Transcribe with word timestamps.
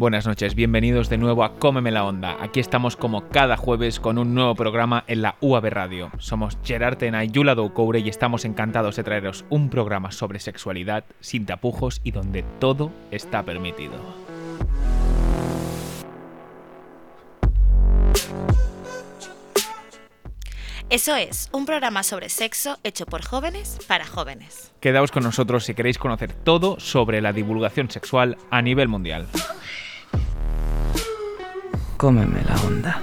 Buenas 0.00 0.26
noches, 0.26 0.54
bienvenidos 0.54 1.10
de 1.10 1.18
nuevo 1.18 1.44
a 1.44 1.58
Cómeme 1.58 1.90
la 1.90 2.06
Onda. 2.06 2.38
Aquí 2.42 2.58
estamos 2.58 2.96
como 2.96 3.28
cada 3.28 3.58
jueves 3.58 4.00
con 4.00 4.16
un 4.16 4.32
nuevo 4.32 4.54
programa 4.54 5.04
en 5.06 5.20
la 5.20 5.36
UAB 5.42 5.66
Radio. 5.66 6.10
Somos 6.16 6.56
Gerard 6.64 6.96
Tena 6.96 7.22
y 7.22 7.28
Yula 7.28 7.54
Doucoure 7.54 8.00
y 8.00 8.08
estamos 8.08 8.46
encantados 8.46 8.96
de 8.96 9.04
traeros 9.04 9.44
un 9.50 9.68
programa 9.68 10.10
sobre 10.10 10.40
sexualidad, 10.40 11.04
sin 11.20 11.44
tapujos 11.44 12.00
y 12.02 12.12
donde 12.12 12.44
todo 12.60 12.90
está 13.10 13.42
permitido. 13.42 13.92
Eso 20.88 21.14
es, 21.14 21.50
un 21.52 21.66
programa 21.66 22.04
sobre 22.04 22.30
sexo 22.30 22.78
hecho 22.84 23.04
por 23.04 23.22
jóvenes 23.22 23.78
para 23.86 24.06
jóvenes. 24.06 24.72
Quedaos 24.80 25.10
con 25.10 25.24
nosotros 25.24 25.64
si 25.64 25.74
queréis 25.74 25.98
conocer 25.98 26.32
todo 26.32 26.80
sobre 26.80 27.20
la 27.20 27.34
divulgación 27.34 27.90
sexual 27.90 28.38
a 28.50 28.62
nivel 28.62 28.88
mundial. 28.88 29.26
Cómeme 32.00 32.42
la 32.44 32.56
onda. 32.62 33.02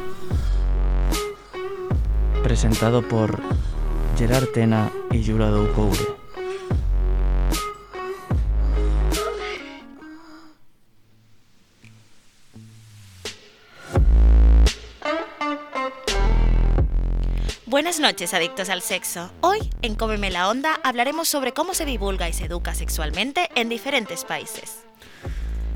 Presentado 2.41 3.07
por 3.07 3.39
Gerard 4.17 4.47
Tena 4.47 4.91
y 5.11 5.21
Yura 5.21 5.49
Doucoure. 5.49 5.99
Buenas 17.67 17.99
noches, 17.99 18.33
adictos 18.33 18.69
al 18.69 18.81
sexo. 18.81 19.29
Hoy, 19.41 19.59
en 19.83 19.93
Cómeme 19.93 20.31
la 20.31 20.49
Onda, 20.49 20.79
hablaremos 20.83 21.27
sobre 21.27 21.53
cómo 21.53 21.75
se 21.75 21.85
divulga 21.85 22.27
y 22.29 22.33
se 22.33 22.45
educa 22.45 22.73
sexualmente 22.73 23.51
en 23.53 23.69
diferentes 23.69 24.25
países. 24.25 24.87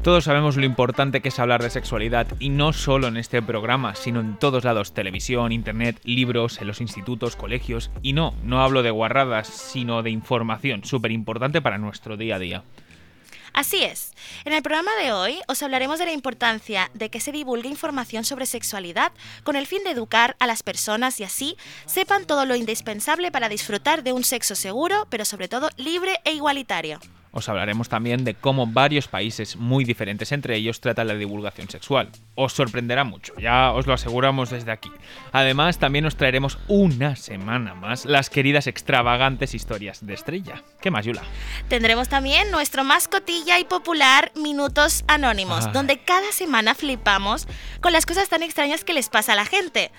Todos 0.03 0.23
sabemos 0.23 0.57
lo 0.57 0.65
importante 0.65 1.21
que 1.21 1.29
es 1.29 1.37
hablar 1.37 1.61
de 1.61 1.69
sexualidad 1.69 2.25
y 2.39 2.49
no 2.49 2.73
solo 2.73 3.07
en 3.07 3.17
este 3.17 3.39
programa, 3.43 3.93
sino 3.93 4.19
en 4.19 4.35
todos 4.39 4.63
lados, 4.63 4.95
televisión, 4.95 5.51
internet, 5.51 5.99
libros, 6.03 6.59
en 6.59 6.65
los 6.65 6.81
institutos, 6.81 7.35
colegios. 7.35 7.91
Y 8.01 8.13
no, 8.13 8.33
no 8.43 8.63
hablo 8.63 8.81
de 8.81 8.89
guarradas, 8.89 9.45
sino 9.45 10.01
de 10.01 10.09
información, 10.09 10.83
súper 10.85 11.11
importante 11.11 11.61
para 11.61 11.77
nuestro 11.77 12.17
día 12.17 12.37
a 12.37 12.39
día. 12.39 12.63
Así 13.53 13.83
es. 13.83 14.13
En 14.43 14.53
el 14.53 14.63
programa 14.63 14.89
de 15.03 15.11
hoy 15.11 15.39
os 15.47 15.61
hablaremos 15.61 15.99
de 15.99 16.05
la 16.05 16.13
importancia 16.13 16.89
de 16.95 17.11
que 17.11 17.19
se 17.19 17.31
divulgue 17.31 17.69
información 17.69 18.23
sobre 18.23 18.47
sexualidad 18.47 19.11
con 19.43 19.55
el 19.55 19.67
fin 19.67 19.83
de 19.83 19.91
educar 19.91 20.35
a 20.39 20.47
las 20.47 20.63
personas 20.63 21.19
y 21.19 21.25
así 21.25 21.57
sepan 21.85 22.25
todo 22.25 22.47
lo 22.47 22.55
indispensable 22.55 23.31
para 23.31 23.49
disfrutar 23.49 24.01
de 24.01 24.13
un 24.13 24.23
sexo 24.23 24.55
seguro, 24.55 25.05
pero 25.11 25.25
sobre 25.25 25.47
todo 25.47 25.69
libre 25.77 26.21
e 26.25 26.33
igualitario. 26.33 26.99
Os 27.33 27.47
hablaremos 27.47 27.87
también 27.87 28.25
de 28.25 28.33
cómo 28.33 28.67
varios 28.67 29.07
países 29.07 29.55
muy 29.55 29.85
diferentes 29.85 30.31
entre 30.33 30.55
ellos 30.57 30.81
tratan 30.81 31.07
la 31.07 31.13
divulgación 31.15 31.69
sexual. 31.69 32.09
Os 32.35 32.51
sorprenderá 32.53 33.05
mucho, 33.05 33.33
ya 33.39 33.71
os 33.71 33.87
lo 33.87 33.93
aseguramos 33.93 34.49
desde 34.49 34.71
aquí. 34.71 34.91
Además, 35.31 35.77
también 35.79 36.05
os 36.05 36.17
traeremos 36.17 36.57
una 36.67 37.15
semana 37.15 37.73
más 37.73 38.05
las 38.05 38.29
queridas 38.29 38.67
extravagantes 38.67 39.53
historias 39.53 40.05
de 40.05 40.13
Estrella. 40.13 40.61
¿Qué 40.81 40.91
más, 40.91 41.05
Yula? 41.05 41.21
Tendremos 41.69 42.09
también 42.09 42.51
nuestro 42.51 42.83
mascotilla 42.83 43.59
y 43.59 43.63
popular 43.63 44.31
Minutos 44.35 45.05
Anónimos, 45.07 45.67
Ay. 45.67 45.73
donde 45.73 45.99
cada 45.99 46.31
semana 46.33 46.75
flipamos 46.75 47.47
con 47.79 47.93
las 47.93 48.05
cosas 48.05 48.27
tan 48.27 48.43
extrañas 48.43 48.83
que 48.83 48.93
les 48.93 49.07
pasa 49.07 49.33
a 49.33 49.35
la 49.35 49.45
gente. 49.45 49.91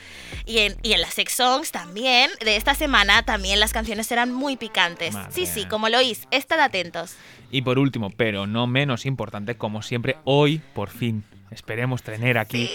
Y 0.44 0.58
en, 0.58 0.77
y 0.83 0.92
en 0.92 1.00
las 1.00 1.14
sex 1.14 1.33
songs 1.33 1.72
también, 1.72 2.30
de 2.44 2.56
esta 2.56 2.74
semana, 2.74 3.22
también 3.24 3.58
las 3.58 3.72
canciones 3.72 4.06
serán 4.06 4.33
muy 4.33 4.56
picantes. 4.56 5.14
Madre. 5.14 5.33
Sí, 5.33 5.46
sí, 5.46 5.64
como 5.64 5.89
lo 5.89 5.98
oís, 5.98 6.27
estad 6.30 6.61
atentos. 6.61 7.14
Y 7.51 7.62
por 7.62 7.78
último, 7.78 8.11
pero 8.11 8.47
no 8.47 8.67
menos 8.67 9.06
importante, 9.06 9.56
como 9.56 9.83
siempre, 9.83 10.17
hoy, 10.25 10.61
por 10.75 10.89
fin, 10.89 11.25
esperemos 11.51 12.02
tener 12.02 12.39
aquí 12.39 12.69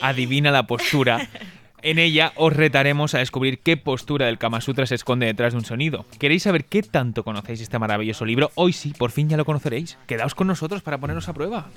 Adivina 0.00 0.50
la 0.50 0.66
postura. 0.66 1.28
En 1.82 1.98
ella 1.98 2.32
os 2.36 2.52
retaremos 2.52 3.14
a 3.14 3.18
descubrir 3.18 3.60
qué 3.60 3.76
postura 3.76 4.26
del 4.26 4.38
Kama 4.38 4.60
Sutra 4.60 4.86
se 4.86 4.96
esconde 4.96 5.26
detrás 5.26 5.52
de 5.52 5.58
un 5.58 5.64
sonido. 5.64 6.04
¿Queréis 6.18 6.42
saber 6.42 6.64
qué 6.64 6.82
tanto 6.82 7.22
conocéis 7.22 7.60
este 7.60 7.78
maravilloso 7.78 8.24
libro? 8.24 8.50
Hoy 8.56 8.72
sí, 8.72 8.92
por 8.96 9.10
fin 9.10 9.28
ya 9.28 9.36
lo 9.36 9.44
conoceréis. 9.44 9.96
Quedaos 10.06 10.34
con 10.34 10.48
nosotros 10.48 10.82
para 10.82 10.98
poneros 10.98 11.28
a 11.28 11.34
prueba. 11.34 11.68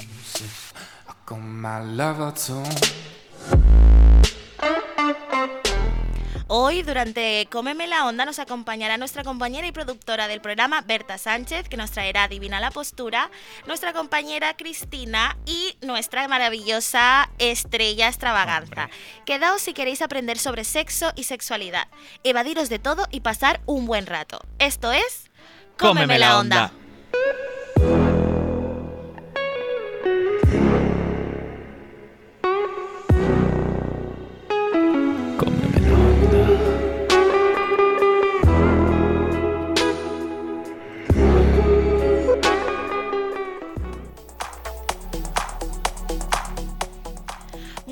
Hoy, 6.52 6.82
durante 6.82 7.48
Cómeme 7.52 7.86
la 7.86 8.08
Onda, 8.08 8.26
nos 8.26 8.40
acompañará 8.40 8.98
nuestra 8.98 9.24
compañera 9.24 9.68
y 9.68 9.72
productora 9.72 10.28
del 10.28 10.42
programa, 10.42 10.82
Berta 10.82 11.20
Sánchez, 11.20 11.70
que 11.70 11.78
nos 11.78 11.92
traerá 11.92 12.24
Adivina 12.24 12.60
la 12.60 12.72
Postura, 12.72 13.30
nuestra 13.68 13.94
compañera 13.94 14.58
Cristina 14.58 15.38
y 15.46 15.78
nuestra 15.86 16.28
maravillosa 16.28 17.30
estrella 17.38 18.08
extravaganza. 18.08 18.90
Quedaos 19.28 19.62
si 19.62 19.74
queréis 19.74 20.02
aprender 20.02 20.40
sobre 20.40 20.64
sexo 20.64 21.12
y 21.16 21.26
sexualidad, 21.26 21.88
evadiros 22.24 22.70
de 22.70 22.80
todo 22.80 23.06
y 23.12 23.20
pasar 23.20 23.62
un 23.68 23.86
buen 23.86 24.08
rato. 24.08 24.42
Esto 24.58 24.92
es 24.92 25.30
Cómeme 25.78 26.18
la 26.18 26.40
Onda. 26.40 26.72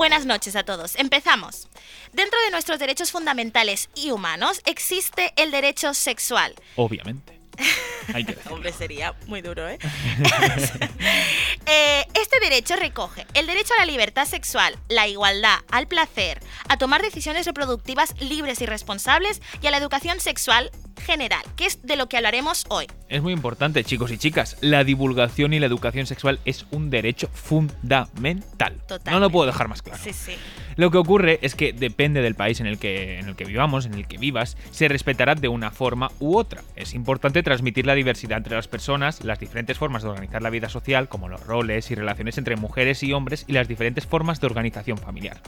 Buenas 0.08 0.26
noches 0.26 0.56
a 0.56 0.64
todos. 0.64 0.96
Empezamos. 0.96 1.68
Dentro 2.14 2.40
de 2.46 2.52
nuestros 2.52 2.80
derechos 2.80 3.12
fundamentales 3.12 3.90
y 3.94 4.12
humanos 4.12 4.62
existe 4.66 5.34
el 5.36 5.52
derecho 5.52 5.94
sexual. 5.94 6.56
Obviamente. 6.78 7.38
Hay 8.14 8.24
que 8.24 8.36
decirlo. 8.36 8.56
Hombre, 8.56 8.72
sería 8.72 9.16
muy 9.26 9.42
duro, 9.42 9.68
¿eh? 9.68 9.78
Eh, 11.66 12.06
Este 12.14 12.40
derecho 12.40 12.78
recoge 12.78 13.28
el 13.34 13.48
derecho 13.48 13.74
a 13.74 13.80
la 13.80 13.86
libertad 13.86 14.26
sexual, 14.26 14.80
la 14.88 15.10
igualdad, 15.10 15.58
al 15.70 15.90
placer, 15.90 16.40
a 16.70 16.78
tomar 16.78 17.02
decisiones 17.02 17.46
reproductivas 17.46 18.14
libres 18.22 18.62
y 18.62 18.66
responsables 18.66 19.42
y 19.62 19.68
a 19.68 19.72
la 19.72 19.78
educación 19.78 20.22
sexual 20.22 20.72
general, 20.98 21.42
que 21.56 21.66
es 21.66 21.82
de 21.84 21.96
lo 21.96 22.10
que 22.10 22.18
hablaremos 22.18 22.66
hoy. 22.70 22.88
Es 23.10 23.22
muy 23.22 23.34
importante, 23.34 23.84
chicos 23.84 24.12
y 24.12 24.18
chicas. 24.18 24.58
La 24.62 24.84
divulgación 24.84 25.54
y 25.54 25.60
la 25.60 25.66
educación 25.66 26.06
sexual 26.06 26.40
es 26.46 26.66
un 26.72 26.90
derecho 26.90 27.30
fundamental. 27.34 28.74
No 29.06 29.20
lo 29.20 29.30
puedo 29.30 29.46
dejar 29.46 29.68
más 29.68 29.82
claro. 29.82 30.02
Sí, 30.04 30.14
sí. 30.14 30.34
Lo 30.76 30.92
que 30.92 30.98
ocurre 30.98 31.40
es 31.42 31.56
que 31.56 31.74
depende 31.74 32.22
del 32.22 32.36
país 32.36 32.60
en 32.60 32.68
el 32.68 32.78
que, 32.78 33.20
en 33.20 33.30
el 33.30 33.36
que 33.36 33.46
vivamos, 33.46 33.86
en 33.86 33.96
el 33.96 34.08
que 34.08 34.18
vivas, 34.18 34.58
se 34.72 34.88
respetará 34.88 35.34
de 35.34 35.48
una 35.48 35.72
forma 35.72 36.12
u 36.20 36.38
otra. 36.38 36.62
Es 36.76 36.94
importante 36.94 37.42
transmitir 37.42 37.88
la 37.88 37.96
diversidad 37.96 38.38
entre 38.38 38.56
las 38.56 38.68
personas, 38.68 39.24
las 39.24 39.40
diferentes 39.40 39.78
formas 39.78 40.04
de 40.04 40.10
organizar 40.10 40.42
la 40.42 40.52
vida 40.52 40.70
social, 40.70 41.10
como 41.10 41.30
los 41.30 41.46
roles 41.46 41.90
y 41.90 41.96
relaciones 41.96 42.38
entre 42.38 42.58
mujeres 42.58 43.02
y 43.02 43.14
hombres, 43.14 43.46
y 43.48 43.54
las 43.54 43.68
diferentes 43.68 44.06
formas 44.06 44.40
de 44.40 44.48
organización 44.48 44.98
familiar. 44.98 45.42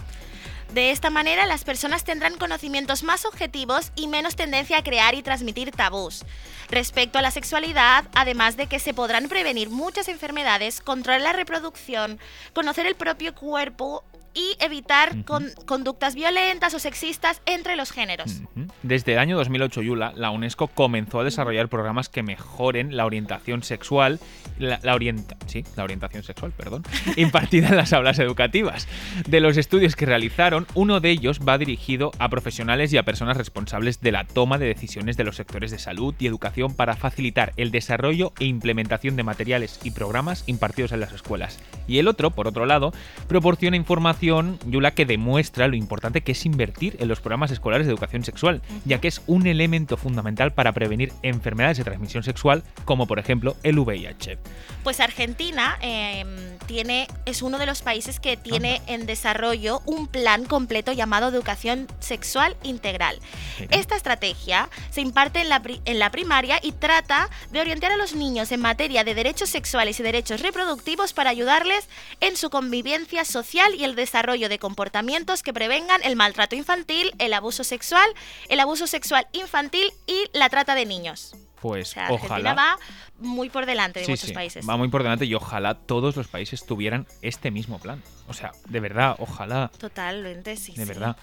De 0.73 0.91
esta 0.91 1.09
manera, 1.09 1.47
las 1.47 1.63
personas 1.63 2.03
tendrán 2.03 2.37
conocimientos 2.37 3.01
más 3.01 3.25
objetivos 3.25 3.91
y 3.95 4.07
menos 4.07 4.35
tendencia 4.35 4.77
a 4.77 4.83
crear 4.83 5.15
y 5.15 5.23
transmitir 5.23 5.71
tabús. 5.71 6.23
Respecto 6.69 7.17
a 7.17 7.23
la 7.23 7.31
sexualidad, 7.31 8.05
además 8.13 8.55
de 8.55 8.67
que 8.67 8.77
se 8.77 8.93
podrán 8.93 9.29
prevenir 9.29 9.71
muchas 9.71 10.07
enfermedades, 10.09 10.81
controlar 10.81 11.21
la 11.21 11.33
reproducción, 11.33 12.19
conocer 12.53 12.85
el 12.85 12.95
propio 12.95 13.33
cuerpo 13.33 14.03
y 14.33 14.55
evitar 14.59 15.23
con- 15.25 15.49
conductas 15.65 16.15
violentas 16.15 16.73
o 16.73 16.79
sexistas 16.79 17.41
entre 17.45 17.75
los 17.75 17.91
géneros. 17.91 18.41
Desde 18.83 19.13
el 19.13 19.19
año 19.19 19.37
2008, 19.37 19.81
Yula, 19.81 20.13
la 20.15 20.31
UNESCO 20.31 20.67
comenzó 20.67 21.19
a 21.19 21.23
desarrollar 21.23 21.67
programas 21.69 22.09
que 22.09 22.23
mejoren 22.23 22.95
la 22.95 23.05
orientación 23.05 23.63
sexual, 23.63 24.19
la, 24.57 24.79
la 24.83 24.95
orienta, 24.95 25.37
sí, 25.47 25.63
la 25.75 25.83
orientación 25.83 26.23
sexual, 26.23 26.51
perdón, 26.55 26.83
impartida 27.15 27.69
en 27.69 27.77
las 27.77 27.93
aulas 27.93 28.19
educativas. 28.19 28.87
De 29.27 29.39
los 29.39 29.57
estudios 29.57 29.95
que 29.95 30.05
realizaron, 30.05 30.67
uno 30.75 30.99
de 30.99 31.09
ellos 31.09 31.39
va 31.47 31.57
dirigido 31.57 32.11
a 32.19 32.29
profesionales 32.29 32.93
y 32.93 32.97
a 32.97 33.03
personas 33.03 33.37
responsables 33.37 34.01
de 34.01 34.11
la 34.11 34.25
toma 34.25 34.57
de 34.57 34.67
decisiones 34.67 35.17
de 35.17 35.23
los 35.23 35.35
sectores 35.35 35.71
de 35.71 35.79
salud 35.79 36.13
y 36.19 36.27
educación 36.27 36.73
para 36.75 36.95
facilitar 36.95 37.53
el 37.57 37.71
desarrollo 37.71 38.33
e 38.39 38.45
implementación 38.45 39.15
de 39.15 39.23
materiales 39.23 39.79
y 39.83 39.91
programas 39.91 40.43
impartidos 40.47 40.91
en 40.91 40.99
las 40.99 41.13
escuelas. 41.13 41.59
Y 41.87 41.97
el 41.99 42.07
otro, 42.07 42.31
por 42.31 42.47
otro 42.47 42.65
lado, 42.65 42.93
proporciona 43.27 43.77
información 43.77 44.19
investigación, 44.29 44.59
Yula, 44.65 44.91
que 44.91 45.05
demuestra 45.05 45.67
lo 45.67 45.75
importante 45.75 46.21
que 46.21 46.33
es 46.33 46.45
invertir 46.45 46.97
en 46.99 47.07
los 47.07 47.19
programas 47.19 47.51
escolares 47.51 47.87
de 47.87 47.93
educación 47.93 48.23
sexual, 48.23 48.61
ya 48.85 48.99
que 48.99 49.07
es 49.07 49.21
un 49.27 49.47
elemento 49.47 49.97
fundamental 49.97 50.53
para 50.53 50.71
prevenir 50.71 51.11
enfermedades 51.23 51.77
de 51.77 51.83
transmisión 51.83 52.23
sexual, 52.23 52.63
como 52.85 53.07
por 53.07 53.19
ejemplo 53.19 53.55
el 53.63 53.79
VIH. 53.79 54.37
Pues 54.83 54.99
Argentina 54.99 55.77
eh, 55.81 56.25
tiene, 56.65 57.07
es 57.25 57.41
uno 57.41 57.57
de 57.57 57.65
los 57.65 57.81
países 57.81 58.19
que 58.19 58.37
tiene 58.37 58.81
en 58.87 59.05
desarrollo 59.05 59.81
un 59.85 60.07
plan 60.07 60.45
completo 60.45 60.91
llamado 60.91 61.27
Educación 61.29 61.87
Sexual 61.99 62.55
Integral. 62.63 63.19
Mira. 63.59 63.77
Esta 63.77 63.95
estrategia 63.95 64.69
se 64.89 65.01
imparte 65.01 65.41
en 65.41 65.49
la, 65.49 65.61
en 65.85 65.99
la 65.99 66.11
primaria 66.11 66.59
y 66.61 66.71
trata 66.71 67.29
de 67.51 67.59
orientar 67.59 67.91
a 67.91 67.97
los 67.97 68.13
niños 68.15 68.51
en 68.51 68.61
materia 68.61 69.03
de 69.03 69.15
derechos 69.15 69.49
sexuales 69.49 69.99
y 69.99 70.03
derechos 70.03 70.41
reproductivos 70.41 71.13
para 71.13 71.29
ayudarles 71.29 71.87
en 72.21 72.37
su 72.37 72.49
convivencia 72.49 73.25
social 73.25 73.75
y 73.75 73.83
el 73.83 73.95
desarrollo 73.95 74.08
de 74.11 74.59
comportamientos 74.59 75.43
que 75.43 75.53
prevengan 75.53 76.01
el 76.03 76.15
maltrato 76.15 76.55
infantil, 76.55 77.13
el 77.19 77.33
abuso 77.33 77.63
sexual, 77.63 78.07
el 78.49 78.59
abuso 78.59 78.87
sexual 78.87 79.27
infantil 79.33 79.91
y 80.07 80.25
la 80.33 80.49
trata 80.49 80.75
de 80.75 80.85
niños. 80.85 81.33
O 81.33 81.61
Pues 81.61 81.89
sea, 81.89 82.07
Argentina 82.07 82.25
ojalá. 82.35 82.53
va 82.53 82.77
muy 83.19 83.49
por 83.49 83.65
delante 83.65 83.99
de 83.99 84.05
Sí, 84.05 84.11
muchos 84.11 84.27
sí, 84.29 84.33
países. 84.33 84.67
va 84.67 84.77
muy 84.77 84.87
por 84.87 85.03
delante 85.03 85.25
y 85.25 85.35
ojalá 85.35 85.75
todos 85.75 86.15
los 86.15 86.27
países 86.27 86.65
tuvieran 86.65 87.05
este 87.21 87.51
mismo 87.51 87.79
plan. 87.79 88.01
O 88.27 88.33
sea, 88.33 88.51
de 88.67 88.79
verdad, 88.79 89.15
ojalá. 89.19 89.69
Totalmente, 89.77 90.55
sí. 90.55 90.73
De 90.73 90.83
sí. 90.83 90.87
verdad. 90.87 91.17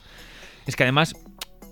Es 0.66 0.76
que 0.76 0.82
además, 0.84 1.14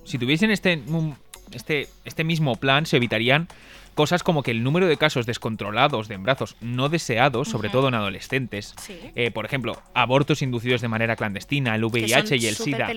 si 0.03 0.17
tuviesen 0.17 0.51
este, 0.51 0.81
un- 0.87 1.15
este, 1.51 1.87
este 2.05 2.23
mismo 2.23 2.55
plan, 2.55 2.85
se 2.85 2.97
evitarían 2.97 3.47
cosas 3.95 4.21
como 4.23 4.43
que 4.43 4.51
el 4.51 4.61
número 4.63 4.87
de 4.87 4.97
casos 4.97 5.25
descontrolados 5.25 6.07
de 6.07 6.15
embarazos 6.15 6.55
no 6.61 6.89
deseados, 6.89 7.47
sobre 7.49 7.69
todo 7.69 7.87
en 7.87 7.95
adolescentes, 7.95 8.75
Sí. 8.79 8.99
eh, 9.15 9.31
por 9.31 9.45
ejemplo, 9.45 9.81
abortos 9.93 10.41
inducidos 10.41 10.81
de 10.81 10.87
manera 10.87 11.15
clandestina, 11.15 11.73
el 11.75 11.85
VIH 11.85 12.35
y 12.37 12.45
el 12.47 12.55
SIDA, 12.55 12.87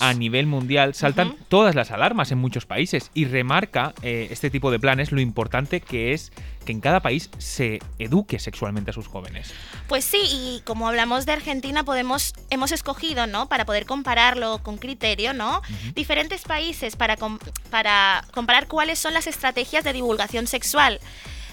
a 0.00 0.12
nivel 0.14 0.46
mundial 0.46 0.94
saltan 0.94 1.34
todas 1.48 1.74
las 1.74 1.90
alarmas 1.90 2.32
en 2.32 2.38
muchos 2.38 2.66
países 2.66 3.10
y 3.14 3.24
remarca 3.24 3.94
eh, 4.02 4.28
este 4.30 4.50
tipo 4.50 4.70
de 4.70 4.78
planes 4.78 5.12
lo 5.12 5.20
importante 5.20 5.80
que 5.80 6.12
es 6.12 6.32
que 6.64 6.72
en 6.72 6.80
cada 6.80 7.00
país 7.00 7.30
se 7.38 7.80
eduque 7.98 8.38
sexualmente 8.38 8.90
a 8.90 8.94
sus 8.94 9.06
jóvenes. 9.06 9.52
Pues 9.88 10.04
sí, 10.04 10.20
y 10.22 10.62
como 10.64 10.88
hablamos 10.88 11.26
de 11.26 11.32
Argentina, 11.32 11.84
podemos, 11.84 12.34
hemos 12.50 12.70
escogido, 12.72 13.26
¿no? 13.26 13.48
Para 13.48 13.64
poder 13.64 13.86
compararlo 13.86 14.62
con 14.62 14.76
criterio, 14.78 15.32
¿no? 15.32 15.62
Diferentes 15.94 16.42
países 16.42 16.96
para, 16.96 17.16
com- 17.16 17.38
para 17.70 18.24
comparar 18.32 18.66
cuáles 18.68 18.98
son 18.98 19.14
las 19.14 19.26
estrategias 19.26 19.84
de 19.84 19.92
divulgación 19.92 20.46
sexual. 20.46 21.00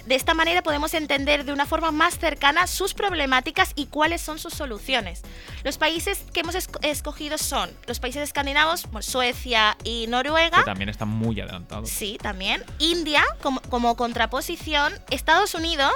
De 0.07 0.15
esta 0.15 0.33
manera 0.33 0.63
podemos 0.63 0.93
entender 0.93 1.43
de 1.43 1.51
una 1.51 1.65
forma 1.65 1.91
más 1.91 2.17
cercana 2.17 2.65
sus 2.65 2.93
problemáticas 2.93 3.73
y 3.75 3.87
cuáles 3.87 4.21
son 4.21 4.39
sus 4.39 4.53
soluciones. 4.53 5.21
Los 5.65 5.77
países 5.77 6.23
que 6.33 6.39
hemos 6.39 6.55
esco- 6.55 6.79
escogido 6.81 7.37
son 7.37 7.69
los 7.87 7.99
países 7.99 8.23
escandinavos, 8.23 8.87
Suecia 9.01 9.75
y 9.83 10.05
Noruega. 10.07 10.59
Que 10.59 10.63
también 10.63 10.87
están 10.89 11.09
muy 11.09 11.39
adelantados. 11.41 11.89
Sí, 11.89 12.17
también. 12.21 12.63
India 12.79 13.21
como, 13.41 13.59
como 13.63 13.97
contraposición, 13.97 14.93
Estados 15.09 15.53
Unidos 15.55 15.93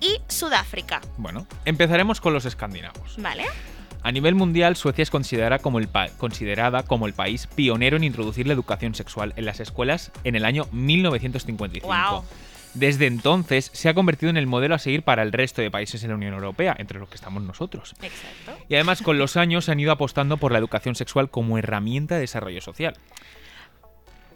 y 0.00 0.18
Sudáfrica. 0.28 1.00
Bueno, 1.16 1.46
empezaremos 1.64 2.20
con 2.20 2.32
los 2.34 2.44
escandinavos. 2.46 3.14
¿Vale? 3.18 3.44
A 4.02 4.10
nivel 4.10 4.34
mundial, 4.34 4.74
Suecia 4.74 5.04
es 5.04 5.10
considerada 5.10 5.60
como, 5.60 5.78
el 5.78 5.88
considerada 6.18 6.82
como 6.82 7.06
el 7.06 7.12
país 7.14 7.46
pionero 7.54 7.96
en 7.96 8.02
introducir 8.02 8.48
la 8.48 8.54
educación 8.54 8.96
sexual 8.96 9.32
en 9.36 9.44
las 9.44 9.60
escuelas 9.60 10.10
en 10.24 10.34
el 10.34 10.44
año 10.44 10.66
1955. 10.72 11.86
Guau. 11.86 12.24
Desde 12.74 13.06
entonces 13.06 13.70
se 13.72 13.88
ha 13.88 13.94
convertido 13.94 14.30
en 14.30 14.36
el 14.36 14.46
modelo 14.46 14.74
a 14.74 14.78
seguir 14.78 15.02
para 15.02 15.22
el 15.22 15.32
resto 15.32 15.60
de 15.60 15.70
países 15.70 16.00
de 16.00 16.08
la 16.08 16.14
Unión 16.14 16.34
Europea, 16.34 16.74
entre 16.78 16.98
los 16.98 17.08
que 17.08 17.16
estamos 17.16 17.42
nosotros. 17.42 17.94
Exacto. 18.00 18.64
Y 18.68 18.74
además 18.74 19.02
con 19.02 19.18
los 19.18 19.36
años 19.36 19.68
han 19.68 19.80
ido 19.80 19.92
apostando 19.92 20.38
por 20.38 20.52
la 20.52 20.58
educación 20.58 20.94
sexual 20.94 21.28
como 21.28 21.58
herramienta 21.58 22.14
de 22.14 22.22
desarrollo 22.22 22.60
social. 22.60 22.96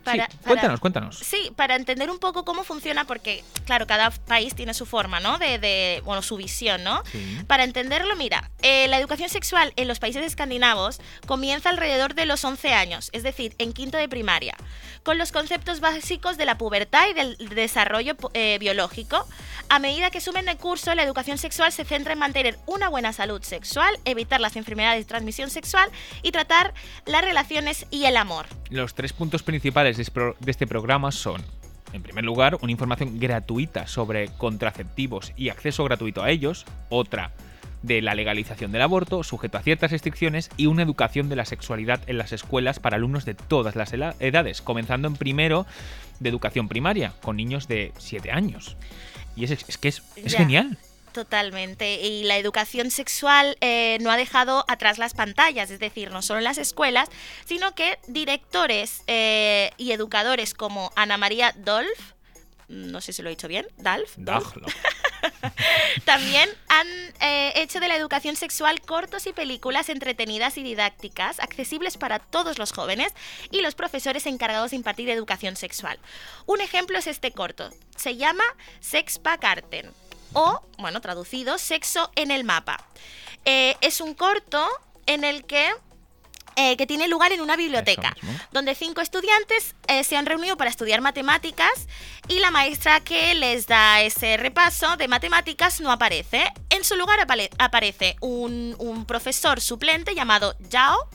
Para- 0.06 0.26
sí, 0.30 0.36
para- 0.38 0.48
cuéntanos, 0.48 0.80
cuéntanos. 0.80 1.18
Sí, 1.18 1.52
para 1.56 1.76
entender 1.76 2.10
un 2.10 2.18
poco 2.18 2.44
cómo 2.44 2.64
funciona, 2.64 3.04
porque, 3.04 3.44
claro, 3.66 3.86
cada 3.86 4.10
país 4.10 4.54
tiene 4.54 4.72
su 4.72 4.86
forma, 4.86 5.20
¿no? 5.20 5.36
De, 5.38 5.58
de- 5.58 6.00
bueno, 6.04 6.22
su 6.22 6.36
visión, 6.36 6.82
¿no? 6.82 7.02
Sí. 7.12 7.38
Para 7.46 7.64
entenderlo, 7.64 8.16
mira, 8.16 8.50
eh, 8.62 8.88
la 8.88 8.98
educación 8.98 9.28
sexual 9.28 9.72
en 9.76 9.88
los 9.88 9.98
países 9.98 10.24
escandinavos 10.24 11.00
comienza 11.26 11.68
alrededor 11.68 12.14
de 12.14 12.26
los 12.26 12.44
11 12.44 12.72
años, 12.72 13.10
es 13.12 13.22
decir, 13.22 13.54
en 13.58 13.72
quinto 13.72 13.98
de 13.98 14.08
primaria, 14.08 14.56
con 15.02 15.18
los 15.18 15.30
conceptos 15.32 15.80
básicos 15.80 16.36
de 16.36 16.46
la 16.46 16.56
pubertad 16.58 17.08
y 17.10 17.12
del 17.12 17.36
desarrollo 17.54 18.16
eh, 18.34 18.56
biológico. 18.58 19.26
A 19.68 19.78
medida 19.80 20.10
que 20.10 20.20
sumen 20.20 20.46
de 20.46 20.56
curso, 20.56 20.94
la 20.94 21.02
educación 21.02 21.38
sexual 21.38 21.72
se 21.72 21.84
centra 21.84 22.12
en 22.12 22.18
mantener 22.20 22.58
una 22.66 22.88
buena 22.88 23.12
salud 23.12 23.42
sexual, 23.42 23.98
evitar 24.04 24.40
las 24.40 24.54
enfermedades 24.56 25.00
de 25.00 25.08
transmisión 25.08 25.50
sexual 25.50 25.90
y 26.22 26.30
tratar 26.30 26.72
las 27.04 27.22
relaciones 27.24 27.86
y 27.90 28.04
el 28.04 28.16
amor. 28.16 28.46
Los 28.70 28.94
tres 28.94 29.12
puntos 29.12 29.42
principales 29.42 29.95
de 29.96 30.02
es- 30.02 30.10
pro- 30.10 30.36
de 30.40 30.50
este 30.50 30.66
programa 30.66 31.12
son, 31.12 31.42
en 31.92 32.02
primer 32.02 32.24
lugar, 32.24 32.58
una 32.62 32.72
información 32.72 33.18
gratuita 33.18 33.86
sobre 33.86 34.28
contraceptivos 34.28 35.32
y 35.36 35.48
acceso 35.48 35.84
gratuito 35.84 36.22
a 36.22 36.30
ellos, 36.30 36.64
otra 36.88 37.32
de 37.82 38.02
la 38.02 38.14
legalización 38.14 38.72
del 38.72 38.82
aborto, 38.82 39.22
sujeto 39.22 39.58
a 39.58 39.62
ciertas 39.62 39.92
restricciones, 39.92 40.50
y 40.56 40.66
una 40.66 40.82
educación 40.82 41.28
de 41.28 41.36
la 41.36 41.44
sexualidad 41.44 42.00
en 42.08 42.18
las 42.18 42.32
escuelas 42.32 42.80
para 42.80 42.96
alumnos 42.96 43.24
de 43.24 43.34
todas 43.34 43.76
las 43.76 43.92
edades, 43.92 44.62
comenzando 44.62 45.06
en 45.06 45.14
primero 45.14 45.66
de 46.18 46.28
educación 46.30 46.68
primaria, 46.68 47.12
con 47.22 47.36
niños 47.36 47.68
de 47.68 47.92
7 47.98 48.32
años. 48.32 48.76
Y 49.36 49.44
es, 49.44 49.50
es 49.52 49.78
que 49.78 49.88
es, 49.88 50.02
es 50.16 50.34
genial. 50.34 50.78
Totalmente. 51.16 51.94
Y 52.02 52.24
la 52.24 52.36
educación 52.36 52.90
sexual 52.90 53.56
eh, 53.62 53.96
no 54.02 54.10
ha 54.10 54.18
dejado 54.18 54.66
atrás 54.68 54.98
las 54.98 55.14
pantallas, 55.14 55.70
es 55.70 55.78
decir, 55.78 56.10
no 56.10 56.20
solo 56.20 56.40
en 56.40 56.44
las 56.44 56.58
escuelas, 56.58 57.08
sino 57.46 57.74
que 57.74 57.98
directores 58.06 59.02
eh, 59.06 59.70
y 59.78 59.92
educadores 59.92 60.52
como 60.52 60.92
Ana 60.94 61.16
María 61.16 61.54
Dolf, 61.56 62.12
no 62.68 63.00
sé 63.00 63.14
si 63.14 63.22
lo 63.22 63.30
he 63.30 63.32
dicho 63.32 63.48
bien, 63.48 63.66
Dalf, 63.78 64.14
Dolf, 64.18 64.44
Dajlo. 64.44 64.66
también 66.04 66.50
han 66.68 66.86
eh, 67.22 67.54
hecho 67.56 67.80
de 67.80 67.88
la 67.88 67.96
educación 67.96 68.36
sexual 68.36 68.82
cortos 68.82 69.26
y 69.26 69.32
películas 69.32 69.88
entretenidas 69.88 70.58
y 70.58 70.62
didácticas, 70.62 71.40
accesibles 71.40 71.96
para 71.96 72.18
todos 72.18 72.58
los 72.58 72.72
jóvenes 72.72 73.14
y 73.50 73.62
los 73.62 73.74
profesores 73.74 74.26
encargados 74.26 74.72
de 74.72 74.76
impartir 74.76 75.08
educación 75.08 75.56
sexual. 75.56 75.98
Un 76.44 76.60
ejemplo 76.60 76.98
es 76.98 77.06
este 77.06 77.32
corto. 77.32 77.70
Se 77.96 78.16
llama 78.16 78.44
Sex 78.80 79.18
Pakarten 79.18 79.94
o, 80.32 80.60
bueno, 80.78 81.00
traducido, 81.00 81.58
Sexo 81.58 82.10
en 82.16 82.30
el 82.30 82.44
mapa. 82.44 82.84
Eh, 83.44 83.76
es 83.80 84.00
un 84.00 84.14
corto 84.14 84.66
en 85.06 85.24
el 85.24 85.44
que 85.44 85.72
eh, 86.58 86.78
que 86.78 86.86
tiene 86.86 87.06
lugar 87.06 87.32
en 87.32 87.42
una 87.42 87.54
biblioteca, 87.54 88.16
donde 88.50 88.74
cinco 88.74 89.02
estudiantes 89.02 89.74
eh, 89.88 90.02
se 90.04 90.16
han 90.16 90.24
reunido 90.24 90.56
para 90.56 90.70
estudiar 90.70 91.02
matemáticas 91.02 91.86
y 92.28 92.38
la 92.38 92.50
maestra 92.50 93.00
que 93.00 93.34
les 93.34 93.66
da 93.66 94.00
ese 94.00 94.38
repaso 94.38 94.96
de 94.96 95.06
matemáticas 95.06 95.82
no 95.82 95.92
aparece. 95.92 96.50
En 96.70 96.82
su 96.82 96.96
lugar 96.96 97.18
aparece 97.58 98.16
un, 98.22 98.74
un 98.78 99.04
profesor 99.04 99.60
suplente 99.60 100.14
llamado 100.14 100.56
Yao. 100.70 101.10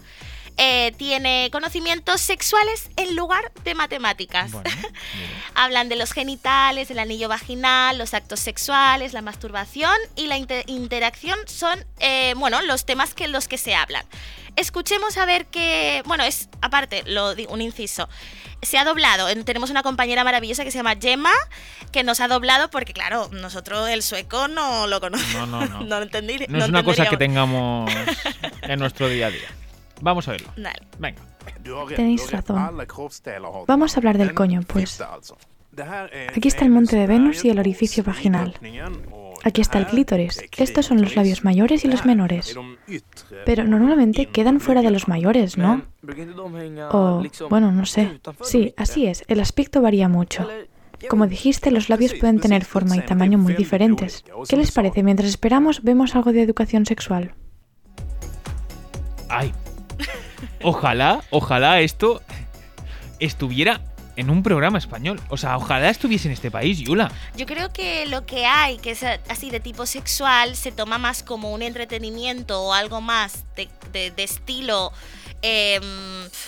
Eh, 0.58 0.94
tiene 0.98 1.50
conocimientos 1.52 2.22
sexuales 2.22 2.90
en 2.98 3.16
lugar 3.16 3.52
de 3.64 3.74
matemáticas. 3.76 4.52
Bueno. 4.52 4.70
Hablan 5.56 5.90
de 5.90 5.96
los 5.96 6.12
genitales, 6.12 6.92
el 6.92 7.00
anillo 7.00 7.28
vaginal, 7.30 7.98
los 7.98 8.14
actos 8.14 8.40
sexuales, 8.40 9.14
la 9.14 9.22
masturbación 9.22 9.96
y 10.16 10.28
la 10.28 10.38
inter- 10.38 10.64
interacción 10.68 11.38
son, 11.48 11.86
eh, 12.00 12.34
bueno, 12.38 12.62
los 12.62 12.86
temas 12.86 13.14
que 13.14 13.28
los 13.28 13.48
que 13.48 13.58
se 13.58 13.76
hablan. 13.76 14.06
Escuchemos 14.56 15.18
a 15.18 15.26
ver 15.26 15.46
qué, 15.48 16.04
bueno, 16.06 16.24
es 16.24 16.50
aparte, 16.62 17.04
lo 17.06 17.34
un 17.50 17.62
inciso. 17.62 18.10
Se 18.62 18.78
ha 18.78 18.84
doblado, 18.84 19.30
en- 19.30 19.44
tenemos 19.46 19.70
una 19.70 19.82
compañera 19.82 20.24
maravillosa 20.24 20.64
que 20.64 20.72
se 20.72 20.78
llama 20.78 20.96
Gemma, 21.02 21.32
que 21.92 22.04
nos 22.04 22.20
ha 22.20 22.28
doblado 22.28 22.70
porque, 22.70 22.94
claro, 22.94 23.30
nosotros 23.32 23.90
el 23.90 24.04
sueco 24.04 24.48
no 24.48 24.88
lo 24.88 25.00
conocemos. 25.00 25.48
No, 25.48 25.66
no, 25.66 25.66
no. 25.66 25.82
no 25.86 26.00
lo 26.00 26.06
entendí- 26.06 26.46
No 26.48 26.60
es 26.60 26.70
una 26.70 26.84
cosa 26.84 27.08
que 27.08 27.18
tengamos 27.18 27.90
en 28.62 28.80
nuestro 28.80 29.08
día 29.10 29.28
a 29.28 29.32
día. 29.32 29.50
Vamos 30.02 30.28
a 30.28 30.32
verlo. 30.32 30.50
Dale. 30.56 30.88
Venga. 31.00 31.22
Tenéis 31.96 32.32
razón. 32.32 32.86
Vamos 33.68 33.96
a 33.96 34.00
hablar 34.00 34.18
del 34.18 34.34
coño, 34.34 34.62
pues. 34.68 35.02
Aquí 36.36 36.48
está 36.48 36.66
el 36.66 36.72
monte 36.72 36.96
de 36.96 37.08
Venus 37.08 37.46
y 37.46 37.50
el 37.50 37.60
orificio 37.60 38.04
vaginal. 38.04 38.56
Aquí 39.44 39.62
está 39.62 39.80
el 39.80 39.88
clítoris. 39.88 40.42
Estos 40.58 40.86
son 40.86 41.02
los 41.02 41.16
labios 41.16 41.44
mayores 41.44 41.86
y 41.86 41.88
los 41.88 42.06
menores. 42.06 42.56
Pero 43.46 43.64
normalmente 43.64 44.28
quedan 44.28 44.60
fuera 44.60 44.82
de 44.82 44.92
los 44.92 45.08
mayores, 45.08 45.58
¿no? 45.58 45.84
O, 46.92 47.24
bueno, 47.50 47.72
no 47.72 47.86
sé. 47.86 48.20
Sí, 48.42 48.74
así 48.78 49.08
es. 49.08 49.24
El 49.28 49.40
aspecto 49.40 49.82
varía 49.82 50.08
mucho. 50.08 50.48
Como 51.10 51.26
dijiste, 51.26 51.72
los 51.72 51.90
labios 51.90 52.14
pueden 52.14 52.40
tener 52.40 52.66
forma 52.66 52.96
y 52.96 53.02
tamaño 53.02 53.40
muy 53.40 53.56
diferentes. 53.56 54.24
¿Qué 54.48 54.58
les 54.58 54.72
parece? 54.72 55.02
Mientras 55.02 55.30
esperamos, 55.30 55.82
vemos 55.82 56.16
algo 56.16 56.32
de 56.32 56.44
educación 56.44 56.86
sexual. 56.86 57.34
Ay. 59.30 59.52
Ojalá, 60.64 61.24
ojalá 61.30 61.82
esto 61.82 62.22
estuviera 63.20 63.82
en 64.16 64.30
un 64.30 64.44
programa 64.44 64.78
español. 64.78 65.20
O 65.30 65.38
sea, 65.38 65.58
ojalá 65.58 65.90
estuviese 65.90 66.28
en 66.28 66.34
este 66.34 66.52
país, 66.52 66.80
Yula. 66.80 67.12
Yo 67.36 67.46
creo 67.46 67.72
que 67.72 68.06
lo 68.06 68.26
que 68.26 68.46
hay, 68.46 68.78
que 68.78 68.92
es 68.92 69.04
así 69.04 69.50
de 69.50 69.60
tipo 69.60 69.86
sexual, 69.86 70.56
se 70.56 70.72
toma 70.72 70.98
más 70.98 71.24
como 71.24 71.52
un 71.52 71.62
entretenimiento 71.62 72.62
o 72.62 72.74
algo 72.74 73.02
más 73.02 73.46
de, 73.56 74.14
estilo 74.18 74.92
em, 75.42 75.84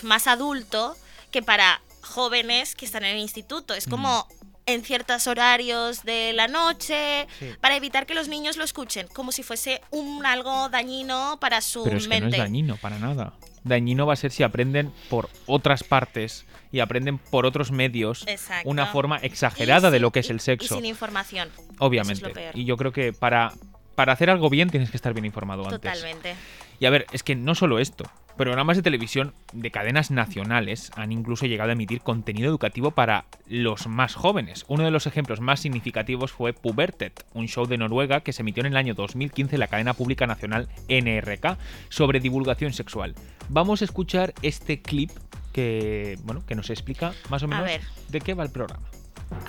más 0.03 0.27
adulto 0.27 0.95
que 1.31 1.41
para 1.41 1.81
jóvenes 2.01 2.75
que 2.75 2.85
están 2.85 3.03
en 3.05 3.15
el 3.15 3.21
instituto. 3.21 3.73
Es 3.73 3.87
como 3.87 4.27
mm. 4.29 4.45
en 4.67 4.83
ciertos 4.83 5.27
horarios 5.27 6.03
de 6.03 6.33
la 6.33 6.47
noche 6.47 7.27
para 7.61 7.75
evitar 7.75 8.05
que 8.05 8.13
los 8.13 8.27
niños 8.27 8.57
lo 8.57 8.63
escuchen, 8.63 9.07
como 9.07 9.31
si 9.31 9.41
fuese 9.41 9.81
un 9.89 10.25
algo 10.25 10.69
dañino 10.69 11.37
para 11.39 11.61
su 11.61 11.83
Pero 11.83 11.97
es 11.97 12.07
mente. 12.07 12.25
Que 12.25 12.37
no 12.37 12.43
es 12.43 12.49
dañino 12.49 12.77
para 12.77 12.99
nada. 12.99 13.33
Dañino 13.63 14.05
va 14.05 14.13
a 14.13 14.17
ser 14.17 14.31
si 14.31 14.43
aprenden 14.43 14.91
por 15.09 15.29
otras 15.45 15.83
partes 15.83 16.45
y 16.71 16.79
aprenden 16.79 17.17
por 17.17 17.45
otros 17.45 17.71
medios 17.71 18.25
una 18.65 18.87
forma 18.87 19.17
exagerada 19.17 19.91
de 19.91 19.99
lo 19.99 20.11
que 20.11 20.19
es 20.19 20.29
el 20.29 20.39
sexo. 20.39 20.75
Y 20.75 20.77
sin 20.77 20.85
información. 20.85 21.49
Obviamente. 21.79 22.51
y 22.53 22.65
yo 22.65 22.77
creo 22.77 22.91
que 22.91 23.13
para, 23.13 23.53
para 23.95 24.13
hacer 24.13 24.29
algo 24.29 24.49
bien 24.49 24.69
tienes 24.69 24.89
que 24.89 24.97
estar 24.97 25.13
bien 25.13 25.25
informado 25.25 25.63
antes. 25.63 25.79
Totalmente. 25.79 26.35
Y 26.79 26.85
a 26.85 26.89
ver, 26.89 27.05
es 27.11 27.23
que 27.23 27.35
no 27.35 27.55
solo 27.55 27.79
esto. 27.79 28.05
Programas 28.37 28.77
de 28.77 28.83
televisión 28.83 29.33
de 29.53 29.69
cadenas 29.69 30.09
nacionales 30.09 30.91
han 30.95 31.11
incluso 31.11 31.45
llegado 31.45 31.69
a 31.69 31.73
emitir 31.73 32.01
contenido 32.01 32.49
educativo 32.49 32.89
para 32.89 33.25
los 33.47 33.85
más 33.85 34.15
jóvenes. 34.15 34.65
Uno 34.67 34.83
de 34.83 34.89
los 34.89 35.05
ejemplos 35.05 35.39
más 35.39 35.59
significativos 35.59 36.31
fue 36.31 36.51
Puberted, 36.51 37.11
un 37.35 37.47
show 37.47 37.67
de 37.67 37.77
Noruega 37.77 38.21
que 38.21 38.33
se 38.33 38.41
emitió 38.41 38.61
en 38.61 38.67
el 38.71 38.77
año 38.77 38.95
2015 38.95 39.55
en 39.55 39.59
la 39.59 39.67
cadena 39.67 39.93
pública 39.93 40.25
nacional 40.25 40.67
NRK 40.89 41.57
sobre 41.89 42.19
divulgación 42.19 42.73
sexual. 42.73 43.13
Vamos 43.49 43.83
a 43.83 43.85
escuchar 43.85 44.33
este 44.41 44.81
clip 44.81 45.11
que, 45.51 46.17
bueno, 46.23 46.43
que 46.47 46.55
nos 46.55 46.71
explica 46.71 47.13
más 47.29 47.43
o 47.43 47.47
menos 47.47 47.69
de 48.09 48.19
qué 48.19 48.33
va 48.33 48.43
el 48.43 48.51
programa. 48.51 48.89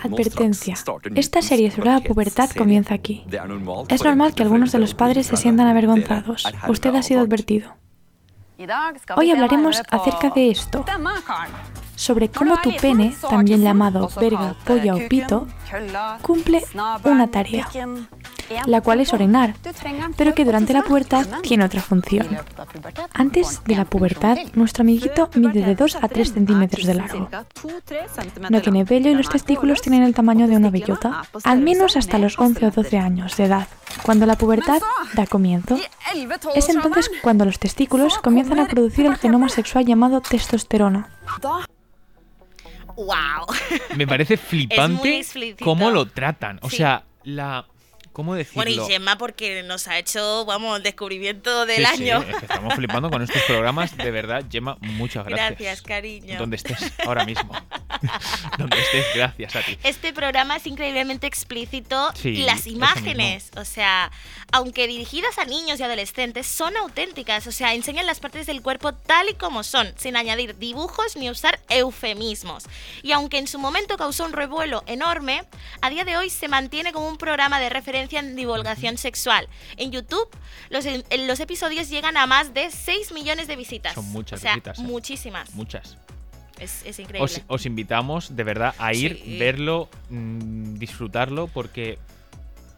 Advertencia. 0.03 0.75
Esta 1.15 1.41
serie 1.41 1.71
sobre 1.71 1.89
la 1.89 2.01
pubertad 2.01 2.51
comienza 2.51 2.93
aquí. 2.93 3.23
Es 3.89 4.03
normal 4.03 4.35
que 4.35 4.43
algunos 4.43 4.71
de 4.71 4.77
los 4.77 4.93
padres 4.93 5.25
se 5.25 5.37
sientan 5.37 5.65
avergonzados. 5.65 6.45
Usted 6.67 6.93
ha 6.93 7.01
sido 7.01 7.21
advertido. 7.21 7.73
Hoy 9.17 9.31
hablaremos 9.31 9.81
acerca 9.89 10.29
de 10.29 10.49
esto, 10.49 10.85
sobre 11.95 12.29
cómo 12.29 12.57
tu 12.61 12.75
pene, 12.77 13.15
también 13.29 13.61
llamado 13.61 14.09
verga, 14.19 14.55
polla 14.65 14.95
o 14.95 14.99
pito, 15.09 15.47
cumple 16.21 16.63
una 17.03 17.27
tarea 17.27 17.67
la 18.65 18.81
cual 18.81 19.01
es 19.01 19.13
orinar, 19.13 19.55
pero 20.17 20.33
que 20.33 20.45
durante 20.45 20.73
la 20.73 20.83
pubertad 20.83 21.25
tiene 21.41 21.65
otra 21.65 21.81
función. 21.81 22.27
Antes 23.13 23.61
de 23.65 23.75
la 23.75 23.85
pubertad, 23.85 24.37
nuestro 24.53 24.81
amiguito 24.81 25.29
mide 25.35 25.65
de 25.65 25.75
2 25.75 25.97
a 26.01 26.07
3 26.07 26.33
centímetros 26.33 26.85
de 26.85 26.93
largo. 26.93 27.29
No 28.49 28.61
tiene 28.61 28.83
vello 28.83 29.11
y 29.11 29.15
los 29.15 29.29
testículos 29.29 29.81
tienen 29.81 30.03
el 30.03 30.13
tamaño 30.13 30.47
de 30.47 30.55
una 30.55 30.69
bellota, 30.69 31.23
al 31.43 31.61
menos 31.61 31.97
hasta 31.97 32.17
los 32.17 32.37
11 32.37 32.67
o 32.67 32.71
12 32.71 32.97
años 32.97 33.37
de 33.37 33.45
edad. 33.45 33.67
Cuando 34.03 34.25
la 34.25 34.37
pubertad 34.37 34.81
da 35.13 35.25
comienzo, 35.25 35.79
es 36.55 36.69
entonces 36.69 37.09
cuando 37.21 37.45
los 37.45 37.59
testículos 37.59 38.17
comienzan 38.19 38.59
a 38.59 38.67
producir 38.67 39.05
el 39.05 39.15
genoma 39.15 39.49
sexual 39.49 39.85
llamado 39.85 40.21
testosterona. 40.21 41.09
¡Wow! 42.95 43.47
Me 43.97 44.07
parece 44.07 44.37
flipante 44.37 45.25
cómo 45.61 45.91
lo 45.91 46.05
tratan. 46.05 46.59
O 46.61 46.69
sea, 46.69 47.03
la 47.23 47.65
¿Cómo 48.15 48.33
decirlo? 48.33 48.63
Bueno, 48.63 48.71
y 48.71 48.87
Gemma 48.87 49.17
porque 49.17 49.61
nos 49.63 49.89
ha 49.89 49.97
hecho, 49.97 50.45
vamos, 50.45 50.77
el 50.77 50.83
descubrimiento 50.83 51.65
del 51.65 51.85
año. 51.85 52.23
Sí, 52.23 52.31
estamos 52.43 52.73
flipando 52.73 53.09
con 53.09 53.21
estos 53.21 53.41
programas. 53.41 53.97
De 53.97 54.09
verdad, 54.09 54.45
Gemma, 54.49 54.77
muchas 54.79 55.25
gracias. 55.25 55.49
Gracias, 55.49 55.81
cariño. 55.81 56.37
Donde 56.39 56.55
estés 56.55 56.93
ahora 57.05 57.25
mismo. 57.25 57.51
Donde 58.57 58.79
estés, 58.79 59.05
gracias 59.15 59.57
a 59.57 59.63
ti. 59.63 59.77
Este 59.83 60.13
programa 60.13 60.55
es 60.55 60.65
increíblemente 60.65 61.27
explícito 61.27 62.13
y 62.23 62.43
las 62.43 62.67
imágenes, 62.67 63.51
o 63.57 63.65
sea, 63.65 64.09
aunque 64.53 64.87
dirigidas 64.87 65.37
a 65.37 65.43
niños 65.43 65.81
y 65.81 65.83
adolescentes, 65.83 66.47
son 66.47 66.77
auténticas. 66.77 67.45
O 67.47 67.51
sea, 67.51 67.73
enseñan 67.73 68.05
las 68.05 68.21
partes 68.21 68.47
del 68.47 68.61
cuerpo 68.61 68.93
tal 68.93 69.27
y 69.27 69.33
como 69.33 69.63
son, 69.63 69.93
sin 69.97 70.15
añadir 70.15 70.57
dibujos 70.57 71.17
ni 71.17 71.29
usar 71.29 71.59
eufemismos. 71.67 72.63
Y 73.03 73.11
aunque 73.11 73.39
en 73.39 73.47
su 73.47 73.59
momento 73.59 73.97
causó 73.97 74.23
un 74.23 74.31
revuelo 74.31 74.85
enorme, 74.87 75.43
a 75.81 75.89
día 75.89 76.05
de 76.05 76.15
hoy 76.15 76.29
se 76.29 76.47
mantiene 76.47 76.93
como 76.93 77.09
un 77.09 77.17
programa 77.17 77.59
de 77.59 77.67
referencia 77.67 78.04
en 78.13 78.35
divulgación 78.35 78.97
sexual. 78.97 79.47
En 79.77 79.91
YouTube, 79.91 80.29
los, 80.69 80.85
los 81.19 81.39
episodios 81.39 81.89
llegan 81.89 82.17
a 82.17 82.25
más 82.25 82.53
de 82.53 82.71
6 82.71 83.11
millones 83.11 83.47
de 83.47 83.55
visitas. 83.55 83.93
Son 83.95 84.09
muchas 84.11 84.43
¿eh? 84.43 84.61
Muchísimas. 84.77 85.53
Muchas. 85.53 85.97
Es, 86.59 86.99
increíble. 86.99 87.43
Os, 87.47 87.65
invitamos 87.65 88.35
de 88.35 88.43
verdad 88.43 88.73
a 88.77 88.93
ir, 88.93 89.21
verlo, 89.37 89.89
mm, 90.09 90.75
disfrutarlo, 90.75 91.47
porque 91.47 91.99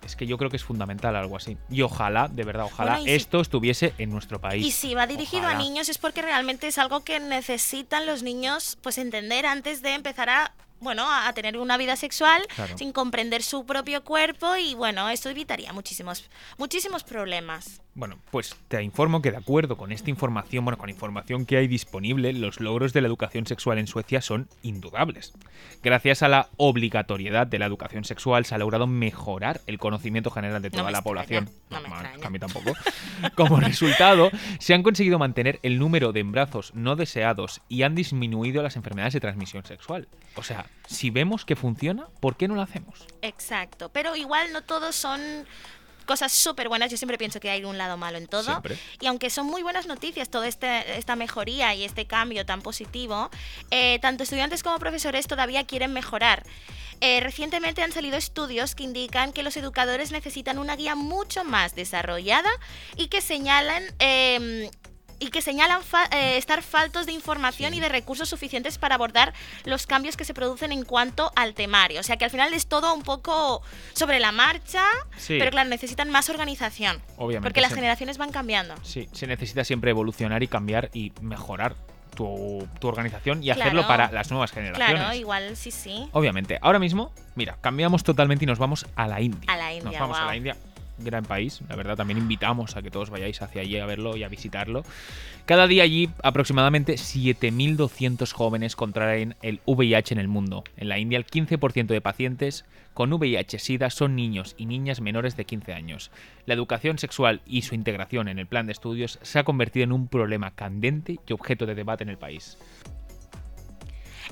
es 0.03 0.15
que 0.15 0.25
yo 0.25 0.37
creo 0.37 0.49
que 0.49 0.57
es 0.57 0.63
fundamental 0.63 1.15
algo 1.15 1.35
así. 1.35 1.57
Y 1.69 1.81
ojalá, 1.81 2.27
de 2.27 2.43
verdad, 2.43 2.65
ojalá 2.65 3.01
esto 3.05 3.39
estuviese 3.41 3.93
en 3.97 4.09
nuestro 4.09 4.39
país. 4.39 4.65
Y 4.65 4.71
si 4.71 4.95
va 4.95 5.05
dirigido 5.05 5.47
a 5.47 5.53
niños 5.53 5.89
es 5.89 5.97
porque 5.97 6.21
realmente 6.21 6.67
es 6.67 6.77
algo 6.77 7.03
que 7.03 7.19
necesitan 7.19 8.05
los 8.05 8.23
niños 8.23 8.77
pues 8.81 8.97
entender 8.97 9.45
antes 9.45 9.81
de 9.81 9.93
empezar 9.93 10.29
a 10.29 10.53
bueno, 10.79 11.05
a, 11.09 11.31
tener 11.33 11.57
una 11.57 11.77
vida 11.77 11.95
sexual 11.95 12.45
sin 12.75 12.91
comprender 12.91 13.43
su 13.43 13.65
propio 13.65 14.03
cuerpo 14.03 14.55
y 14.55 14.75
bueno, 14.75 15.09
eso 15.09 15.29
evitaría 15.29 15.73
muchísimos, 15.73 16.29
muchísimos 16.57 17.03
problemas. 17.03 17.81
Bueno, 17.97 18.19
pues 18.29 18.55
te 18.67 18.83
informo 18.83 19.23
que 19.23 19.31
de 19.31 19.37
acuerdo 19.37 19.75
con 19.75 19.91
esta 19.91 20.11
información, 20.11 20.63
bueno, 20.63 20.77
con 20.77 20.91
información 20.91 21.47
que 21.47 21.57
hay 21.57 21.67
disponible, 21.67 22.31
los 22.31 22.59
logros 22.59 22.93
de 22.93 23.01
la 23.01 23.07
educación 23.07 23.47
sexual 23.47 23.79
en 23.79 23.87
Suecia 23.87 24.21
son 24.21 24.47
indudables. 24.61 25.33
Gracias 25.81 26.21
a 26.21 26.27
la 26.27 26.49
obligatoriedad 26.57 27.47
de 27.47 27.57
la 27.57 27.65
educación 27.65 28.05
sexual 28.05 28.45
se 28.45 28.53
ha 28.53 28.59
logrado 28.59 28.85
mejorar 28.85 29.61
el 29.65 29.79
conocimiento 29.79 30.29
general 30.29 30.61
de 30.61 30.69
toda 30.69 30.91
la 30.91 31.01
población. 31.01 31.49
No, 31.71 31.77
a 32.23 32.29
mí 32.29 32.37
tampoco. 32.37 32.73
Como 33.35 33.59
resultado, 33.59 34.29
se 34.59 34.75
han 34.75 34.83
conseguido 34.83 35.17
mantener 35.17 35.59
el 35.63 35.79
número 35.79 36.13
de 36.13 36.19
embarazos 36.19 36.75
no 36.75 36.95
deseados 36.95 37.61
y 37.67 37.81
han 37.81 37.95
disminuido 37.95 38.61
las 38.61 38.75
enfermedades 38.75 39.15
de 39.15 39.21
transmisión 39.21 39.65
sexual. 39.65 40.07
O 40.35 40.43
sea, 40.43 40.67
si 40.85 41.09
vemos 41.09 41.45
que 41.45 41.55
funciona, 41.55 42.05
¿por 42.19 42.35
qué 42.35 42.47
no 42.47 42.53
lo 42.53 42.61
hacemos? 42.61 43.07
Exacto, 43.23 43.89
pero 43.89 44.15
igual 44.15 44.53
no 44.53 44.61
todos 44.61 44.95
son 44.95 45.19
cosas 46.07 46.31
súper 46.31 46.69
buenas. 46.69 46.89
Yo 46.89 46.97
siempre 46.97 47.19
pienso 47.19 47.39
que 47.39 47.51
hay 47.51 47.63
un 47.63 47.77
lado 47.77 47.97
malo 47.97 48.17
en 48.17 48.25
todo. 48.25 48.63
Y 48.99 49.05
aunque 49.05 49.29
son 49.29 49.45
muy 49.45 49.61
buenas 49.61 49.85
noticias 49.85 50.29
toda 50.29 50.47
este, 50.47 50.97
esta 50.97 51.15
mejoría 51.15 51.75
y 51.75 51.83
este 51.83 52.07
cambio 52.07 52.45
tan 52.47 52.63
positivo, 52.63 53.29
eh, 53.69 53.99
tanto 53.99 54.23
estudiantes 54.23 54.63
como 54.63 54.79
profesores 54.79 55.27
todavía 55.27 55.65
quieren 55.65 55.93
mejorar. 55.93 56.43
Eh, 56.99 57.19
recientemente 57.19 57.83
han 57.83 57.91
salido 57.91 58.17
estudios 58.17 58.73
que 58.73 58.83
indican 58.83 59.31
que 59.31 59.43
los 59.43 59.55
educadores 59.55 60.11
necesitan 60.11 60.57
una 60.57 60.75
guía 60.75 60.95
mucho 60.95 61.43
más 61.43 61.75
desarrollada 61.75 62.49
y 62.95 63.07
que 63.07 63.21
señalan 63.21 63.83
em, 63.99 64.67
y 65.19 65.29
que 65.29 65.41
señalan 65.41 65.81
eh, 66.11 66.37
estar 66.37 66.61
faltos 66.61 67.05
de 67.05 67.11
información 67.11 67.73
y 67.73 67.79
de 67.79 67.89
recursos 67.89 68.29
suficientes 68.29 68.77
para 68.77 68.95
abordar 68.95 69.33
los 69.65 69.87
cambios 69.87 70.17
que 70.17 70.25
se 70.25 70.33
producen 70.33 70.71
en 70.71 70.83
cuanto 70.83 71.31
al 71.35 71.53
temario. 71.53 71.99
O 71.99 72.03
sea 72.03 72.17
que 72.17 72.25
al 72.25 72.31
final 72.31 72.53
es 72.53 72.67
todo 72.67 72.93
un 72.93 73.03
poco 73.03 73.61
sobre 73.93 74.19
la 74.19 74.31
marcha, 74.31 74.83
pero 75.27 75.51
claro, 75.51 75.69
necesitan 75.69 76.09
más 76.09 76.29
organización. 76.29 77.01
Obviamente. 77.17 77.47
Porque 77.47 77.61
las 77.61 77.73
generaciones 77.73 78.17
van 78.17 78.31
cambiando. 78.31 78.75
Sí, 78.83 79.09
se 79.11 79.27
necesita 79.27 79.63
siempre 79.63 79.91
evolucionar 79.91 80.43
y 80.43 80.47
cambiar 80.47 80.89
y 80.93 81.11
mejorar 81.21 81.75
tu, 82.15 82.67
organización 82.81 83.43
y 83.43 83.51
hacerlo 83.51 83.87
para 83.87 84.11
las 84.11 84.31
nuevas 84.31 84.51
generaciones. 84.51 84.95
Claro, 84.95 85.15
igual 85.15 85.55
sí, 85.55 85.71
sí. 85.71 86.09
Obviamente. 86.13 86.57
Ahora 86.61 86.79
mismo, 86.79 87.11
mira, 87.35 87.57
cambiamos 87.61 88.03
totalmente 88.03 88.45
y 88.45 88.47
nos 88.47 88.57
vamos 88.57 88.87
a 88.95 89.07
la 89.07 89.21
India. 89.21 89.41
A 89.47 89.57
la 89.57 89.73
India. 89.73 89.91
Nos 89.91 89.99
vamos 89.99 90.17
a 90.17 90.25
la 90.25 90.35
India 90.35 90.55
gran 90.97 91.23
país. 91.23 91.61
La 91.69 91.75
verdad, 91.75 91.95
también 91.95 92.17
invitamos 92.17 92.75
a 92.75 92.81
que 92.81 92.91
todos 92.91 93.09
vayáis 93.09 93.41
hacia 93.41 93.61
allí 93.61 93.77
a 93.77 93.85
verlo 93.85 94.17
y 94.17 94.23
a 94.23 94.29
visitarlo. 94.29 94.83
Cada 95.45 95.67
día 95.67 95.83
allí 95.83 96.09
aproximadamente 96.23 96.95
7.200 96.95 98.31
jóvenes 98.31 98.75
contraen 98.75 99.35
el 99.41 99.61
VIH 99.65 100.13
en 100.13 100.19
el 100.19 100.27
mundo. 100.27 100.63
En 100.75 100.89
la 100.89 100.99
India 100.99 101.17
el 101.17 101.25
15% 101.25 101.87
de 101.87 102.01
pacientes 102.01 102.65
con 102.93 103.13
VIH-Sida 103.13 103.89
son 103.89 104.15
niños 104.15 104.55
y 104.57 104.65
niñas 104.65 105.01
menores 105.01 105.37
de 105.37 105.45
15 105.45 105.73
años. 105.73 106.11
La 106.45 106.53
educación 106.53 106.97
sexual 106.97 107.41
y 107.45 107.61
su 107.61 107.75
integración 107.75 108.27
en 108.27 108.39
el 108.39 108.47
plan 108.47 108.65
de 108.65 108.71
estudios 108.71 109.19
se 109.21 109.39
ha 109.39 109.43
convertido 109.43 109.83
en 109.83 109.91
un 109.91 110.07
problema 110.07 110.51
candente 110.51 111.19
y 111.27 111.33
objeto 111.33 111.65
de 111.65 111.75
debate 111.75 112.03
en 112.03 112.09
el 112.09 112.17
país. 112.17 112.57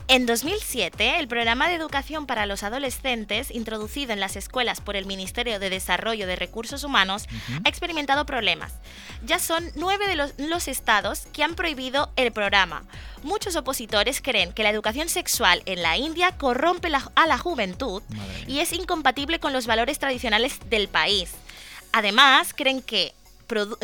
En 0.08 0.28
2007, 0.28 1.18
el 1.18 1.28
programa 1.28 1.68
de 1.68 1.74
educación 1.74 2.28
para 2.28 2.46
los 2.46 2.62
adolescentes, 2.62 3.50
introducido 3.50 4.14
en 4.14 4.20
las 4.20 4.36
escuelas 4.36 4.80
por 4.80 4.96
el 4.96 5.08
Ministerio 5.08 5.58
de 5.58 5.72
Desarrollo 5.72 6.28
de 6.28 6.36
Recursos 6.36 6.84
Humanos, 6.84 7.26
ha 7.64 7.68
experimentado 7.68 8.24
problemas. 8.28 8.74
Ya 9.26 9.40
son 9.40 9.72
nueve 9.74 10.06
de 10.08 10.16
los, 10.16 10.68
estados 10.68 11.26
que 11.34 11.44
han 11.44 11.56
prohibido 11.56 12.12
el 12.18 12.32
programa. 12.32 12.84
Muchos 13.24 13.56
opositores 13.56 14.22
creen 14.22 14.54
que 14.54 14.62
la 14.62 14.70
educación 14.70 15.10
sexual 15.10 15.64
en 15.66 15.82
la 15.82 15.98
India 15.98 16.38
corrompe 16.38 16.90
a 17.16 17.26
la 17.26 17.38
juventud 17.40 18.04
y 18.48 18.60
es 18.60 18.74
incompatible 18.74 19.40
con 19.40 19.54
los 19.54 19.66
valores 19.66 19.98
tradicionales 19.98 20.60
del 20.70 20.88
país. 20.88 21.32
Además, 21.94 22.54
creen 22.54 22.84
que 22.84 23.16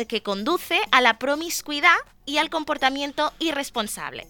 que 0.08 0.22
conduce 0.22 0.80
a 0.90 1.00
la 1.00 1.18
promiscuidad 1.18 1.96
y 2.24 2.38
al 2.38 2.50
comportamiento 2.50 3.32
irresponsable. 3.38 4.26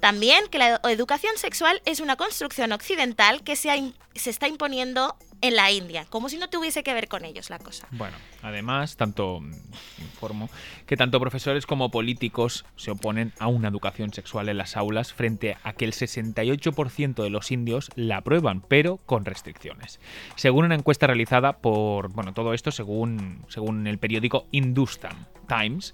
También 0.00 0.48
que 0.48 0.58
la 0.58 0.80
educación 0.84 1.36
sexual 1.36 1.80
es 1.84 2.00
una 2.00 2.16
construcción 2.16 2.72
occidental 2.72 3.42
que 3.42 3.56
se, 3.56 3.92
se 4.14 4.30
está 4.30 4.48
imponiendo 4.48 5.16
en 5.44 5.56
la 5.56 5.70
India, 5.70 6.06
como 6.08 6.30
si 6.30 6.38
no 6.38 6.48
tuviese 6.48 6.82
que 6.82 6.94
ver 6.94 7.06
con 7.06 7.26
ellos 7.26 7.50
la 7.50 7.58
cosa. 7.58 7.86
Bueno, 7.90 8.16
además, 8.40 8.96
tanto 8.96 9.40
mm, 9.40 9.52
informo 10.00 10.48
que 10.86 10.96
tanto 10.96 11.20
profesores 11.20 11.66
como 11.66 11.90
políticos 11.90 12.64
se 12.76 12.92
oponen 12.92 13.34
a 13.38 13.48
una 13.48 13.68
educación 13.68 14.10
sexual 14.14 14.48
en 14.48 14.56
las 14.56 14.74
aulas 14.74 15.12
frente 15.12 15.58
a 15.62 15.74
que 15.74 15.84
el 15.84 15.92
68% 15.92 17.22
de 17.22 17.28
los 17.28 17.50
indios 17.50 17.90
la 17.94 18.16
aprueban, 18.16 18.62
pero 18.62 18.96
con 19.04 19.26
restricciones. 19.26 20.00
Según 20.36 20.64
una 20.64 20.76
encuesta 20.76 21.06
realizada 21.06 21.58
por, 21.58 22.08
bueno, 22.08 22.32
todo 22.32 22.54
esto 22.54 22.70
según, 22.70 23.44
según 23.48 23.86
el 23.86 23.98
periódico 23.98 24.46
Hindustan 24.50 25.28
Times, 25.46 25.92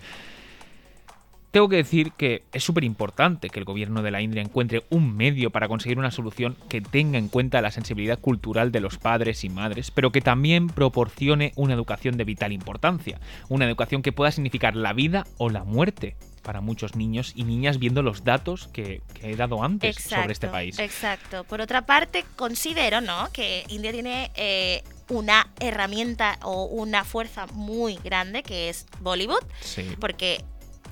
tengo 1.51 1.69
que 1.69 1.77
decir 1.77 2.13
que 2.13 2.45
es 2.53 2.63
súper 2.63 2.85
importante 2.85 3.51
que 3.51 3.59
el 3.59 3.65
gobierno 3.65 4.03
de 4.03 4.11
la 4.11 4.21
India 4.21 4.41
encuentre 4.41 4.85
un 4.91 5.17
medio 5.17 5.51
para 5.51 5.69
conseguir 5.69 5.99
una 5.99 6.11
solución 6.11 6.57
que 6.69 6.81
tenga 6.81 7.19
en 7.19 7.29
cuenta 7.29 7.61
la 7.61 7.71
sensibilidad 7.71 8.19
cultural 8.19 8.71
de 8.71 8.81
los 8.81 8.99
padres 8.99 9.43
y 9.45 9.49
madres, 9.49 9.91
pero 9.91 10.13
que 10.13 10.21
también 10.21 10.69
proporcione 10.69 11.53
una 11.57 11.75
educación 11.75 12.17
de 12.17 12.25
vital 12.25 12.53
importancia, 12.53 13.21
una 13.49 13.67
educación 13.67 14.03
que 14.03 14.13
pueda 14.13 14.31
significar 14.31 14.77
la 14.77 14.93
vida 14.93 15.27
o 15.39 15.51
la 15.51 15.65
muerte 15.65 16.17
para 16.43 16.61
muchos 16.61 16.95
niños 16.95 17.33
y 17.35 17.45
niñas 17.45 17.79
viendo 17.79 18.03
los 18.03 18.25
datos 18.25 18.69
que, 18.73 19.03
he 19.21 19.37
dado 19.37 19.63
antes 19.63 19.97
sobre 19.97 20.33
este 20.33 20.49
país. 20.49 20.79
Exacto. 20.79 21.45
Por 21.45 21.61
otra 21.61 21.83
parte, 21.83 22.25
considero 22.37 23.01
¿no? 23.01 23.29
que 23.33 23.65
India 23.69 23.93
tiene 23.93 24.31
eh, 24.37 24.83
una 25.09 25.49
herramienta 25.59 26.39
o 26.43 26.65
una 26.65 27.05
fuerza 27.05 27.47
muy 27.49 27.97
grande 27.97 28.43
que 28.43 28.69
es 28.69 28.87
Bollywood, 29.01 29.43
sí. 29.61 29.85
porque 30.01 30.43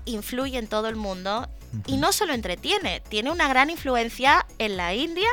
influye 0.08 0.58
en 0.58 0.66
todo 0.66 0.88
el 0.88 0.96
mundo 0.96 1.48
y 1.86 1.96
no 1.96 2.12
solo 2.12 2.32
entretiene, 2.32 3.00
tiene 3.08 3.30
una 3.30 3.48
gran 3.48 3.70
influencia 3.70 4.46
en 4.58 4.76
la 4.76 4.94
India 4.94 5.28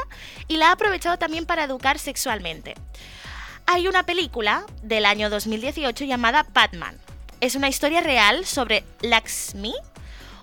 y 0.48 0.58
la 0.58 0.70
ha 0.70 0.72
aprovechado 0.74 1.18
también 1.18 1.46
para 1.46 1.64
educar 1.64 1.98
sexualmente. 1.98 2.76
Hay 3.66 3.88
una 3.88 4.06
película 4.06 4.66
del 4.84 5.06
año 5.06 5.30
2018 5.30 6.06
llamada 6.06 6.46
Batman. 6.54 6.98
Es 7.42 7.56
una 7.56 7.70
historia 7.70 8.02
real 8.02 8.46
sobre 8.46 8.84
Lakshmi, 9.02 9.74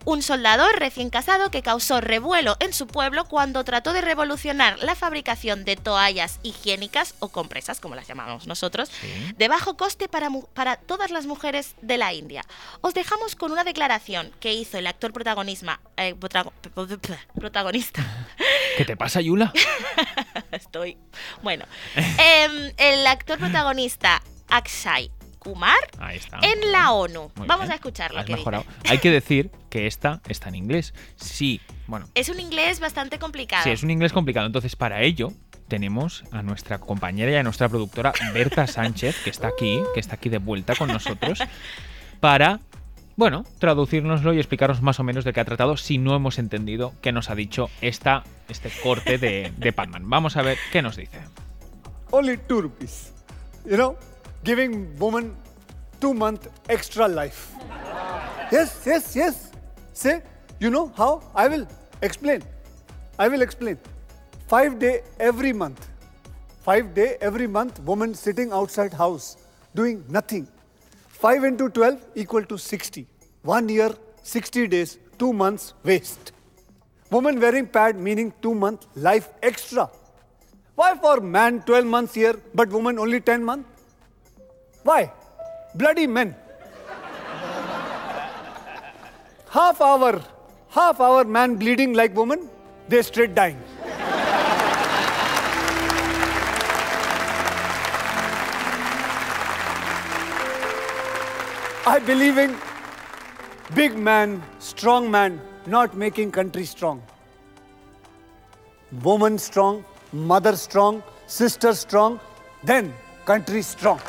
un 0.04 0.23
soldado 0.23 0.66
recién 0.73 1.11
casado 1.11 1.50
que 1.50 1.62
causó 1.62 2.00
revuelo 2.00 2.56
en 2.61 2.73
su 2.73 2.87
pueblo 2.87 3.25
cuando 3.25 3.64
trató 3.64 3.92
de 3.92 4.00
revolucionar 4.00 4.78
la 4.80 4.94
fabricación 4.94 5.64
de 5.64 5.76
toallas 5.76 6.40
higiénicas 6.42 7.14
o 7.21 7.28
compresas, 7.28 7.80
como 7.80 7.94
las 7.94 8.09
llamamos 8.09 8.47
nosotros, 8.47 8.90
de 9.37 9.49
bajo 9.49 9.76
coste 9.76 10.09
para, 10.09 10.30
para 10.54 10.76
todas 10.76 11.11
las 11.11 11.26
mujeres 11.26 11.75
de 11.82 11.99
la 11.99 12.12
India. 12.12 12.44
Os 12.80 12.94
dejamos 12.94 13.37
con 13.37 13.52
una 13.52 13.64
declaración 13.64 14.32
que 14.40 14.54
hizo 14.54 14.78
el 14.78 14.87
actor 14.87 15.12
protagonista. 15.12 15.80
Eh, 15.97 16.14
protagonista. 17.35 18.02
¿Qué 18.76 18.85
te 18.85 18.97
pasa, 18.97 19.21
Yula? 19.21 19.52
Estoy. 20.50 20.97
Bueno, 21.42 21.64
em, 21.94 22.73
el 22.76 23.06
actor 23.06 23.38
protagonista 23.38 24.23
Akshay 24.49 25.11
Kumar 25.42 25.76
en 26.42 26.70
la 26.70 26.92
ONU. 26.92 27.32
Vamos 27.34 27.68
a 27.68 27.75
escucharlo. 27.75 28.20
Hay 28.88 28.99
que 28.99 29.11
decir 29.11 29.50
que 29.70 29.88
esta 29.88 30.20
está 30.28 30.49
en 30.50 30.54
inglés. 30.54 30.94
Sí, 31.16 31.61
bueno. 31.88 32.06
Es 32.14 32.28
un 32.28 32.38
inglés 32.38 32.78
bastante 32.78 33.18
complicado. 33.18 33.64
Sí, 33.64 33.70
es 33.70 33.82
un 33.82 33.90
inglés 33.90 34.12
complicado. 34.12 34.46
Entonces, 34.46 34.76
para 34.76 35.02
ello, 35.02 35.32
tenemos 35.66 36.22
a 36.30 36.42
nuestra 36.42 36.78
compañera 36.78 37.32
y 37.32 37.34
a 37.34 37.42
nuestra 37.42 37.68
productora 37.68 38.12
Berta 38.32 38.68
Sánchez, 38.68 39.16
que 39.25 39.30
está 39.30 39.49
aquí, 39.49 39.80
que 39.94 39.99
está 39.99 40.14
aquí 40.14 40.28
de 40.28 40.38
vuelta 40.38 40.76
con 40.76 40.87
nosotros, 40.87 41.40
para, 42.20 42.61
bueno, 43.16 43.44
traducirnoslo 43.58 44.32
y 44.34 44.38
explicarnos 44.38 44.80
más 44.80 45.00
o 45.00 45.02
menos 45.02 45.25
de 45.25 45.32
qué 45.32 45.40
ha 45.40 45.44
tratado 45.44 45.76
si 45.76 45.99
no 45.99 46.14
hemos 46.14 46.38
entendido 46.38 46.94
qué 47.02 47.11
nos 47.11 47.30
ha 47.30 47.34
dicho 47.34 47.68
esta, 47.80 48.22
este 48.49 48.70
corte 48.80 49.18
de, 49.18 49.52
de 49.56 49.70
Batman. 49.72 50.08
Vamos 50.08 50.37
a 50.37 50.42
ver 50.42 50.56
qué 50.70 50.82
nos 50.82 50.94
dice. 50.94 51.18
Only 52.12 52.37
two 52.37 52.61
rupees. 52.61 53.12
You 53.64 53.76
know, 53.76 53.96
giving 54.44 54.96
woman 54.99 55.37
two 56.00 56.12
month 56.14 56.49
extra 56.68 57.06
life. 57.08 57.54
Yes, 58.50 58.82
yes, 58.87 59.16
yes. 59.16 59.52
Say, 59.92 60.22
you 60.61 60.70
know 60.70 60.92
how? 60.96 61.22
I 61.34 61.49
will 61.49 61.66
explain. 62.02 62.42
I 63.18 63.28
will 63.28 63.42
explain. 63.42 63.78
Five 64.46 64.78
day 64.78 65.02
every 65.20 65.52
month. 65.52 65.88
Five 66.62 66.94
day 66.94 67.16
every 67.20 67.46
month, 67.46 67.80
woman 67.80 68.14
sitting 68.14 68.52
outside 68.52 68.92
house 68.92 69.37
doing 69.75 70.04
nothing. 70.08 70.46
5 71.08 71.44
into 71.44 71.68
12 71.68 72.04
equal 72.16 72.44
to 72.44 72.58
60. 72.58 73.06
One 73.42 73.68
year, 73.68 73.90
60 74.22 74.66
days, 74.66 74.99
two 75.18 75.32
months 75.32 75.75
waste. 75.84 76.32
Woman 77.11 77.40
wearing 77.40 77.66
pad 77.66 77.96
meaning 77.96 78.32
two 78.42 78.54
month 78.54 78.87
life 78.96 79.28
extra. 79.42 79.88
Why 80.75 80.96
for 80.96 81.20
man 81.20 81.62
12 81.62 81.87
months 81.87 82.14
here 82.14 82.34
but 82.54 82.68
woman 82.70 82.99
only 82.99 83.20
10 83.20 83.44
months? 83.44 83.68
Why? 84.84 85.12
Bloody 85.74 86.07
men. 86.07 86.35
half 89.50 89.80
hour, 89.80 90.22
half 90.70 91.00
hour 91.00 91.24
man 91.24 91.57
bleeding 91.57 91.92
like 91.92 92.16
woman, 92.16 92.48
they 92.88 93.02
straight 93.02 93.35
dying. 93.35 93.59
I 101.85 101.98
believe 101.98 102.38
in 102.38 102.57
big 103.74 103.96
man, 103.96 104.42
strong 104.59 105.11
man, 105.11 105.40
not 105.66 105.96
making 105.96 106.30
country 106.30 106.64
strong. 106.64 107.02
Woman 109.02 109.38
strong, 109.38 109.85
mother 110.12 110.57
strong, 110.57 111.02
sister 111.26 111.74
strong, 111.74 112.20
then 112.64 112.92
country 113.24 113.62
strong. 113.62 114.00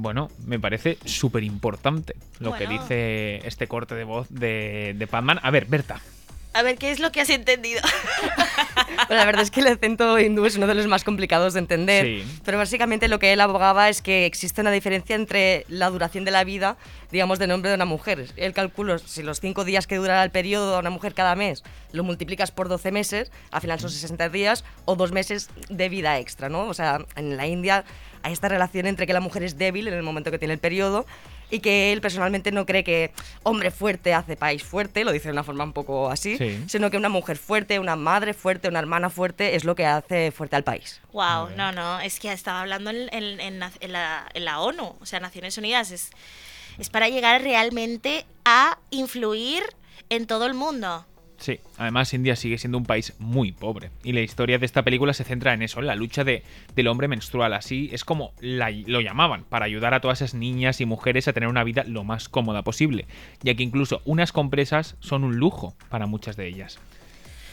Bueno, 0.00 0.28
me 0.46 0.60
parece 0.60 0.96
súper 1.04 1.42
importante 1.42 2.14
lo 2.38 2.54
que 2.54 2.68
dice 2.68 3.46
este 3.46 3.66
corte 3.66 3.96
de 3.96 4.04
voz 4.04 4.28
de, 4.30 4.94
de 4.96 5.06
Padman. 5.08 5.40
A 5.42 5.50
ver, 5.50 5.66
Berta, 5.66 6.00
a 6.58 6.62
ver, 6.62 6.76
¿qué 6.76 6.90
es 6.90 6.98
lo 6.98 7.12
que 7.12 7.20
has 7.20 7.30
entendido? 7.30 7.80
la 9.08 9.24
verdad 9.24 9.42
es 9.42 9.50
que 9.52 9.60
el 9.60 9.68
acento 9.68 10.18
hindú 10.18 10.44
es 10.44 10.56
uno 10.56 10.66
de 10.66 10.74
los 10.74 10.88
más 10.88 11.04
complicados 11.04 11.54
de 11.54 11.60
entender. 11.60 12.24
Pero 12.44 12.58
básicamente 12.58 13.06
lo 13.06 13.20
que 13.20 13.32
él 13.32 13.40
abogaba 13.40 13.88
es 13.88 14.02
que 14.02 14.26
existe 14.26 14.60
una 14.60 14.72
diferencia 14.72 15.14
entre 15.14 15.64
la 15.68 15.88
duración 15.88 16.24
de 16.24 16.32
la 16.32 16.42
vida, 16.42 16.76
digamos, 17.12 17.38
de 17.38 17.46
nombre 17.46 17.70
de 17.70 17.76
una 17.76 17.84
mujer. 17.84 18.26
Él 18.36 18.52
calculó 18.54 18.98
si 18.98 19.22
los 19.22 19.38
cinco 19.38 19.64
días 19.64 19.86
que 19.86 19.96
durará 19.96 20.24
el 20.24 20.30
periodo 20.30 20.72
de 20.72 20.78
una 20.80 20.90
mujer 20.90 21.14
cada 21.14 21.36
mes 21.36 21.62
lo 21.92 22.04
multiplicas 22.04 22.50
por 22.50 22.68
12 22.68 22.90
meses, 22.92 23.32
al 23.50 23.60
final 23.60 23.80
son 23.80 23.90
60 23.90 24.28
días 24.28 24.64
o 24.84 24.96
dos 24.96 25.12
meses 25.12 25.48
de 25.68 25.88
vida 25.88 26.18
extra, 26.18 26.48
¿no? 26.48 26.66
O 26.66 26.74
sea, 26.74 27.04
en 27.16 27.36
la 27.36 27.46
India 27.46 27.84
hay 28.22 28.32
esta 28.32 28.48
relación 28.48 28.86
entre 28.86 29.06
que 29.06 29.12
la 29.12 29.20
mujer 29.20 29.42
es 29.42 29.58
débil 29.58 29.88
en 29.88 29.94
el 29.94 30.02
momento 30.02 30.30
que 30.30 30.38
tiene 30.38 30.54
el 30.54 30.60
periodo 30.60 31.06
y 31.50 31.60
que 31.60 31.92
él 31.92 32.00
personalmente 32.00 32.52
no 32.52 32.66
cree 32.66 32.84
que 32.84 33.10
hombre 33.42 33.70
fuerte 33.70 34.14
hace 34.14 34.36
país 34.36 34.62
fuerte, 34.62 35.04
lo 35.04 35.12
dice 35.12 35.28
de 35.28 35.32
una 35.32 35.44
forma 35.44 35.64
un 35.64 35.72
poco 35.72 36.10
así, 36.10 36.38
sino 36.66 36.90
que 36.90 36.96
una 36.96 37.08
mujer 37.08 37.38
fuerte, 37.38 37.78
una 37.78 37.96
madre 37.96 38.34
fuerte, 38.34 38.68
una 38.68 38.78
hermana 38.78 39.10
fuerte 39.10 39.56
es 39.56 39.64
lo 39.64 39.74
que 39.74 39.86
hace 39.86 40.30
fuerte 40.30 40.56
al 40.56 40.64
país. 40.64 41.00
Wow, 41.12 41.50
no, 41.56 41.72
no, 41.72 42.00
es 42.00 42.20
que 42.20 42.32
estaba 42.32 42.60
hablando 42.60 42.90
en, 42.90 43.08
en, 43.10 43.58
la, 43.58 43.72
en 43.80 44.44
la, 44.44 44.60
ONU, 44.60 44.96
o 45.00 45.06
sea, 45.06 45.20
Naciones 45.20 45.56
Unidas, 45.56 45.90
es, 45.90 46.10
es 46.78 46.90
para 46.90 47.08
llegar 47.08 47.42
realmente 47.42 48.26
a 48.44 48.78
influir 48.90 49.62
en 50.10 50.26
todo 50.26 50.46
el 50.46 50.54
mundo. 50.54 51.06
Sí, 51.38 51.60
además 51.76 52.12
India 52.14 52.34
sigue 52.34 52.58
siendo 52.58 52.78
un 52.78 52.84
país 52.84 53.14
muy 53.18 53.52
pobre. 53.52 53.90
Y 54.02 54.12
la 54.12 54.20
historia 54.20 54.58
de 54.58 54.66
esta 54.66 54.82
película 54.82 55.14
se 55.14 55.22
centra 55.22 55.54
en 55.54 55.62
eso, 55.62 55.78
en 55.78 55.86
la 55.86 55.94
lucha 55.94 56.24
de, 56.24 56.42
del 56.74 56.88
hombre 56.88 57.06
menstrual. 57.06 57.54
Así 57.54 57.88
es 57.92 58.04
como 58.04 58.32
lo 58.40 59.00
llamaban, 59.00 59.44
para 59.44 59.64
ayudar 59.64 59.94
a 59.94 60.00
todas 60.00 60.20
esas 60.20 60.34
niñas 60.34 60.80
y 60.80 60.86
mujeres 60.86 61.28
a 61.28 61.32
tener 61.32 61.48
una 61.48 61.62
vida 61.62 61.84
lo 61.84 62.02
más 62.02 62.28
cómoda 62.28 62.62
posible. 62.62 63.06
Ya 63.40 63.54
que 63.54 63.62
incluso 63.62 64.02
unas 64.04 64.32
compresas 64.32 64.96
son 64.98 65.22
un 65.22 65.36
lujo 65.36 65.74
para 65.88 66.06
muchas 66.06 66.36
de 66.36 66.48
ellas. 66.48 66.80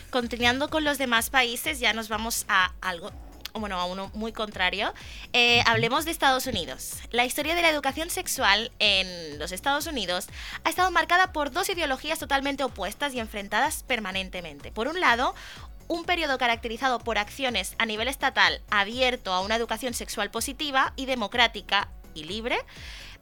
Continuando 0.10 0.70
con 0.70 0.84
los 0.84 0.98
demás 0.98 1.30
países, 1.30 1.80
ya 1.80 1.94
nos 1.94 2.10
vamos 2.10 2.46
a 2.48 2.74
algo 2.82 3.12
bueno, 3.60 3.80
a 3.80 3.86
uno 3.86 4.12
muy 4.14 4.32
contrario, 4.32 4.94
eh, 5.34 5.62
hablemos 5.66 6.06
de 6.06 6.12
Estados 6.12 6.48
Unidos. 6.48 6.94
La 7.12 7.26
historia 7.26 7.56
de 7.56 7.62
la 7.62 7.70
educación 7.70 8.10
sexual 8.10 8.72
en 8.80 9.40
los 9.40 9.52
Estados 9.52 9.88
Unidos 9.88 10.28
ha 10.64 10.70
estado 10.70 10.92
marcada 10.92 11.32
por 11.32 11.52
dos 11.52 11.70
ideologías 11.70 12.20
totalmente 12.20 12.64
opuestas 12.64 13.14
y 13.14 13.20
enfrentadas 13.20 13.84
permanentemente. 13.84 14.72
Por 14.72 14.88
un 14.88 15.00
lado, 15.00 15.36
un 15.88 16.04
periodo 16.06 16.38
caracterizado 16.38 17.00
por 17.00 17.18
acciones 17.18 17.76
a 17.78 17.86
nivel 17.86 18.08
estatal 18.08 18.62
abierto 18.70 19.34
a 19.34 19.42
una 19.42 19.56
educación 19.56 19.94
sexual 19.94 20.32
positiva 20.32 20.94
y 20.96 21.06
democrática 21.06 21.90
y 22.14 22.24
libre 22.24 22.58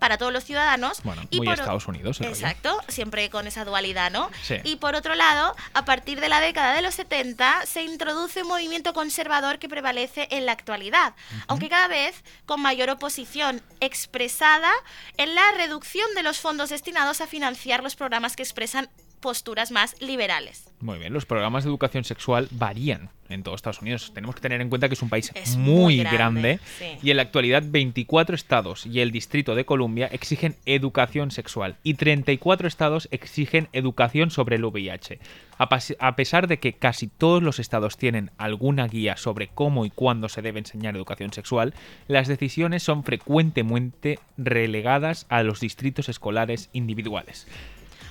para 0.04 0.18
todos 0.18 0.34
los 0.34 0.44
ciudadanos. 0.44 1.02
Bueno, 1.04 1.22
y 1.30 1.38
muy 1.38 1.48
Estados 1.48 1.88
Unidos. 1.88 2.20
Exacto, 2.20 2.78
siempre 2.90 3.30
con 3.30 3.48
esa 3.48 3.64
dualidad, 3.64 4.12
¿no? 4.12 4.30
Sí. 4.42 4.56
Y 4.66 4.76
por 4.76 4.96
otro 4.96 5.16
lado, 5.16 5.56
a 5.74 5.86
partir 5.86 6.20
de 6.20 6.28
la 6.28 6.42
década 6.42 6.74
de 6.74 6.82
los 6.82 6.96
70 6.96 7.66
se 7.66 7.84
introduce 7.84 8.42
un 8.42 8.50
movimiento 8.50 8.94
conservador 8.94 9.60
que 9.60 9.70
prevalece 9.70 10.28
en 10.30 10.46
la 10.46 10.52
actualidad, 10.52 11.14
aunque 11.48 11.70
cada 11.70 11.88
vez 11.88 12.22
con 12.46 12.62
mayor 12.62 12.90
oposición 12.90 13.62
expresada 13.80 14.74
en 15.16 15.36
la 15.36 15.54
reducción 15.56 16.14
de 16.16 16.24
los 16.24 16.38
fondos 16.38 16.68
destinados 16.68 17.22
a 17.22 17.28
financiar 17.28 17.82
los 17.82 17.96
programas 17.96 18.36
que 18.36 18.44
expresan 18.44 18.90
posturas 19.24 19.72
más 19.72 19.96
liberales. 20.02 20.70
Muy 20.82 21.00
bien, 21.00 21.14
los 21.14 21.26
programas 21.26 21.64
de 21.64 21.70
educación 21.70 22.04
sexual 22.04 22.50
varían 22.52 23.10
en 23.30 23.42
todos 23.42 23.56
Estados 23.56 23.82
Unidos. 23.82 24.12
Tenemos 24.14 24.36
que 24.36 24.42
tener 24.42 24.60
en 24.60 24.68
cuenta 24.68 24.90
que 24.90 24.96
es 24.96 25.02
un 25.02 25.08
país 25.08 25.32
muy, 25.58 26.04
grande, 26.04 26.60
y 27.02 27.10
en 27.10 27.16
la 27.16 27.24
actualidad 27.24 27.64
24 27.66 28.36
estados 28.36 28.86
y 28.86 29.00
el 29.00 29.12
Distrito 29.12 29.56
de 29.56 29.66
Columbia 29.66 30.08
exigen 30.08 30.58
educación 30.66 31.32
sexual 31.32 31.78
y 31.84 31.94
34 31.94 32.68
estados 32.68 33.08
exigen 33.12 33.70
educación 33.72 34.30
sobre 34.30 34.58
el 34.58 34.66
VIH. 34.66 35.20
A, 35.58 36.16
pesar 36.18 36.48
de 36.48 36.60
que 36.60 36.74
casi 36.74 37.08
todos 37.08 37.42
los 37.42 37.60
estados 37.60 37.96
tienen 37.96 38.32
alguna 38.38 38.88
guía 38.88 39.16
sobre 39.16 39.48
cómo 39.48 39.86
y 39.86 39.90
cuándo 39.90 40.28
se 40.28 40.42
debe 40.42 40.60
enseñar 40.60 40.98
educación 40.98 41.32
sexual, 41.32 41.74
las 42.10 42.28
decisiones 42.28 42.84
son 42.84 43.06
frecuentemente 43.06 44.20
relegadas 44.38 45.26
a 45.30 45.44
los 45.44 45.62
distritos 45.62 46.10
escolares 46.10 46.70
individuales. 46.74 47.48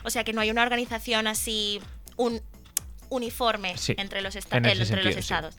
O 0.05 0.11
sea 0.11 0.25
que 0.25 0.33
no 0.33 0.41
hay 0.41 0.51
una 0.51 0.63
organización 0.63 1.27
así, 1.27 1.81
un 2.17 2.41
uniforme 3.13 3.75
entre 3.99 4.23
los, 4.23 4.35
entre 4.37 4.75
los 4.75 5.17
estados. 5.17 5.55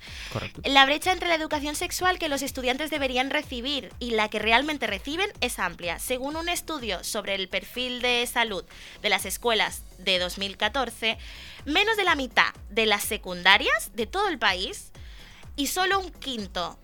La 0.65 0.86
brecha 0.86 1.12
entre 1.12 1.27
la 1.27 1.36
educación 1.36 1.75
sexual 1.75 2.17
que 2.17 2.27
los 2.27 2.41
estudiantes 2.41 2.89
deberían 2.89 3.29
recibir 3.29 3.93
y 3.99 4.12
la 4.12 4.29
que 4.29 4.39
realmente 4.39 4.88
reciben 4.88 5.29
es 5.39 5.60
amplia. 5.60 5.99
Según 5.99 6.36
un 6.36 6.49
estudio 6.49 7.03
sobre 7.03 7.36
el 7.36 7.47
perfil 7.47 8.01
de 8.01 8.27
salud 8.32 8.65
de 9.01 9.10
las 9.10 9.25
escuelas 9.25 9.84
de 9.99 10.19
2014, 10.19 11.17
menos 11.65 11.95
de 11.95 12.03
la 12.03 12.15
mitad 12.15 12.53
de 12.69 12.88
las 12.88 13.03
secundarias 13.03 13.91
de 13.93 14.08
todo 14.08 14.27
el 14.29 14.39
país 14.39 14.91
y 15.56 15.67
solo 15.67 15.99
un 15.99 16.12
quinto 16.12 16.79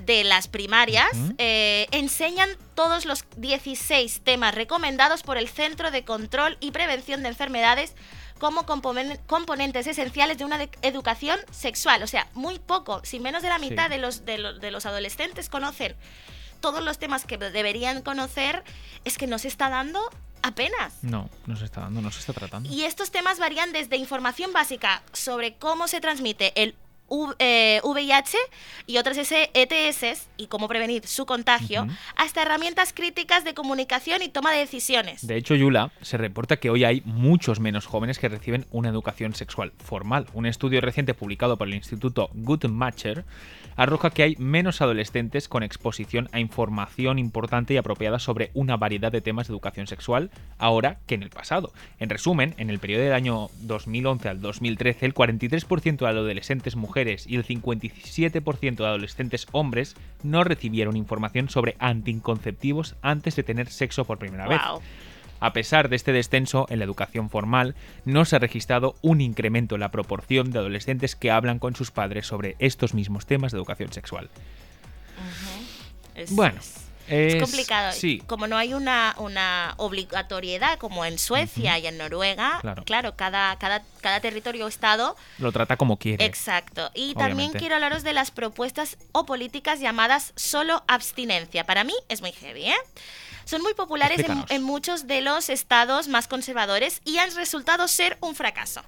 de 0.00 0.24
las 0.24 0.48
primarias 0.48 1.08
eh, 1.38 1.86
enseñan 1.92 2.48
todos 2.74 3.04
los 3.04 3.24
16 3.36 4.20
temas 4.22 4.54
recomendados 4.54 5.22
por 5.22 5.36
el 5.38 5.48
Centro 5.48 5.90
de 5.90 6.04
Control 6.04 6.56
y 6.60 6.72
Prevención 6.72 7.22
de 7.22 7.28
Enfermedades 7.28 7.94
como 8.38 8.66
componentes 8.66 9.86
esenciales 9.86 10.38
de 10.38 10.44
una 10.44 10.68
educación 10.82 11.38
sexual. 11.50 12.02
O 12.02 12.06
sea, 12.06 12.28
muy 12.34 12.58
poco, 12.58 13.00
si 13.04 13.20
menos 13.20 13.42
de 13.42 13.48
la 13.48 13.58
mitad 13.58 13.88
de, 13.88 13.98
los, 13.98 14.24
de, 14.24 14.70
los 14.70 14.86
adolescentes 14.86 15.48
conocen 15.48 15.94
todos 16.60 16.82
los 16.82 16.98
temas 16.98 17.26
que 17.26 17.38
deberían 17.38 18.02
conocer, 18.02 18.64
es 19.04 19.18
que 19.18 19.26
no 19.26 19.38
se 19.38 19.48
está 19.48 19.68
dando 19.68 20.00
apenas. 20.42 20.94
No, 21.02 21.30
no 21.46 21.56
se 21.56 21.64
está 21.64 21.82
dando, 21.82 22.00
no 22.00 22.10
se 22.10 22.20
está 22.20 22.32
tratando. 22.32 22.70
Y 22.70 22.84
estos 22.84 23.10
temas 23.10 23.38
varían 23.38 23.72
desde 23.72 23.96
información 23.96 24.52
básica 24.52 25.02
sobre 25.12 25.54
cómo 25.54 25.88
se 25.88 26.00
transmite 26.00 26.52
el 26.60 26.74
VIH 27.08 28.36
eh, 28.36 28.40
y 28.86 28.98
otras 28.98 29.18
ETS 29.18 30.28
y 30.36 30.46
cómo 30.46 30.68
prevenir 30.68 31.06
su 31.06 31.26
contagio, 31.26 31.86
hasta 32.16 32.42
herramientas 32.42 32.92
críticas 32.92 33.44
de 33.44 33.54
comunicación 33.54 34.22
y 34.22 34.28
toma 34.28 34.52
de 34.52 34.58
decisiones. 34.58 35.26
De 35.26 35.36
hecho, 35.36 35.54
Yula, 35.54 35.90
se 36.02 36.16
reporta 36.16 36.56
que 36.56 36.70
hoy 36.70 36.84
hay 36.84 37.02
muchos 37.04 37.60
menos 37.60 37.86
jóvenes 37.86 38.18
que 38.18 38.28
reciben 38.28 38.66
una 38.70 38.88
educación 38.88 39.34
sexual 39.34 39.72
formal. 39.78 40.26
Un 40.32 40.46
estudio 40.46 40.80
reciente 40.80 41.14
publicado 41.14 41.56
por 41.56 41.68
el 41.68 41.74
Instituto 41.74 42.30
Guttmacher 42.34 43.24
arroja 43.76 44.10
que 44.10 44.22
hay 44.22 44.36
menos 44.38 44.80
adolescentes 44.80 45.48
con 45.48 45.62
exposición 45.62 46.28
a 46.32 46.40
información 46.40 47.18
importante 47.18 47.74
y 47.74 47.76
apropiada 47.76 48.18
sobre 48.18 48.50
una 48.54 48.76
variedad 48.76 49.10
de 49.10 49.20
temas 49.20 49.48
de 49.48 49.52
educación 49.52 49.86
sexual 49.86 50.30
ahora 50.58 50.98
que 51.06 51.16
en 51.16 51.22
el 51.22 51.30
pasado. 51.30 51.72
En 51.98 52.08
resumen, 52.08 52.54
en 52.56 52.70
el 52.70 52.78
periodo 52.78 53.02
del 53.02 53.12
año 53.12 53.48
2011 53.62 54.28
al 54.28 54.40
2013, 54.40 55.06
el 55.06 55.14
43% 55.14 55.98
de 55.98 56.06
adolescentes 56.06 56.76
mujeres 56.76 56.93
y 57.26 57.36
el 57.36 57.44
57% 57.44 58.76
de 58.76 58.86
adolescentes 58.86 59.46
hombres 59.52 59.96
no 60.22 60.44
recibieron 60.44 60.96
información 60.96 61.48
sobre 61.48 61.76
anticonceptivos 61.78 62.96
antes 63.02 63.36
de 63.36 63.42
tener 63.42 63.68
sexo 63.68 64.04
por 64.04 64.18
primera 64.18 64.46
vez. 64.46 64.60
A 65.40 65.52
pesar 65.52 65.88
de 65.88 65.96
este 65.96 66.12
descenso 66.12 66.66
en 66.70 66.78
la 66.78 66.84
educación 66.84 67.28
formal, 67.28 67.74
no 68.04 68.24
se 68.24 68.36
ha 68.36 68.38
registrado 68.38 68.94
un 69.02 69.20
incremento 69.20 69.74
en 69.74 69.80
la 69.80 69.90
proporción 69.90 70.52
de 70.52 70.60
adolescentes 70.60 71.16
que 71.16 71.30
hablan 71.30 71.58
con 71.58 71.74
sus 71.74 71.90
padres 71.90 72.26
sobre 72.26 72.56
estos 72.60 72.94
mismos 72.94 73.26
temas 73.26 73.52
de 73.52 73.58
educación 73.58 73.92
sexual. 73.92 74.30
bueno. 76.30 76.60
Es, 76.60 76.83
complicado. 77.40 77.92
Sí. 77.92 78.22
Como 78.26 78.46
no 78.46 78.56
hay 78.56 78.74
una, 78.74 79.14
una 79.18 79.74
obligatoriedad 79.76 80.78
como 80.78 81.04
en 81.04 81.18
Suecia 81.18 81.78
y 81.78 81.86
en 81.86 81.98
Noruega, 81.98 82.60
claro, 82.84 83.14
cada, 83.16 83.56
cada, 83.58 83.82
cada 84.00 84.20
territorio 84.20 84.66
o 84.66 84.68
estado 84.68 85.16
lo 85.38 85.52
trata 85.52 85.76
como 85.76 85.98
quiere. 85.98 86.24
Exacto. 86.24 86.90
Y 86.94 87.14
también 87.14 87.52
quiero 87.52 87.74
hablaros 87.74 88.02
de 88.02 88.12
las 88.12 88.30
propuestas 88.30 88.96
o 89.12 89.26
políticas 89.26 89.80
llamadas 89.80 90.32
solo 90.36 90.82
abstinencia. 90.86 91.64
Para 91.64 91.84
mí 91.84 91.94
es 92.08 92.20
muy 92.20 92.32
heavy, 92.32 92.66
¿eh? 92.66 92.76
Son 93.44 93.62
muy 93.62 93.74
populares 93.74 94.24
en, 94.48 94.62
muchos 94.62 95.06
de 95.06 95.20
los 95.20 95.48
estados 95.48 96.08
más 96.08 96.28
conservadores 96.28 97.00
y 97.04 97.18
han 97.18 97.34
resultado 97.34 97.88
ser 97.88 98.16
un 98.20 98.34
fracaso. 98.34 98.82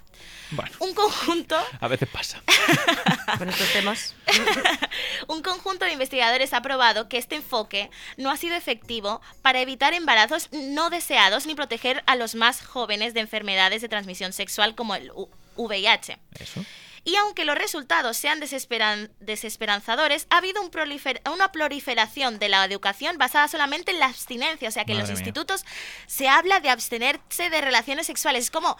Bueno, 0.50 0.70
un 0.78 0.94
conjunto. 0.94 1.56
A 1.80 1.88
veces 1.88 2.08
pasa. 2.08 2.42
Con 3.38 3.48
estos 3.48 3.72
temas. 3.72 4.14
un 5.28 5.42
conjunto 5.42 5.84
de 5.84 5.92
investigadores 5.92 6.52
ha 6.52 6.62
probado 6.62 7.08
que 7.08 7.18
este 7.18 7.36
enfoque 7.36 7.90
no 8.16 8.30
ha 8.30 8.36
sido 8.36 8.56
efectivo 8.56 9.20
para 9.42 9.60
evitar 9.60 9.92
embarazos 9.94 10.48
no 10.52 10.90
deseados 10.90 11.46
ni 11.46 11.54
proteger 11.54 12.02
a 12.06 12.16
los 12.16 12.34
más 12.34 12.64
jóvenes 12.64 13.14
de 13.14 13.20
enfermedades 13.20 13.82
de 13.82 13.88
transmisión 13.88 14.32
sexual 14.32 14.74
como 14.74 14.94
el 14.94 15.10
VIH. 15.56 16.18
Eso. 16.38 16.64
Y 17.06 17.14
aunque 17.14 17.44
los 17.44 17.56
resultados 17.56 18.16
sean 18.16 18.40
desesperanzadores, 18.40 20.26
ha 20.28 20.38
habido 20.38 20.60
una 20.60 21.52
proliferación 21.52 22.40
de 22.40 22.48
la 22.48 22.64
educación 22.64 23.16
basada 23.16 23.46
solamente 23.46 23.92
en 23.92 24.00
la 24.00 24.06
abstinencia. 24.06 24.68
O 24.68 24.72
sea 24.72 24.84
que 24.84 24.90
en 24.90 24.98
los 24.98 25.08
institutos 25.08 25.64
se 26.06 26.28
habla 26.28 26.58
de 26.58 26.68
abstenerse 26.68 27.48
de 27.48 27.60
relaciones 27.60 28.08
sexuales. 28.08 28.46
Es 28.46 28.50
como 28.50 28.76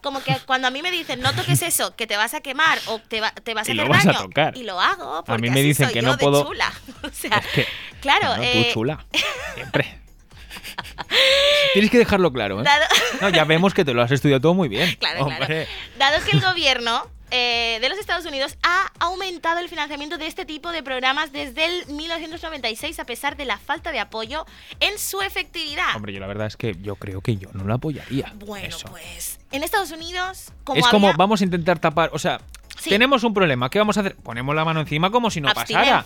como 0.00 0.22
que 0.22 0.36
cuando 0.46 0.68
a 0.68 0.70
mí 0.70 0.82
me 0.82 0.90
dicen 0.92 1.20
no 1.20 1.34
toques 1.34 1.62
eso, 1.62 1.96
que 1.96 2.06
te 2.06 2.16
vas 2.16 2.34
a 2.34 2.42
quemar 2.42 2.78
o 2.86 3.00
te, 3.00 3.20
te 3.42 3.54
vas 3.54 3.68
a 3.68 3.72
hacer 3.72 3.88
daño 3.88 4.28
y 4.54 4.62
lo 4.62 4.78
hago 4.78 5.24
porque 5.24 5.32
a 5.32 5.38
mí 5.38 5.50
me 5.50 5.62
dicen 5.62 5.88
que 5.92 6.02
no 6.02 6.16
puedo 6.16 6.44
chula. 6.44 6.72
o 7.02 7.08
sea, 7.08 7.42
claro, 8.00 8.40
eh... 8.40 8.70
chula. 8.72 9.04
Siempre. 9.54 9.98
Tienes 11.72 11.90
que 11.90 11.98
dejarlo 11.98 12.32
claro, 12.32 12.62
¿eh? 12.62 12.64
No, 13.20 13.30
ya 13.30 13.44
vemos 13.44 13.74
que 13.74 13.84
te 13.84 13.94
lo 13.94 14.02
has 14.02 14.12
estudiado 14.12 14.40
todo 14.40 14.54
muy 14.54 14.68
bien. 14.68 14.94
Claro, 14.96 15.26
claro. 15.26 15.66
Dado 15.98 16.24
que 16.24 16.32
el 16.32 16.40
gobierno 16.40 17.10
eh, 17.36 17.78
de 17.80 17.88
los 17.88 17.98
Estados 17.98 18.26
Unidos 18.26 18.56
ha 18.62 18.92
aumentado 19.00 19.58
el 19.58 19.68
financiamiento 19.68 20.18
de 20.18 20.28
este 20.28 20.44
tipo 20.44 20.70
de 20.70 20.84
programas 20.84 21.32
desde 21.32 21.64
el 21.64 21.86
1996 21.86 23.00
a 23.00 23.04
pesar 23.04 23.36
de 23.36 23.44
la 23.44 23.58
falta 23.58 23.90
de 23.90 23.98
apoyo 23.98 24.46
en 24.78 25.00
su 25.00 25.20
efectividad. 25.20 25.96
Hombre, 25.96 26.12
yo 26.12 26.20
la 26.20 26.28
verdad 26.28 26.46
es 26.46 26.56
que 26.56 26.76
yo 26.80 26.94
creo 26.94 27.22
que 27.22 27.36
yo 27.36 27.48
no 27.52 27.64
lo 27.64 27.74
apoyaría. 27.74 28.32
Bueno, 28.36 28.76
pues 28.88 29.40
en 29.50 29.64
Estados 29.64 29.90
Unidos... 29.90 30.52
Como 30.62 30.78
es 30.78 30.86
como 30.86 31.12
vamos 31.14 31.40
a 31.40 31.44
intentar 31.44 31.80
tapar, 31.80 32.10
o 32.12 32.20
sea, 32.20 32.40
tenemos 32.82 33.24
un 33.24 33.34
problema, 33.34 33.70
¿qué 33.70 33.78
vamos 33.78 33.96
a 33.96 34.00
hacer? 34.00 34.16
Ponemos 34.16 34.54
la 34.54 34.64
mano 34.64 34.80
encima 34.80 35.10
como 35.10 35.30
si 35.30 35.40
no 35.40 35.52
pasara. 35.52 36.04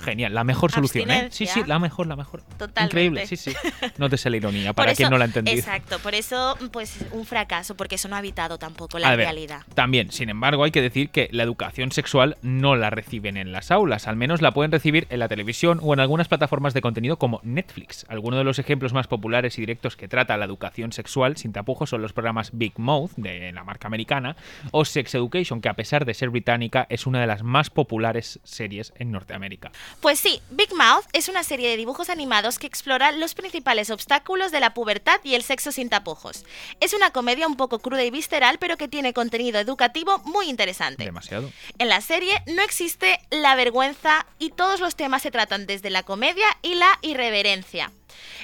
Genial, 0.00 0.34
la 0.34 0.44
mejor 0.44 0.70
solución, 0.70 1.10
¿eh? 1.10 1.28
Sí, 1.30 1.46
sí, 1.46 1.62
la 1.66 1.78
mejor, 1.78 2.06
la 2.06 2.16
mejor. 2.16 2.42
Totalmente. 2.58 2.84
Increíble, 2.84 3.26
sí, 3.26 3.36
sí. 3.36 3.52
No 3.98 4.08
te 4.08 4.16
la 4.30 4.36
ironía, 4.36 4.72
para 4.72 4.94
quien 4.94 5.10
no 5.10 5.18
la 5.18 5.24
ha 5.24 5.26
entendido. 5.26 5.58
Exacto, 5.58 5.98
por 5.98 6.14
eso, 6.14 6.56
pues, 6.72 6.98
un 7.12 7.26
fracaso, 7.26 7.76
porque 7.76 7.96
eso 7.96 8.08
no 8.08 8.16
ha 8.16 8.18
evitado 8.18 8.58
tampoco 8.58 8.98
la 8.98 9.14
realidad. 9.16 9.62
También, 9.74 10.10
sin 10.12 10.30
embargo, 10.30 10.64
hay 10.64 10.70
que 10.70 10.82
decir 10.82 11.10
que 11.10 11.28
la 11.32 11.42
educación 11.42 11.92
sexual 11.92 12.36
no 12.42 12.76
la 12.76 12.90
reciben 12.90 13.36
en 13.36 13.52
las 13.52 13.70
aulas, 13.70 14.06
al 14.08 14.16
menos 14.16 14.42
la 14.42 14.52
pueden 14.52 14.72
recibir 14.72 15.06
en 15.10 15.18
la 15.18 15.28
televisión 15.28 15.80
o 15.82 15.94
en 15.94 16.00
algunas 16.00 16.28
plataformas 16.28 16.74
de 16.74 16.80
contenido 16.80 17.18
como 17.18 17.40
Netflix. 17.42 18.06
Algunos 18.08 18.38
de 18.38 18.44
los 18.44 18.58
ejemplos 18.58 18.92
más 18.92 19.06
populares 19.06 19.58
y 19.58 19.62
directos 19.62 19.96
que 19.96 20.08
trata 20.08 20.36
la 20.36 20.44
educación 20.44 20.92
sexual 20.92 21.36
sin 21.36 21.52
tapujos 21.52 21.90
son 21.90 22.02
los 22.02 22.12
programas 22.12 22.50
Big 22.52 22.78
Mouth, 22.78 23.12
de 23.16 23.52
la 23.52 23.64
marca 23.64 23.88
americana, 23.88 24.36
o 24.70 24.84
Sex 24.84 25.14
Education, 25.14 25.60
que 25.60 25.68
a 25.68 25.74
pesar 25.74 26.03
de 26.04 26.14
ser 26.14 26.30
británica, 26.30 26.86
es 26.90 27.06
una 27.06 27.20
de 27.20 27.26
las 27.26 27.42
más 27.42 27.70
populares 27.70 28.40
series 28.44 28.92
en 28.96 29.12
Norteamérica. 29.12 29.72
Pues 30.00 30.18
sí, 30.18 30.40
Big 30.50 30.74
Mouth 30.74 31.06
es 31.12 31.28
una 31.28 31.42
serie 31.42 31.68
de 31.68 31.76
dibujos 31.76 32.10
animados 32.10 32.58
que 32.58 32.66
explora 32.66 33.12
los 33.12 33.34
principales 33.34 33.90
obstáculos 33.90 34.52
de 34.52 34.60
la 34.60 34.74
pubertad 34.74 35.20
y 35.24 35.34
el 35.34 35.42
sexo 35.42 35.72
sin 35.72 35.88
tapujos. 35.88 36.44
Es 36.80 36.94
una 36.94 37.10
comedia 37.10 37.46
un 37.46 37.56
poco 37.56 37.78
cruda 37.78 38.04
y 38.04 38.10
visceral, 38.10 38.58
pero 38.58 38.76
que 38.76 38.88
tiene 38.88 39.12
contenido 39.12 39.58
educativo 39.58 40.18
muy 40.24 40.48
interesante. 40.48 41.04
Demasiado. 41.04 41.50
En 41.78 41.88
la 41.88 42.00
serie 42.00 42.42
no 42.46 42.62
existe 42.62 43.18
la 43.30 43.54
vergüenza 43.54 44.26
y 44.38 44.50
todos 44.50 44.80
los 44.80 44.96
temas 44.96 45.22
se 45.22 45.30
tratan 45.30 45.66
desde 45.66 45.90
la 45.90 46.02
comedia 46.02 46.46
y 46.62 46.74
la 46.74 46.98
irreverencia. 47.02 47.90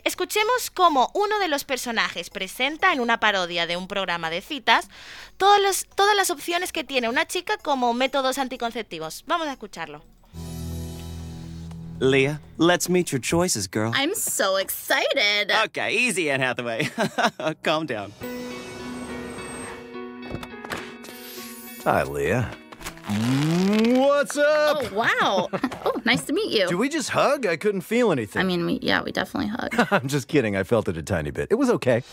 Escuchemos 0.04 0.70
cómo 0.70 1.10
uno 1.14 1.38
de 1.38 1.48
los 1.48 1.64
personajes 1.64 2.30
presenta 2.30 2.92
en 2.92 3.00
una 3.00 3.20
parodia 3.20 3.66
de 3.66 3.76
un 3.76 3.88
programa 3.88 4.30
de 4.30 4.40
citas 4.40 4.88
todas, 5.36 5.86
todas 5.94 6.16
las 6.16 6.30
opciones 6.30 6.72
que 6.72 6.84
tiene 6.84 7.08
una 7.08 7.26
chica 7.26 7.56
como 7.58 7.94
métodos 7.94 8.38
anticonceptivos. 8.38 9.24
Vamos 9.26 9.48
a 9.48 9.52
escucharlo. 9.52 10.02
Leah, 12.00 12.40
let's 12.56 12.88
meet 12.88 13.12
your 13.12 13.20
choices, 13.20 13.66
girl. 13.66 13.92
I'm 13.94 14.14
so 14.14 14.56
excited. 14.56 15.50
Okay, 15.66 15.94
easy, 15.94 16.30
Anne 16.30 16.40
Hathaway. 16.40 16.88
Calm 17.62 17.84
down. 17.84 18.12
Hi, 21.84 22.02
Leah. 22.04 22.50
What's 23.10 24.36
up? 24.36 24.78
Oh, 24.80 24.94
wow. 24.94 25.48
oh, 25.84 26.00
nice 26.04 26.22
to 26.24 26.32
meet 26.32 26.52
you. 26.56 26.68
Did 26.68 26.76
we 26.76 26.88
just 26.88 27.10
hug? 27.10 27.44
I 27.44 27.56
couldn't 27.56 27.80
feel 27.80 28.12
anything. 28.12 28.40
I 28.40 28.44
mean, 28.44 28.64
we, 28.64 28.78
yeah, 28.82 29.02
we 29.02 29.10
definitely 29.10 29.48
hugged. 29.48 29.74
I'm 29.92 30.06
just 30.06 30.28
kidding. 30.28 30.56
I 30.56 30.62
felt 30.62 30.88
it 30.88 30.96
a 30.96 31.02
tiny 31.02 31.32
bit. 31.32 31.48
It 31.50 31.56
was 31.56 31.70
okay. 31.70 32.04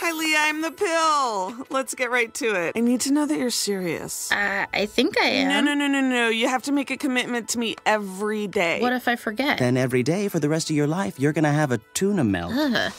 Hi, 0.00 0.12
Leah. 0.12 0.38
I'm 0.40 0.60
the 0.60 0.70
pill. 0.70 1.66
Let's 1.70 1.94
get 1.94 2.10
right 2.10 2.32
to 2.34 2.54
it. 2.54 2.72
I 2.76 2.80
need 2.80 3.00
to 3.02 3.12
know 3.12 3.24
that 3.24 3.38
you're 3.38 3.48
serious. 3.48 4.30
Uh, 4.30 4.66
I 4.74 4.84
think 4.84 5.18
I 5.18 5.24
am. 5.24 5.48
No, 5.48 5.60
no, 5.72 5.74
no, 5.74 5.86
no, 5.86 6.06
no. 6.06 6.28
You 6.28 6.48
have 6.48 6.62
to 6.64 6.72
make 6.72 6.90
a 6.90 6.98
commitment 6.98 7.48
to 7.50 7.58
me 7.58 7.76
every 7.86 8.46
day. 8.46 8.82
What 8.82 8.92
if 8.92 9.08
I 9.08 9.16
forget? 9.16 9.58
Then 9.58 9.78
every 9.78 10.02
day 10.02 10.28
for 10.28 10.40
the 10.40 10.50
rest 10.50 10.68
of 10.68 10.76
your 10.76 10.88
life, 10.88 11.18
you're 11.18 11.32
gonna 11.32 11.52
have 11.52 11.72
a 11.72 11.78
tuna 11.94 12.24
melt. 12.24 12.52
Ugh. 12.54 12.92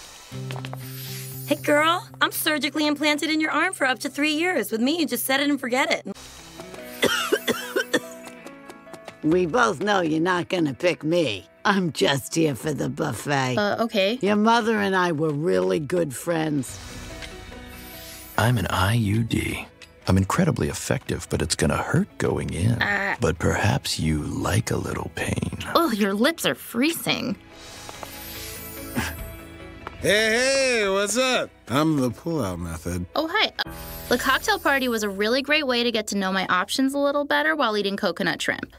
Hey, 1.47 1.57
girl, 1.57 2.07
I'm 2.21 2.31
surgically 2.31 2.87
implanted 2.87 3.29
in 3.29 3.39
your 3.39 3.51
arm 3.51 3.73
for 3.73 3.85
up 3.85 3.99
to 3.99 4.09
three 4.09 4.33
years. 4.33 4.71
With 4.71 4.81
me, 4.81 4.97
you 4.97 5.05
just 5.05 5.25
set 5.25 5.39
it 5.41 5.47
and 5.47 5.59
forget 5.59 5.91
it. 5.91 6.07
We 9.25 9.47
both 9.47 9.81
know 9.81 10.01
you're 10.01 10.19
not 10.19 10.49
gonna 10.49 10.75
pick 10.75 11.03
me. 11.03 11.47
I'm 11.65 11.91
just 11.93 12.35
here 12.35 12.53
for 12.53 12.73
the 12.73 12.89
buffet. 12.89 13.57
Uh, 13.57 13.77
okay. 13.79 14.19
Your 14.21 14.35
mother 14.35 14.79
and 14.79 14.95
I 14.95 15.13
were 15.13 15.31
really 15.31 15.79
good 15.79 16.15
friends. 16.15 16.79
I'm 18.37 18.59
an 18.59 18.65
IUD. 18.65 19.65
I'm 20.07 20.17
incredibly 20.17 20.69
effective, 20.69 21.25
but 21.31 21.41
it's 21.41 21.55
gonna 21.55 21.77
hurt 21.77 22.07
going 22.19 22.53
in. 22.53 22.79
Uh, 22.79 23.15
but 23.19 23.39
perhaps 23.39 23.99
you 23.99 24.21
like 24.21 24.69
a 24.69 24.77
little 24.77 25.09
pain. 25.15 25.57
Oh, 25.73 25.91
your 25.91 26.13
lips 26.13 26.45
are 26.45 26.53
freezing. 26.53 27.35
Hey, 30.05 30.81
hey, 30.81 30.87
what's 30.87 31.17
up? 31.17 31.49
I'm 31.67 31.99
the 31.99 32.11
pull-out 32.11 32.59
method. 32.59 33.07
Oh, 33.15 33.27
hi. 33.27 33.51
The 34.07 34.19
cocktail 34.19 34.59
party 34.59 34.87
was 34.87 35.01
a 35.01 35.09
really 35.09 35.41
great 35.41 35.65
way 35.65 35.81
to 35.81 35.91
get 35.91 36.05
to 36.09 36.15
know 36.15 36.31
my 36.31 36.45
options 36.45 36.93
a 36.93 36.99
little 36.99 37.25
better 37.25 37.55
while 37.55 37.75
eating 37.75 37.97
coconut 37.97 38.39
shrimp. 38.39 38.75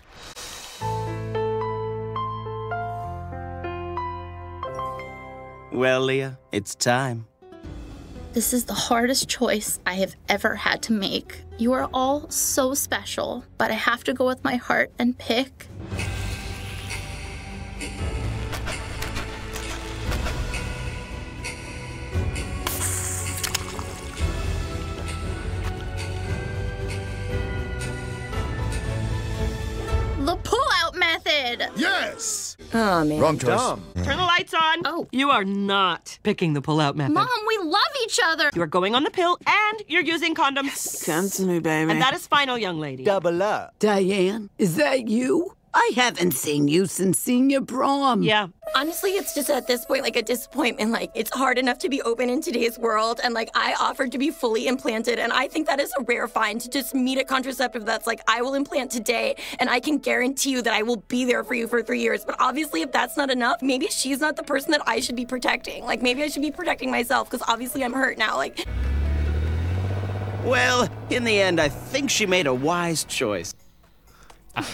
Well, 5.73 6.03
Leah, 6.03 6.39
it's 6.53 6.77
time. 6.77 7.27
This 8.33 8.53
is 8.53 8.67
the 8.67 8.75
hardest 8.75 9.29
choice 9.29 9.81
I 9.85 9.95
have 9.95 10.15
ever 10.29 10.55
had 10.55 10.81
to 10.83 10.93
make. 10.93 11.43
You 11.59 11.73
are 11.73 11.91
all 11.93 12.31
so 12.31 12.73
special, 12.73 13.45
but 13.59 13.73
I 13.73 13.75
have 13.75 14.05
to 14.05 14.15
go 14.15 14.25
with 14.29 14.45
my 14.45 14.55
heart 14.55 14.93
and 15.01 15.19
pick. 15.19 15.67
Method. 31.27 31.69
Yes. 31.77 32.57
Oh, 32.73 33.05
man. 33.05 33.21
Wrong 33.21 33.39
choice. 33.39 33.79
Turn 34.05 34.17
the 34.17 34.25
lights 34.25 34.55
on. 34.55 34.83
Oh. 34.85 35.07
You 35.12 35.31
are 35.31 35.45
not 35.45 36.19
picking 36.23 36.55
the 36.55 36.62
pull-out 36.62 36.97
method. 36.97 37.15
Mom, 37.15 37.29
we 37.47 37.59
love 37.59 37.83
each 38.05 38.19
other. 38.25 38.51
You 38.55 38.62
are 38.62 38.67
going 38.67 38.95
on 38.95 39.05
the 39.05 39.11
pill 39.11 39.39
and 39.47 39.83
you're 39.89 40.03
using 40.03 40.35
condoms. 40.35 41.05
Come 41.05 41.29
to 41.31 41.43
me, 41.43 41.59
baby. 41.59 41.91
And 41.91 42.01
that 42.01 42.15
is 42.15 42.27
final, 42.27 42.59
young 42.59 42.79
lady. 42.79 43.05
Double 43.05 43.43
up. 43.43 43.75
Diane, 43.79 44.51
is 44.59 44.77
that 44.77 45.09
you? 45.09 45.55
I 45.75 45.93
haven't 45.95 46.33
seen 46.33 46.69
you 46.69 46.87
since 46.87 47.19
senior 47.19 47.61
prom. 47.61 48.23
Yeah. 48.23 48.49
Honestly, 48.77 49.12
it's 49.12 49.35
just 49.35 49.49
at 49.49 49.67
this 49.67 49.87
point 49.87 50.03
like 50.03 50.17
a 50.17 50.23
disappointment. 50.23 50.91
Like, 50.91 51.11
it's 51.15 51.31
hard 51.31 51.57
enough 51.57 51.79
to 51.79 51.89
be 51.89 52.03
open 52.03 52.29
in 52.29 52.43
today's 52.43 52.79
world. 52.79 53.21
And 53.25 53.33
like, 53.33 53.49
I 53.55 53.75
offered 53.81 54.12
to 54.12 54.19
be 54.19 54.31
fully 54.31 54.67
implanted. 54.67 55.19
And 55.19 55.33
I 55.33 55.49
think 55.49 55.67
that 55.69 55.81
is 55.81 55.91
a 55.99 56.03
rare 56.03 56.29
find 56.29 56.61
to 56.61 56.69
just 56.69 56.95
meet 56.95 57.17
a 57.17 57.25
contraceptive 57.25 57.87
that's 57.87 58.07
like, 58.07 58.21
I 58.29 58.43
will 58.43 58.53
implant 58.53 58.91
today. 58.91 59.37
And 59.61 59.71
I 59.71 59.81
can 59.81 59.97
guarantee 59.97 60.51
you 60.51 60.61
that 60.61 60.75
I 60.75 60.83
will 60.83 60.99
be 61.09 61.25
there 61.25 61.43
for 61.43 61.55
you 61.55 61.67
for 61.67 61.83
three 61.83 62.01
years. 62.01 62.23
But 62.23 62.37
obviously, 62.39 62.83
if 62.83 62.93
that's 62.93 63.17
not 63.17 63.31
enough, 63.31 63.62
maybe 63.62 63.87
she's 63.87 64.21
not 64.21 64.37
the 64.37 64.43
person 64.43 64.73
that 64.73 64.83
I 64.87 65.01
should 65.01 65.17
be 65.17 65.25
protecting. 65.25 65.83
Like, 65.85 66.03
maybe 66.03 66.23
I 66.23 66.29
should 66.29 66.43
be 66.43 66.51
protecting 66.51 66.91
myself 66.91 67.31
because 67.31 67.49
obviously 67.49 67.83
I'm 67.83 67.95
hurt 67.95 68.19
now. 68.19 68.37
Like, 68.37 68.67
Well, 70.45 70.87
in 71.09 71.25
the 71.25 71.41
end, 71.41 71.62
I 71.62 71.71
think 71.71 72.11
she 72.11 72.27
made 72.27 72.47
a 72.47 72.53
wise 72.53 73.05
choice. 73.05 73.55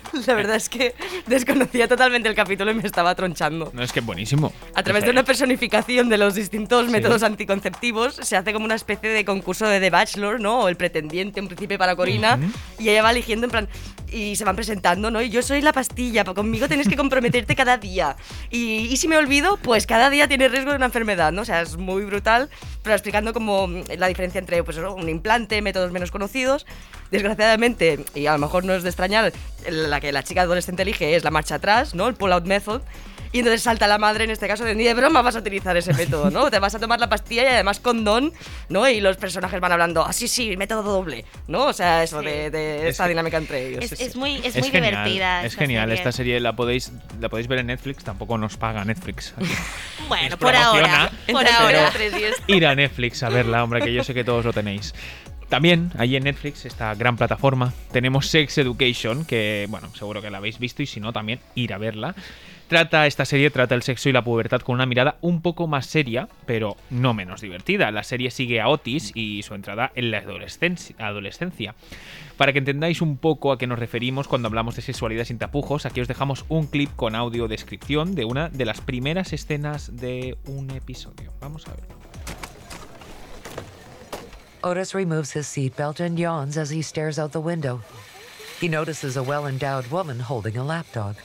La 0.26 0.34
verdad 0.34 0.56
es 0.56 0.68
que 0.68 0.94
desconocía 1.26 1.88
totalmente 1.88 2.28
el 2.28 2.34
capítulo 2.34 2.70
y 2.70 2.74
me 2.74 2.82
estaba 2.86 3.14
tronchando. 3.14 3.70
No, 3.72 3.82
es 3.82 3.92
que 3.92 4.00
es 4.00 4.06
buenísimo. 4.06 4.52
A 4.74 4.82
través 4.82 5.04
de 5.04 5.10
una 5.10 5.22
personificación 5.24 6.08
de 6.08 6.18
los 6.18 6.34
distintos 6.34 6.88
métodos 6.88 7.22
anticonceptivos, 7.22 8.16
se 8.16 8.36
hace 8.36 8.52
como 8.52 8.64
una 8.64 8.74
especie 8.74 9.08
de 9.10 9.24
concurso 9.24 9.66
de 9.66 9.80
The 9.80 9.90
Bachelor, 9.90 10.40
¿no? 10.40 10.60
O 10.60 10.68
el 10.68 10.76
pretendiente, 10.76 11.40
un 11.40 11.46
príncipe 11.48 11.78
para 11.78 11.96
Corina, 11.96 12.34
Ujú. 12.36 12.52
y 12.82 12.88
ella 12.90 13.02
va 13.02 13.10
eligiendo 13.10 13.46
en 13.46 13.50
plan. 13.50 13.68
Y 14.10 14.36
se 14.36 14.44
van 14.44 14.54
presentando, 14.56 15.10
¿no? 15.10 15.22
Y 15.22 15.30
yo 15.30 15.40
soy 15.40 15.62
la 15.62 15.72
pastilla, 15.72 16.22
pa- 16.22 16.34
conmigo 16.34 16.68
tienes 16.68 16.86
que 16.86 16.96
comprometerte 16.96 17.56
cada 17.56 17.78
día. 17.78 18.14
Y, 18.50 18.88
y 18.90 18.96
si 18.98 19.08
me 19.08 19.16
olvido, 19.16 19.56
pues 19.56 19.86
cada 19.86 20.10
día 20.10 20.28
tiene 20.28 20.48
riesgo 20.48 20.70
de 20.72 20.76
una 20.76 20.84
enfermedad, 20.86 21.32
¿no? 21.32 21.42
O 21.42 21.44
sea, 21.46 21.62
es 21.62 21.78
muy 21.78 22.04
brutal, 22.04 22.50
pero 22.82 22.94
explicando 22.94 23.32
como 23.32 23.68
la 23.96 24.08
diferencia 24.08 24.38
entre 24.38 24.62
pues, 24.64 24.76
un 24.76 25.08
implante, 25.08 25.62
métodos 25.62 25.92
menos 25.92 26.10
conocidos. 26.10 26.66
Desgraciadamente, 27.10 28.04
y 28.14 28.26
a 28.26 28.32
lo 28.32 28.38
mejor 28.38 28.64
no 28.64 28.72
es 28.74 28.82
de 28.82 28.88
extrañar, 28.88 29.32
la 29.90 30.00
que 30.00 30.12
la 30.12 30.22
chica 30.22 30.42
adolescente 30.42 30.82
elige 30.82 31.14
es 31.16 31.24
la 31.24 31.30
marcha 31.30 31.56
atrás, 31.56 31.94
¿no? 31.94 32.08
El 32.08 32.14
pull-out 32.14 32.44
method. 32.46 32.82
Y 33.34 33.38
entonces 33.38 33.62
salta 33.62 33.86
la 33.86 33.96
madre 33.96 34.24
en 34.24 34.30
este 34.30 34.46
caso 34.46 34.62
de 34.62 34.74
ni 34.74 34.84
de 34.84 34.92
broma 34.92 35.22
vas 35.22 35.34
a 35.36 35.38
utilizar 35.38 35.74
ese 35.74 35.94
método, 35.94 36.30
¿no? 36.30 36.50
Te 36.50 36.58
vas 36.58 36.74
a 36.74 36.78
tomar 36.78 37.00
la 37.00 37.08
pastilla 37.08 37.44
y 37.44 37.46
además 37.46 37.80
condón, 37.80 38.30
¿no? 38.68 38.86
Y 38.86 39.00
los 39.00 39.16
personajes 39.16 39.58
van 39.58 39.72
hablando, 39.72 40.04
ah, 40.06 40.12
sí, 40.12 40.28
sí, 40.28 40.54
método 40.58 40.82
doble, 40.82 41.24
¿no? 41.48 41.64
O 41.64 41.72
sea, 41.72 42.02
eso 42.02 42.20
Sí. 42.20 42.26
de, 42.26 42.50
de 42.50 42.80
Es 42.82 42.84
esta 42.90 43.04
que- 43.04 43.08
dinámica 43.08 43.38
entre 43.38 43.68
ellos. 43.68 43.84
Es, 43.90 43.98
es 43.98 44.16
muy, 44.16 44.36
es 44.44 44.54
Es 44.54 44.58
muy 44.58 44.70
genial, 44.70 44.90
divertida. 44.96 45.40
Es 45.46 45.52
esta 45.52 45.62
genial. 45.62 45.84
serie. 45.88 45.94
Esta 45.94 46.12
serie 46.12 46.40
la 46.40 46.54
podéis, 46.54 46.92
la 47.22 47.30
podéis 47.30 47.48
ver 47.48 47.60
en 47.60 47.68
Netflix. 47.68 48.04
Tampoco 48.04 48.36
nos 48.36 48.58
paga 48.58 48.84
Netflix. 48.84 49.32
aquí. 49.38 49.46
Bueno, 50.08 50.36
por 50.36 50.54
ahora. 50.54 51.10
Por 51.32 51.46
ahora. 51.48 51.90
Ir 52.48 52.66
a 52.66 52.74
Netflix 52.74 53.22
a 53.22 53.30
verla, 53.30 53.64
hombre, 53.64 53.80
que 53.80 53.94
yo 53.94 54.04
sé 54.04 54.12
que 54.12 54.24
todos 54.24 54.44
lo 54.44 54.52
tenéis. 54.52 54.92
También, 55.52 55.90
allí 55.98 56.16
en 56.16 56.24
Netflix, 56.24 56.64
esta 56.64 56.94
gran 56.94 57.18
plataforma, 57.18 57.74
tenemos 57.92 58.28
Sex 58.28 58.56
Education, 58.56 59.26
que, 59.26 59.66
bueno, 59.68 59.94
seguro 59.94 60.22
que 60.22 60.30
la 60.30 60.38
habéis 60.38 60.58
visto 60.58 60.82
y 60.82 60.86
si 60.86 60.98
no, 60.98 61.12
también 61.12 61.40
ir 61.54 61.74
a 61.74 61.78
verla. 61.78 62.14
Trata, 62.68 63.06
esta 63.06 63.26
serie 63.26 63.50
trata 63.50 63.74
el 63.74 63.82
sexo 63.82 64.08
y 64.08 64.12
la 64.12 64.24
pubertad 64.24 64.62
con 64.62 64.76
una 64.76 64.86
mirada 64.86 65.18
un 65.20 65.42
poco 65.42 65.66
más 65.66 65.84
seria, 65.84 66.26
pero 66.46 66.78
no 66.88 67.12
menos 67.12 67.42
divertida. 67.42 67.90
La 67.90 68.02
serie 68.02 68.30
sigue 68.30 68.62
a 68.62 68.68
Otis 68.70 69.12
y 69.14 69.42
su 69.42 69.54
entrada 69.54 69.92
en 69.94 70.10
la 70.10 70.24
adolescencia. 70.98 71.74
Para 72.38 72.54
que 72.54 72.58
entendáis 72.58 73.02
un 73.02 73.18
poco 73.18 73.52
a 73.52 73.58
qué 73.58 73.66
nos 73.66 73.78
referimos 73.78 74.28
cuando 74.28 74.48
hablamos 74.48 74.74
de 74.76 74.80
sexualidad 74.80 75.26
sin 75.26 75.36
tapujos, 75.36 75.84
aquí 75.84 76.00
os 76.00 76.08
dejamos 76.08 76.46
un 76.48 76.66
clip 76.66 76.88
con 76.96 77.14
audio 77.14 77.46
descripción 77.46 78.14
de 78.14 78.24
una 78.24 78.48
de 78.48 78.64
las 78.64 78.80
primeras 78.80 79.34
escenas 79.34 79.94
de 80.00 80.38
un 80.46 80.70
episodio. 80.70 81.30
Vamos 81.42 81.68
a 81.68 81.72
ver. 81.72 82.21
Otis 84.64 84.94
removes 84.94 85.32
his 85.32 85.46
seatbelt 85.46 85.98
and 85.98 86.16
yawns 86.16 86.56
as 86.56 86.70
he 86.70 86.82
stares 86.82 87.18
out 87.18 87.32
the 87.32 87.40
window. 87.40 87.80
He 88.60 88.68
notices 88.68 89.16
a 89.16 89.22
well 89.22 89.46
endowed 89.46 89.88
woman 89.88 90.20
holding 90.20 90.56
a 90.56 90.64
lapdog. 90.64 91.16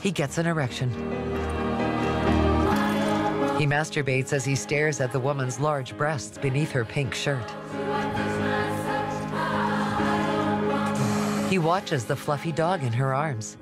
He 0.00 0.10
gets 0.10 0.38
an 0.38 0.46
erection. 0.46 0.90
He 3.58 3.66
masturbates 3.66 4.32
as 4.32 4.44
he 4.44 4.54
stares 4.54 5.00
at 5.00 5.12
the 5.12 5.20
woman's 5.20 5.60
large 5.60 5.96
breasts 5.98 6.38
beneath 6.38 6.70
her 6.72 6.84
pink 6.84 7.14
shirt. 7.14 7.50
He 11.50 11.58
watches 11.58 12.06
the 12.06 12.16
fluffy 12.16 12.52
dog 12.52 12.82
in 12.82 12.92
her 12.92 13.14
arms. 13.14 13.58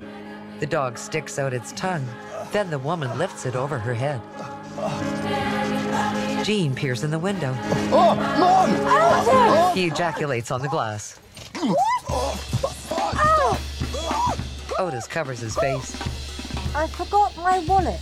The 0.59 0.67
dog 0.67 0.97
sticks 0.97 1.37
out 1.37 1.53
its 1.53 1.73
tongue. 1.73 2.07
Then 2.53 2.69
the 2.69 2.79
woman 2.79 3.17
lifts 3.17 3.45
it 3.45 3.57
over 3.57 3.77
her 3.77 3.93
head. 3.93 4.21
Jean 6.45 6.75
peers 6.75 7.03
in 7.03 7.09
the 7.09 7.17
window. 7.17 7.55
Oh, 7.91 8.15
Mom! 8.39 9.75
He 9.75 9.85
ejaculates 9.87 10.51
on 10.51 10.61
the 10.61 10.67
glass. 10.67 11.19
Oh. 11.57 11.75
Otis 14.77 15.07
covers 15.07 15.39
his 15.39 15.55
face. 15.55 15.95
I 16.75 16.85
forgot 16.87 17.35
my 17.37 17.59
wallet. 17.67 17.99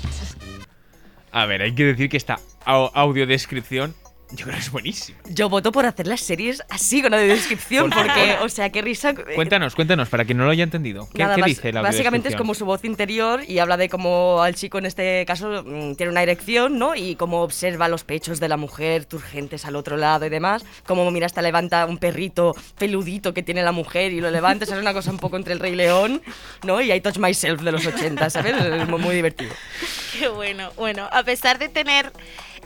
A 1.32 1.46
ver, 1.48 1.62
hay 1.62 1.74
que 1.74 1.86
decir 1.86 2.10
que 2.10 2.18
esta 2.18 2.38
au- 2.66 2.92
audiodescripción 2.94 3.94
Yo 4.36 4.46
creo 4.46 4.56
que 4.56 4.62
es 4.62 4.72
buenísimo. 4.72 5.20
Yo 5.30 5.48
voto 5.48 5.72
por 5.72 5.86
hacer 5.86 6.08
las 6.08 6.20
series 6.22 6.64
así, 6.70 7.02
con 7.04 7.12
la 7.12 7.18
descripción, 7.18 7.90
Por 7.92 8.06
porque, 8.08 8.32
favor. 8.34 8.46
o 8.46 8.50
sea, 8.50 8.72
qué 8.72 8.82
risa. 8.82 9.12
eh, 9.12 9.36
Cuéntanos, 9.36 9.76
cuéntanos, 9.76 10.10
para 10.10 10.26
quien 10.26 10.40
no 10.40 10.46
lo 10.46 10.50
haya 10.52 10.64
entendido. 10.64 11.08
¿Qué, 11.14 11.22
Nada, 11.22 11.36
qué 11.36 11.42
bas- 11.42 11.46
dice 11.46 11.72
la 11.72 11.82
Básicamente 11.84 12.30
es 12.30 12.36
como 12.36 12.56
su 12.56 12.66
voz 12.66 12.84
interior 12.84 13.44
y 13.48 13.60
habla 13.60 13.78
de 13.78 13.90
cómo 13.90 14.42
al 14.42 14.56
chico 14.56 14.80
en 14.80 14.88
este 14.88 15.24
caso 15.28 15.64
mm, 15.64 15.96
tiene 15.96 16.12
una 16.12 16.24
erección, 16.24 16.80
¿no? 16.80 16.96
Y 16.96 17.16
cómo 17.16 17.42
observa 17.44 17.88
los 17.90 18.04
pechos 18.04 18.40
de 18.40 18.48
la 18.50 18.58
mujer 18.58 19.06
turgentes 19.06 19.66
al 19.66 19.76
otro 19.76 19.98
lado 19.98 20.26
y 20.26 20.30
demás. 20.30 20.66
Como 20.88 21.10
mira 21.12 21.28
hasta 21.28 21.44
levanta 21.44 21.86
un 21.86 22.00
perrito 22.00 22.56
peludito 22.80 23.34
que 23.36 23.44
tiene 23.44 23.62
la 23.62 23.72
mujer 23.72 24.12
y 24.14 24.20
lo 24.20 24.32
levanta. 24.32 24.66
Esa 24.66 24.74
es 24.76 24.82
una 24.82 24.94
cosa 24.94 25.12
un 25.12 25.20
poco 25.20 25.38
entre 25.38 25.54
el 25.54 25.60
Rey 25.60 25.76
León, 25.76 26.24
¿no? 26.64 26.82
Y 26.82 26.92
I 26.92 27.02
Touch 27.02 27.18
Myself 27.18 27.62
de 27.62 27.72
los 27.72 27.86
80, 27.86 28.30
¿sabes? 28.32 28.56
Es 28.60 28.88
muy, 28.90 29.00
muy 29.00 29.14
divertido. 29.16 29.54
Qué 30.18 30.28
bueno. 30.28 30.72
Bueno, 30.76 31.08
a 31.12 31.22
pesar 31.24 31.60
de 31.60 31.70
tener 31.70 32.12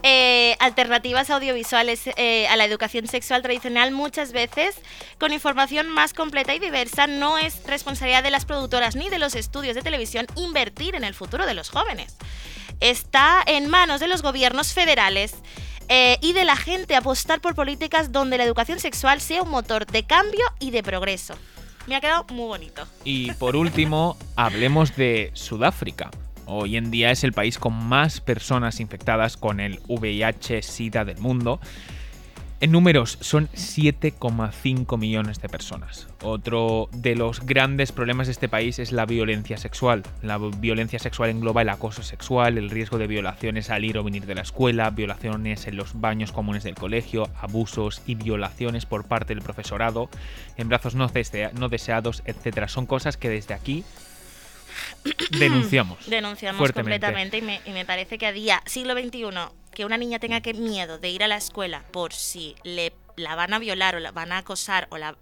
eh, 0.03 0.55
alternativas 0.59 1.29
audiovisuales 1.29 2.01
eh, 2.15 2.47
a 2.47 2.55
la 2.55 2.65
educación 2.65 3.07
sexual 3.07 3.41
tradicional, 3.41 3.91
muchas 3.91 4.31
veces 4.31 4.75
con 5.19 5.33
información 5.33 5.89
más 5.89 6.13
completa 6.13 6.53
y 6.53 6.59
diversa, 6.59 7.07
no 7.07 7.37
es 7.37 7.63
responsabilidad 7.65 8.23
de 8.23 8.31
las 8.31 8.45
productoras 8.45 8.95
ni 8.95 9.09
de 9.09 9.19
los 9.19 9.35
estudios 9.35 9.75
de 9.75 9.81
televisión 9.81 10.27
invertir 10.35 10.95
en 10.95 11.03
el 11.03 11.13
futuro 11.13 11.45
de 11.45 11.53
los 11.53 11.69
jóvenes. 11.69 12.15
Está 12.79 13.41
en 13.45 13.67
manos 13.69 13.99
de 13.99 14.07
los 14.07 14.21
gobiernos 14.21 14.73
federales. 14.73 15.35
eh, 15.89 16.17
y 16.21 16.33
de 16.33 16.43
la 16.43 16.57
gente 16.57 16.97
apostar 16.97 17.39
por 17.39 17.55
políticas 17.55 18.11
donde 18.11 18.37
la 18.37 18.43
educación 18.43 18.77
sexual 18.77 19.21
sea 19.21 19.43
un 19.43 19.49
motor 19.49 19.85
de 19.85 20.03
cambio 20.03 20.43
y 20.59 20.71
de 20.71 20.83
progreso. 20.83 21.33
Me 21.87 21.95
ha 21.95 22.01
quedado 22.01 22.25
muy 22.29 22.47
bonito. 22.47 22.85
Y 23.05 23.31
por 23.35 23.55
último, 23.55 24.17
hablemos 24.35 24.97
de 24.97 25.31
Sudáfrica. 25.33 26.11
Hoy 26.47 26.77
en 26.77 26.91
día 26.91 27.11
es 27.11 27.23
el 27.23 27.33
país 27.33 27.59
con 27.59 27.73
más 27.73 28.21
personas 28.21 28.79
infectadas 28.79 29.35
con 29.37 29.59
el 29.59 29.79
VIH-Sida 29.87 31.03
del 31.05 31.17
mundo. 31.19 31.59
En 32.59 32.71
números 32.71 33.19
son 33.21 33.49
7,5 33.49 34.97
millones 34.97 35.39
de 35.41 35.47
personas. 35.47 36.07
Otro 36.23 36.89
de 36.91 37.15
los 37.15 37.41
grandes 37.45 37.91
problemas 37.91 38.25
de 38.25 38.31
este 38.31 38.49
país 38.49 38.79
es 38.79 38.91
la 38.91 39.05
violencia 39.05 39.57
sexual. 39.57 40.01
La 40.23 40.39
violencia 40.39 40.97
sexual 40.97 41.29
engloba 41.29 41.61
el 41.61 41.69
acoso 41.69 42.01
sexual, 42.01 42.57
el 42.57 42.71
riesgo 42.71 42.97
de 42.97 43.05
violaciones 43.05 43.69
al 43.69 43.85
ir 43.85 43.99
o 43.99 44.03
venir 44.03 44.25
de 44.25 44.33
la 44.33 44.41
escuela, 44.41 44.89
violaciones 44.89 45.67
en 45.67 45.77
los 45.77 45.99
baños 46.01 46.31
comunes 46.31 46.63
del 46.63 46.73
colegio, 46.73 47.29
abusos 47.39 48.01
y 48.07 48.15
violaciones 48.15 48.87
por 48.87 49.03
parte 49.05 49.35
del 49.35 49.43
profesorado, 49.43 50.09
no, 50.57 51.09
desea- 51.09 51.51
no 51.53 51.69
deseados, 51.69 52.23
etc. 52.25 52.67
Son 52.67 52.87
cosas 52.87 53.17
que 53.17 53.29
desde 53.29 53.53
aquí 53.53 53.83
denunciamos. 55.31 56.05
Denunciamos 56.07 56.57
fuertemente. 56.57 57.05
completamente 57.05 57.37
y 57.37 57.41
me, 57.41 57.61
y 57.65 57.71
me 57.71 57.85
parece 57.85 58.17
que 58.17 58.27
a 58.27 58.31
día 58.31 58.61
siglo 58.65 58.93
XXI 58.93 59.21
que 59.71 59.85
una 59.85 59.97
niña 59.97 60.19
tenga 60.19 60.41
que 60.41 60.53
miedo 60.53 60.97
de 60.97 61.09
ir 61.09 61.23
a 61.23 61.27
la 61.27 61.37
escuela 61.37 61.83
por 61.91 62.13
si 62.13 62.55
le 62.63 62.93
la 63.15 63.35
van 63.35 63.53
a 63.53 63.59
violar 63.59 63.95
o 63.95 63.99
la 63.99 64.11
van 64.11 64.31
a 64.31 64.39
acosar 64.39 64.87
o 64.91 64.97
la 64.97 65.17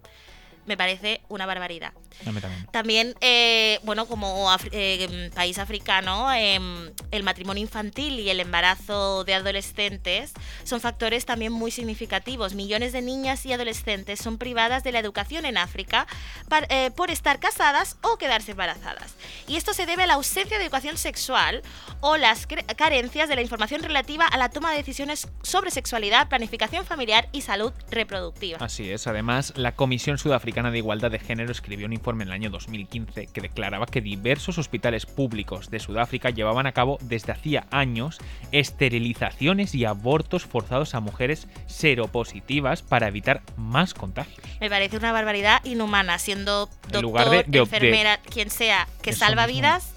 me 0.66 0.76
parece 0.76 1.20
una 1.28 1.46
barbaridad. 1.46 1.92
A 2.24 2.32
mí 2.32 2.40
también. 2.40 2.66
También, 2.72 3.14
eh, 3.20 3.78
bueno, 3.84 4.06
como 4.06 4.50
af- 4.50 4.68
eh, 4.72 5.30
país 5.34 5.58
africano, 5.58 6.32
em, 6.32 6.90
el 7.10 7.22
matrimonio 7.22 7.62
infantil 7.62 8.18
y 8.20 8.30
el 8.30 8.40
embarazo 8.40 9.24
de 9.24 9.34
adolescentes 9.34 10.32
son 10.64 10.80
factores 10.80 11.26
también 11.26 11.52
muy 11.52 11.70
significativos. 11.70 12.54
Millones 12.54 12.92
de 12.92 13.02
niñas 13.02 13.44
y 13.46 13.52
adolescentes 13.52 14.18
son 14.20 14.38
privadas 14.38 14.82
de 14.84 14.92
la 14.92 14.98
educación 14.98 15.44
en 15.44 15.58
África 15.58 16.06
par- 16.48 16.66
eh, 16.70 16.90
por 16.96 17.10
estar 17.10 17.38
casadas 17.38 17.96
o 18.02 18.16
quedarse 18.16 18.52
embarazadas. 18.52 19.14
Y 19.46 19.56
esto 19.56 19.72
se 19.74 19.86
debe 19.86 20.04
a 20.04 20.06
la 20.06 20.14
ausencia 20.14 20.58
de 20.58 20.64
educación 20.64 20.96
sexual 20.96 21.62
o 22.00 22.16
las 22.16 22.46
carencias 22.76 23.28
de 23.28 23.36
la 23.36 23.42
información 23.42 23.82
relativa 23.82 24.26
a 24.26 24.36
la 24.38 24.48
toma 24.48 24.70
de 24.70 24.78
decisiones 24.78 25.28
sobre 25.42 25.70
sexualidad, 25.70 26.28
planificación 26.28 26.84
familiar 26.86 27.28
y 27.32 27.42
salud 27.42 27.72
reproductiva. 27.90 28.58
Así 28.60 28.90
es. 28.90 29.06
Además, 29.06 29.52
la 29.56 29.74
Comisión 29.74 30.18
Sudafricana 30.18 30.70
de 30.70 30.78
Igualdad 30.78 31.10
de 31.10 31.18
Género 31.18 31.52
escribió 31.52 31.86
un 31.86 31.92
informe 31.92 32.05
en 32.14 32.22
el 32.22 32.32
año 32.32 32.50
2015 32.50 33.26
que 33.26 33.40
declaraba 33.40 33.86
que 33.86 34.00
diversos 34.00 34.58
hospitales 34.58 35.06
públicos 35.06 35.70
de 35.70 35.78
Sudáfrica 35.80 36.30
llevaban 36.30 36.66
a 36.66 36.72
cabo 36.72 36.98
desde 37.02 37.32
hacía 37.32 37.66
años 37.70 38.18
esterilizaciones 38.52 39.74
y 39.74 39.84
abortos 39.84 40.44
forzados 40.44 40.94
a 40.94 41.00
mujeres 41.00 41.46
seropositivas 41.66 42.82
para 42.82 43.08
evitar 43.08 43.42
más 43.56 43.94
contagios. 43.94 44.46
Me 44.60 44.68
parece 44.70 44.96
una 44.96 45.12
barbaridad 45.12 45.64
inhumana, 45.64 46.18
siendo 46.18 46.68
En 46.86 46.92
doctor, 46.92 47.02
lugar 47.02 47.30
de- 47.30 47.44
de- 47.46 47.58
enfermera, 47.58 48.18
quien 48.18 48.50
sea, 48.50 48.86
que 49.02 49.12
salva 49.12 49.46
mismo. 49.46 49.60
vidas. 49.60 49.92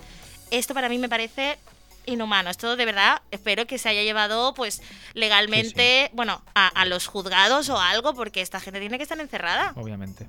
Esto 0.51 0.73
para 0.73 0.89
mí 0.89 0.97
me 0.97 1.09
parece 1.09 1.57
inhumano. 2.05 2.49
Esto 2.49 2.75
de 2.75 2.85
verdad 2.85 3.21
espero 3.29 3.67
que 3.67 3.77
se 3.77 3.89
haya 3.89 4.01
llevado 4.01 4.53
pues 4.55 4.81
legalmente, 5.13 6.09
bueno, 6.13 6.41
a, 6.55 6.67
a 6.67 6.85
los 6.85 7.05
juzgados 7.07 7.69
o 7.69 7.79
algo, 7.79 8.13
porque 8.15 8.41
esta 8.41 8.59
gente 8.59 8.79
tiene 8.79 8.97
que 8.97 9.03
estar 9.03 9.19
encerrada. 9.19 9.73
Obviamente. 9.75 10.25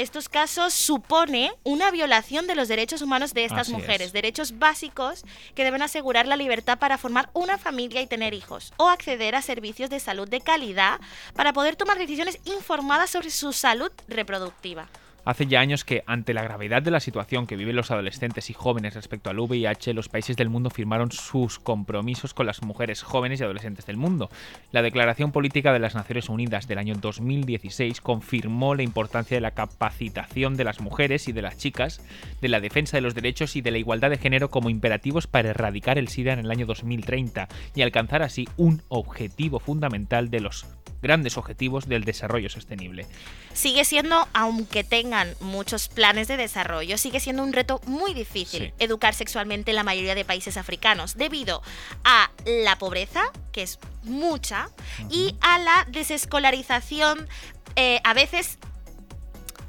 Estos 0.00 0.30
casos 0.30 0.72
supone 0.72 1.52
una 1.62 1.90
violación 1.90 2.46
de 2.46 2.54
los 2.54 2.68
derechos 2.68 3.02
humanos 3.02 3.34
de 3.34 3.44
estas 3.44 3.68
Así 3.68 3.72
mujeres, 3.72 4.06
es. 4.06 4.12
derechos 4.14 4.58
básicos 4.58 5.24
que 5.54 5.62
deben 5.62 5.82
asegurar 5.82 6.26
la 6.26 6.38
libertad 6.38 6.78
para 6.78 6.96
formar 6.96 7.28
una 7.34 7.58
familia 7.58 8.00
y 8.00 8.06
tener 8.06 8.32
hijos, 8.32 8.72
o 8.78 8.88
acceder 8.88 9.34
a 9.34 9.42
servicios 9.42 9.90
de 9.90 10.00
salud 10.00 10.26
de 10.26 10.40
calidad 10.40 10.98
para 11.34 11.52
poder 11.52 11.76
tomar 11.76 11.98
decisiones 11.98 12.38
informadas 12.46 13.10
sobre 13.10 13.28
su 13.28 13.52
salud 13.52 13.92
reproductiva. 14.08 14.88
Hace 15.30 15.46
ya 15.46 15.60
años 15.60 15.84
que, 15.84 16.02
ante 16.08 16.34
la 16.34 16.42
gravedad 16.42 16.82
de 16.82 16.90
la 16.90 16.98
situación 16.98 17.46
que 17.46 17.54
viven 17.54 17.76
los 17.76 17.92
adolescentes 17.92 18.50
y 18.50 18.52
jóvenes 18.52 18.94
respecto 18.94 19.30
al 19.30 19.38
VIH, 19.38 19.94
los 19.94 20.08
países 20.08 20.36
del 20.36 20.48
mundo 20.48 20.70
firmaron 20.70 21.12
sus 21.12 21.60
compromisos 21.60 22.34
con 22.34 22.46
las 22.46 22.62
mujeres 22.64 23.04
jóvenes 23.04 23.38
y 23.38 23.44
adolescentes 23.44 23.86
del 23.86 23.96
mundo. 23.96 24.28
La 24.72 24.82
Declaración 24.82 25.30
Política 25.30 25.72
de 25.72 25.78
las 25.78 25.94
Naciones 25.94 26.28
Unidas 26.28 26.66
del 26.66 26.78
año 26.78 26.96
2016 26.96 28.00
confirmó 28.00 28.74
la 28.74 28.82
importancia 28.82 29.36
de 29.36 29.40
la 29.40 29.52
capacitación 29.52 30.56
de 30.56 30.64
las 30.64 30.80
mujeres 30.80 31.28
y 31.28 31.32
de 31.32 31.42
las 31.42 31.56
chicas, 31.56 32.02
de 32.40 32.48
la 32.48 32.58
defensa 32.58 32.96
de 32.96 33.02
los 33.02 33.14
derechos 33.14 33.54
y 33.54 33.60
de 33.60 33.70
la 33.70 33.78
igualdad 33.78 34.10
de 34.10 34.18
género 34.18 34.50
como 34.50 34.68
imperativos 34.68 35.28
para 35.28 35.50
erradicar 35.50 35.96
el 35.96 36.08
SIDA 36.08 36.32
en 36.32 36.40
el 36.40 36.50
año 36.50 36.66
2030 36.66 37.46
y 37.76 37.82
alcanzar 37.82 38.24
así 38.24 38.48
un 38.56 38.82
objetivo 38.88 39.60
fundamental 39.60 40.28
de 40.28 40.40
los 40.40 40.66
grandes 41.02 41.36
objetivos 41.36 41.88
del 41.88 42.04
desarrollo 42.04 42.48
sostenible. 42.50 43.06
sigue 43.52 43.84
siendo, 43.84 44.28
aunque 44.32 44.84
tengan 44.84 45.34
muchos 45.40 45.88
planes 45.88 46.28
de 46.28 46.36
desarrollo, 46.36 46.96
sigue 46.98 47.18
siendo 47.20 47.42
un 47.42 47.52
reto 47.52 47.80
muy 47.86 48.14
difícil 48.14 48.66
Sí. 48.68 48.72
educar 48.78 49.14
sexualmente 49.14 49.70
en 49.72 49.76
la 49.76 49.82
mayoría 49.82 50.14
de 50.14 50.24
países 50.24 50.56
africanos, 50.56 51.16
debido 51.16 51.62
a 52.04 52.30
la 52.46 52.78
pobreza, 52.78 53.22
que 53.52 53.62
es 53.62 53.78
mucha, 54.04 54.70
y 55.10 55.34
a 55.40 55.58
la 55.58 55.86
desescolarización, 55.90 57.28
eh, 57.76 58.00
a 58.04 58.14
veces 58.14 58.58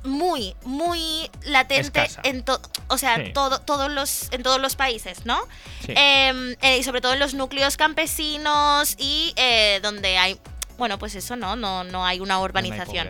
muy, 0.04 0.56
muy 0.64 1.30
latente 1.44 2.02
Escasa. 2.02 2.22
en 2.24 2.44
to- 2.44 2.60
o 2.88 2.98
sea, 2.98 3.18
Sí. 3.18 3.34
todo, 3.34 3.60
todos 3.62 3.92
los, 3.92 4.32
en 4.32 4.42
todos 4.42 4.60
los 4.60 4.76
países, 4.76 5.26
¿no? 5.26 5.40
Sí. 5.86 5.94
Em, 5.96 6.56
eh, 6.62 6.78
y 6.80 6.84
sobre 6.84 7.02
todo 7.02 7.14
en 7.14 7.20
los 7.20 7.36
núcleos 7.36 7.78
campesinos 7.78 8.96
y 8.98 9.34
eh, 9.36 9.80
donde 9.84 10.18
hay, 10.18 10.40
bueno, 10.82 10.98
pues 10.98 11.14
eso, 11.14 11.36
¿no? 11.36 11.56
No, 11.56 11.84
no 11.84 12.04
hay 12.04 12.20
una 12.20 12.34
No 12.34 12.40
hay 12.40 12.46
urbanización. 12.46 13.10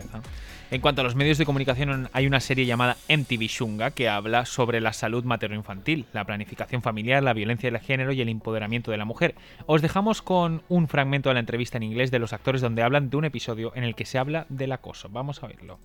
En 0.70 0.82
cuanto 0.82 1.00
a 1.00 1.04
los 1.04 1.14
medios 1.14 1.38
de 1.38 1.46
comunicación, 1.46 2.10
hay 2.12 2.26
una 2.26 2.38
serie 2.40 2.66
llamada 2.66 2.98
MTV 3.08 3.46
Shunga 3.48 3.92
que 3.92 4.10
habla 4.10 4.44
sobre 4.44 4.82
la 4.82 4.92
salud 4.92 5.24
materno-infantil, 5.24 6.04
la 6.12 6.26
planificación 6.26 6.82
familiar, 6.82 7.22
la 7.22 7.32
violencia 7.32 7.70
de 7.70 7.78
género 7.80 8.12
y 8.12 8.20
el 8.20 8.28
empoderamiento 8.28 8.90
de 8.90 8.98
la 8.98 9.06
mujer. 9.06 9.36
Os 9.64 9.80
dejamos 9.80 10.20
con 10.20 10.62
un 10.68 10.86
fragmento 10.86 11.30
de 11.30 11.34
la 11.34 11.40
entrevista 11.40 11.78
en 11.78 11.84
inglés 11.84 12.10
de 12.10 12.18
los 12.18 12.34
actores 12.34 12.60
donde 12.60 12.82
hablan 12.82 13.08
de 13.08 13.16
un 13.16 13.24
episodio 13.24 13.72
en 13.74 13.84
el 13.84 13.94
que 13.94 14.04
se 14.04 14.18
habla 14.18 14.44
del 14.50 14.72
acoso. 14.72 15.08
Vamos 15.08 15.42
a 15.42 15.46
verlo. 15.46 15.78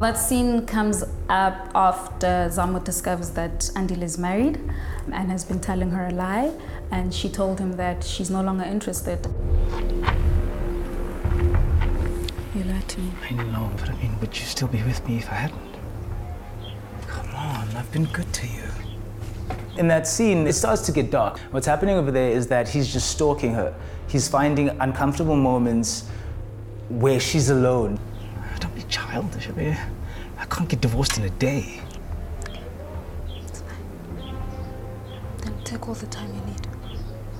That 0.00 0.16
scene 0.16 0.64
comes 0.64 1.02
up 1.28 1.70
after 1.74 2.48
Zamut 2.48 2.84
discovers 2.84 3.28
that 3.32 3.58
Andil 3.74 4.00
is 4.00 4.16
married 4.16 4.56
um, 4.56 5.12
and 5.12 5.30
has 5.30 5.44
been 5.44 5.60
telling 5.60 5.90
her 5.90 6.06
a 6.06 6.10
lie, 6.10 6.52
and 6.90 7.12
she 7.12 7.28
told 7.28 7.58
him 7.60 7.72
that 7.72 8.02
she's 8.02 8.30
no 8.30 8.40
longer 8.40 8.64
interested. 8.64 9.26
You 12.54 12.64
lied 12.64 12.88
to 12.88 13.00
me. 13.00 13.12
I 13.28 13.32
know, 13.34 13.70
but 13.76 13.90
I 13.90 13.96
mean, 13.96 14.18
would 14.20 14.34
you 14.38 14.46
still 14.46 14.68
be 14.68 14.82
with 14.84 15.06
me 15.06 15.18
if 15.18 15.30
I 15.30 15.34
hadn't? 15.34 15.60
Come 17.06 17.34
on, 17.34 17.68
I've 17.76 17.92
been 17.92 18.06
good 18.06 18.32
to 18.32 18.46
you. 18.46 18.64
In 19.76 19.86
that 19.88 20.06
scene, 20.06 20.46
it 20.46 20.54
starts 20.54 20.80
to 20.86 20.92
get 20.92 21.10
dark. 21.10 21.38
What's 21.50 21.66
happening 21.66 21.98
over 21.98 22.10
there 22.10 22.30
is 22.30 22.46
that 22.46 22.70
he's 22.70 22.90
just 22.90 23.10
stalking 23.10 23.52
her. 23.52 23.74
He's 24.08 24.28
finding 24.28 24.70
uncomfortable 24.80 25.36
moments 25.36 26.08
where 26.88 27.20
she's 27.20 27.50
alone. 27.50 28.00
Don't 28.60 28.74
be 28.74 28.82
childish. 28.82 29.48
I 29.48 29.52
mean, 29.52 29.76
I 30.38 30.44
can't 30.44 30.68
get 30.68 30.80
divorced 30.80 31.18
in 31.18 31.24
a 31.24 31.30
day. 31.30 31.80
Then 35.42 35.54
take 35.64 35.88
all 35.88 35.94
the 35.94 36.06
time 36.06 36.28
you 36.34 36.40
need. 36.42 36.66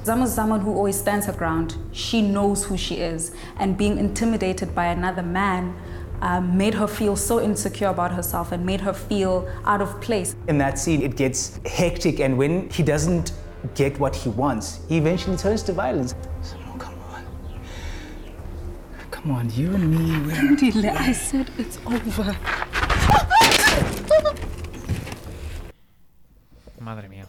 Zama's 0.04 0.35
someone 0.35 0.61
who 0.61 0.74
always 0.74 0.98
stands 0.98 1.26
her 1.26 1.33
ground. 1.33 1.76
She 1.92 2.22
knows 2.22 2.64
who 2.64 2.76
she 2.78 2.96
is, 2.96 3.33
and 3.59 3.76
being 3.76 3.98
intimidated 3.98 4.74
by 4.74 4.87
another 4.87 5.22
man 5.22 5.76
um, 6.22 6.56
made 6.56 6.74
her 6.74 6.87
feel 6.87 7.16
so 7.16 7.40
insecure 7.40 7.88
about 7.88 8.12
herself 8.12 8.52
and 8.52 8.64
made 8.64 8.80
her 8.80 8.94
feel 8.94 9.46
out 9.64 9.83
of 9.83 10.00
place. 10.00 10.35
In 10.48 10.56
that 10.59 10.78
scene, 10.78 11.02
it 11.02 11.16
gets 11.16 11.61
hectic, 11.66 12.20
and 12.20 12.38
when 12.38 12.70
he 12.70 12.83
doesn't 12.83 13.33
get 13.74 13.98
what 14.00 14.16
he 14.16 14.30
wants, 14.30 14.80
he 14.88 14.96
eventually 14.96 15.37
turns 15.37 15.62
to 15.64 15.72
violence. 15.74 16.14
Someone 16.42 16.60
Come 19.22 19.35
on, 19.35 19.50
you 19.50 19.74
and 19.74 19.90
me, 19.90 20.16
we're... 20.26 20.56
Dile, 20.56 20.88
I 20.96 21.12
said 21.12 21.50
it's 21.59 21.78
over. 21.85 22.35
Madre 26.80 27.09
mía. 27.11 27.26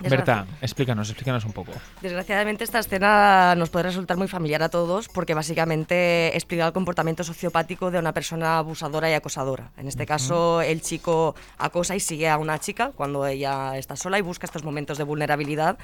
Berta, 0.00 0.46
explícanos, 0.60 1.08
explícanos 1.10 1.44
un 1.44 1.52
poco. 1.52 1.72
Desgraciadamente 2.00 2.64
esta 2.64 2.80
escena 2.80 3.54
nos 3.54 3.70
puede 3.70 3.84
resultar 3.84 4.16
muy 4.16 4.26
familiar 4.26 4.62
a 4.62 4.70
todos 4.70 5.08
porque 5.08 5.34
básicamente 5.34 6.34
explica 6.34 6.66
el 6.66 6.72
comportamiento 6.72 7.22
sociopático 7.22 7.92
de 7.92 7.98
una 7.98 8.12
persona 8.12 8.58
abusadora 8.58 9.08
y 9.10 9.12
acosadora. 9.12 9.70
En 9.76 9.86
este 9.86 10.06
caso, 10.06 10.62
el 10.62 10.80
chico 10.80 11.36
acosa 11.58 11.94
y 11.94 12.00
sigue 12.00 12.28
a 12.28 12.38
una 12.38 12.58
chica 12.58 12.92
cuando 12.96 13.24
ella 13.26 13.76
está 13.76 13.94
sola 13.94 14.18
y 14.18 14.22
busca 14.22 14.46
estos 14.46 14.64
momentos 14.64 14.98
de 14.98 15.04
vulnerabilidad 15.04 15.78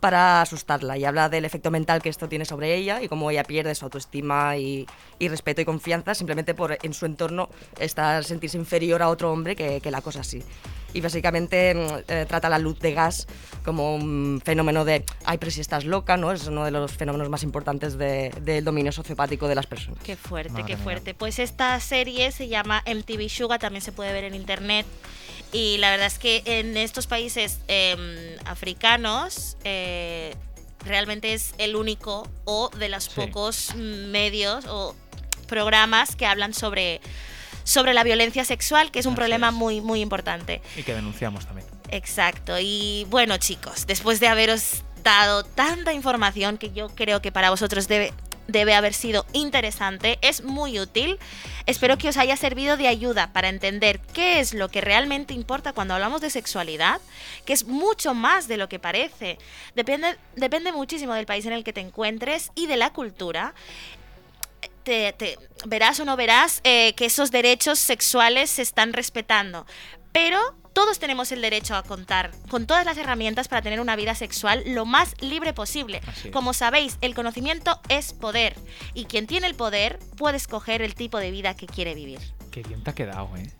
para 0.00 0.40
asustarla 0.42 0.96
y 0.96 1.04
habla 1.04 1.28
del 1.28 1.44
efecto 1.44 1.70
mental 1.70 2.00
que 2.02 2.08
esto 2.08 2.28
tiene 2.28 2.44
sobre 2.44 2.74
ella 2.74 3.02
y 3.02 3.08
cómo 3.08 3.30
ella 3.30 3.42
pierde 3.44 3.74
su 3.74 3.84
autoestima 3.84 4.56
y, 4.56 4.86
y 5.18 5.28
respeto 5.28 5.60
y 5.60 5.64
confianza 5.64 6.14
simplemente 6.14 6.54
por 6.54 6.78
en 6.82 6.94
su 6.94 7.06
entorno 7.06 7.48
estar 7.78 8.24
sentirse 8.24 8.56
inferior 8.56 9.02
a 9.02 9.08
otro 9.08 9.32
hombre 9.32 9.56
que, 9.56 9.80
que 9.80 9.90
la 9.90 9.98
acosa 9.98 10.20
así. 10.20 10.42
Y 10.94 11.02
básicamente 11.02 11.74
mm, 11.74 12.10
eh, 12.10 12.24
trata 12.26 12.48
la 12.48 12.58
luz 12.58 12.78
de 12.80 12.92
gas 12.94 13.26
como 13.64 13.94
un 13.94 14.40
fenómeno 14.42 14.86
de, 14.86 15.04
ay, 15.26 15.36
pero 15.36 15.50
si 15.52 15.60
estás 15.60 15.84
loca, 15.84 16.16
¿no? 16.16 16.32
Es 16.32 16.46
uno 16.46 16.64
de 16.64 16.70
los 16.70 16.92
fenómenos 16.92 17.28
más 17.28 17.42
importantes 17.42 17.98
de- 17.98 18.30
del 18.40 18.64
dominio 18.64 18.90
sociopático 18.90 19.48
de 19.48 19.54
las 19.54 19.66
personas. 19.66 20.00
Qué 20.02 20.16
fuerte, 20.16 20.52
Madre 20.52 20.64
qué 20.64 20.74
mía. 20.76 20.84
fuerte. 20.84 21.12
Pues 21.14 21.38
esta 21.40 21.78
serie 21.80 22.32
se 22.32 22.48
llama 22.48 22.82
MTV 22.86 23.28
Sugar, 23.28 23.58
también 23.60 23.82
se 23.82 23.92
puede 23.92 24.12
ver 24.14 24.24
en 24.24 24.34
internet. 24.34 24.86
Y 25.52 25.78
la 25.78 25.90
verdad 25.90 26.06
es 26.08 26.18
que 26.18 26.42
en 26.44 26.76
estos 26.76 27.06
países 27.06 27.58
em, 27.68 28.36
africanos 28.44 29.56
eh, 29.64 30.34
realmente 30.84 31.32
es 31.32 31.54
el 31.58 31.74
único 31.76 32.28
o 32.44 32.68
de 32.70 32.88
los 32.88 33.04
Sí. 33.04 33.12
pocos 33.16 33.74
medios 33.76 34.66
o 34.66 34.94
programas 35.46 36.16
que 36.16 36.26
hablan 36.26 36.52
sobre, 36.52 37.00
sobre 37.64 37.94
la 37.94 38.04
violencia 38.04 38.44
sexual, 38.44 38.90
que 38.90 38.98
es 38.98 39.06
un 39.06 39.12
Así 39.14 39.16
problema 39.20 39.48
es. 39.48 39.54
muy, 39.54 39.80
muy 39.80 40.00
importante. 40.00 40.60
Y 40.76 40.82
que 40.82 40.94
denunciamos 40.94 41.46
también. 41.46 41.66
Exacto. 41.90 42.58
Y 42.60 43.06
bueno, 43.08 43.38
chicos, 43.38 43.86
después 43.86 44.20
de 44.20 44.28
haberos 44.28 44.82
dado 45.02 45.44
tanta 45.44 45.92
información 45.94 46.58
que 46.58 46.70
yo 46.72 46.88
creo 46.88 47.22
que 47.22 47.32
para 47.32 47.48
vosotros 47.48 47.88
debe, 47.88 48.12
debe 48.48 48.74
haber 48.74 48.94
sido 48.94 49.24
interesante, 49.32 50.18
es 50.22 50.42
muy 50.42 50.80
útil. 50.80 51.18
Espero 51.66 51.98
que 51.98 52.08
os 52.08 52.16
haya 52.16 52.36
servido 52.36 52.76
de 52.76 52.88
ayuda 52.88 53.32
para 53.32 53.48
entender 53.48 54.00
qué 54.00 54.40
es 54.40 54.54
lo 54.54 54.70
que 54.70 54.80
realmente 54.80 55.34
importa 55.34 55.72
cuando 55.72 55.94
hablamos 55.94 56.20
de 56.20 56.30
sexualidad, 56.30 57.00
que 57.44 57.52
es 57.52 57.64
mucho 57.66 58.14
más 58.14 58.48
de 58.48 58.56
lo 58.56 58.68
que 58.68 58.78
parece. 58.78 59.38
Depende, 59.76 60.16
depende 60.34 60.72
muchísimo 60.72 61.14
del 61.14 61.26
país 61.26 61.46
en 61.46 61.52
el 61.52 61.62
que 61.62 61.72
te 61.72 61.80
encuentres 61.80 62.50
y 62.54 62.66
de 62.66 62.76
la 62.78 62.92
cultura 62.92 63.54
te, 64.82 65.12
te- 65.12 65.38
verás 65.66 66.00
o 66.00 66.04
no 66.04 66.16
verás 66.16 66.60
eh, 66.64 66.94
que 66.94 67.04
esos 67.04 67.30
derechos 67.30 67.78
sexuales 67.78 68.50
se 68.50 68.62
están 68.62 68.92
respetando. 68.94 69.66
Pero 70.12 70.40
todos 70.72 70.98
tenemos 70.98 71.32
el 71.32 71.42
derecho 71.42 71.74
a 71.74 71.82
contar 71.82 72.30
con 72.48 72.66
todas 72.66 72.84
las 72.84 72.96
herramientas 72.98 73.48
para 73.48 73.62
tener 73.62 73.80
una 73.80 73.96
vida 73.96 74.14
sexual 74.14 74.62
lo 74.66 74.84
más 74.84 75.20
libre 75.20 75.52
posible. 75.52 76.00
Como 76.32 76.52
sabéis, 76.52 76.98
el 77.00 77.14
conocimiento 77.14 77.80
es 77.88 78.12
poder 78.12 78.54
y 78.94 79.04
quien 79.04 79.26
tiene 79.26 79.46
el 79.46 79.54
poder 79.54 79.98
puede 80.16 80.36
escoger 80.36 80.82
el 80.82 80.94
tipo 80.94 81.18
de 81.18 81.30
vida 81.30 81.54
que 81.54 81.66
quiere 81.66 81.94
vivir. 81.94 82.20
Qué 82.50 82.62
bien 82.62 82.82
te 82.82 82.90
ha 82.90 82.94
quedado, 82.94 83.28
¿eh? 83.36 83.50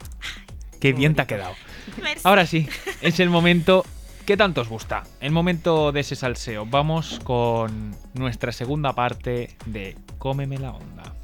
Qué 0.81 0.93
bien 0.93 1.15
te 1.15 1.23
ha 1.23 1.27
quedado. 1.27 1.55
Merci. 2.03 2.21
Ahora 2.25 2.47
sí, 2.47 2.69
es 3.01 3.19
el 3.21 3.31
momento 3.31 3.85
que 4.25 4.37
tanto 4.37 4.61
os 4.61 4.69
gusta. 4.69 5.05
El 5.21 5.33
momento 5.33 5.91
de 5.91 6.01
ese 6.01 6.15
salseo. 6.15 6.67
Vamos 6.67 7.19
con 7.25 7.97
nuestra 8.15 8.53
segunda 8.53 8.93
parte 8.93 9.57
de 9.67 9.97
Cómeme 10.19 10.59
la 10.59 10.73
onda. 10.73 11.18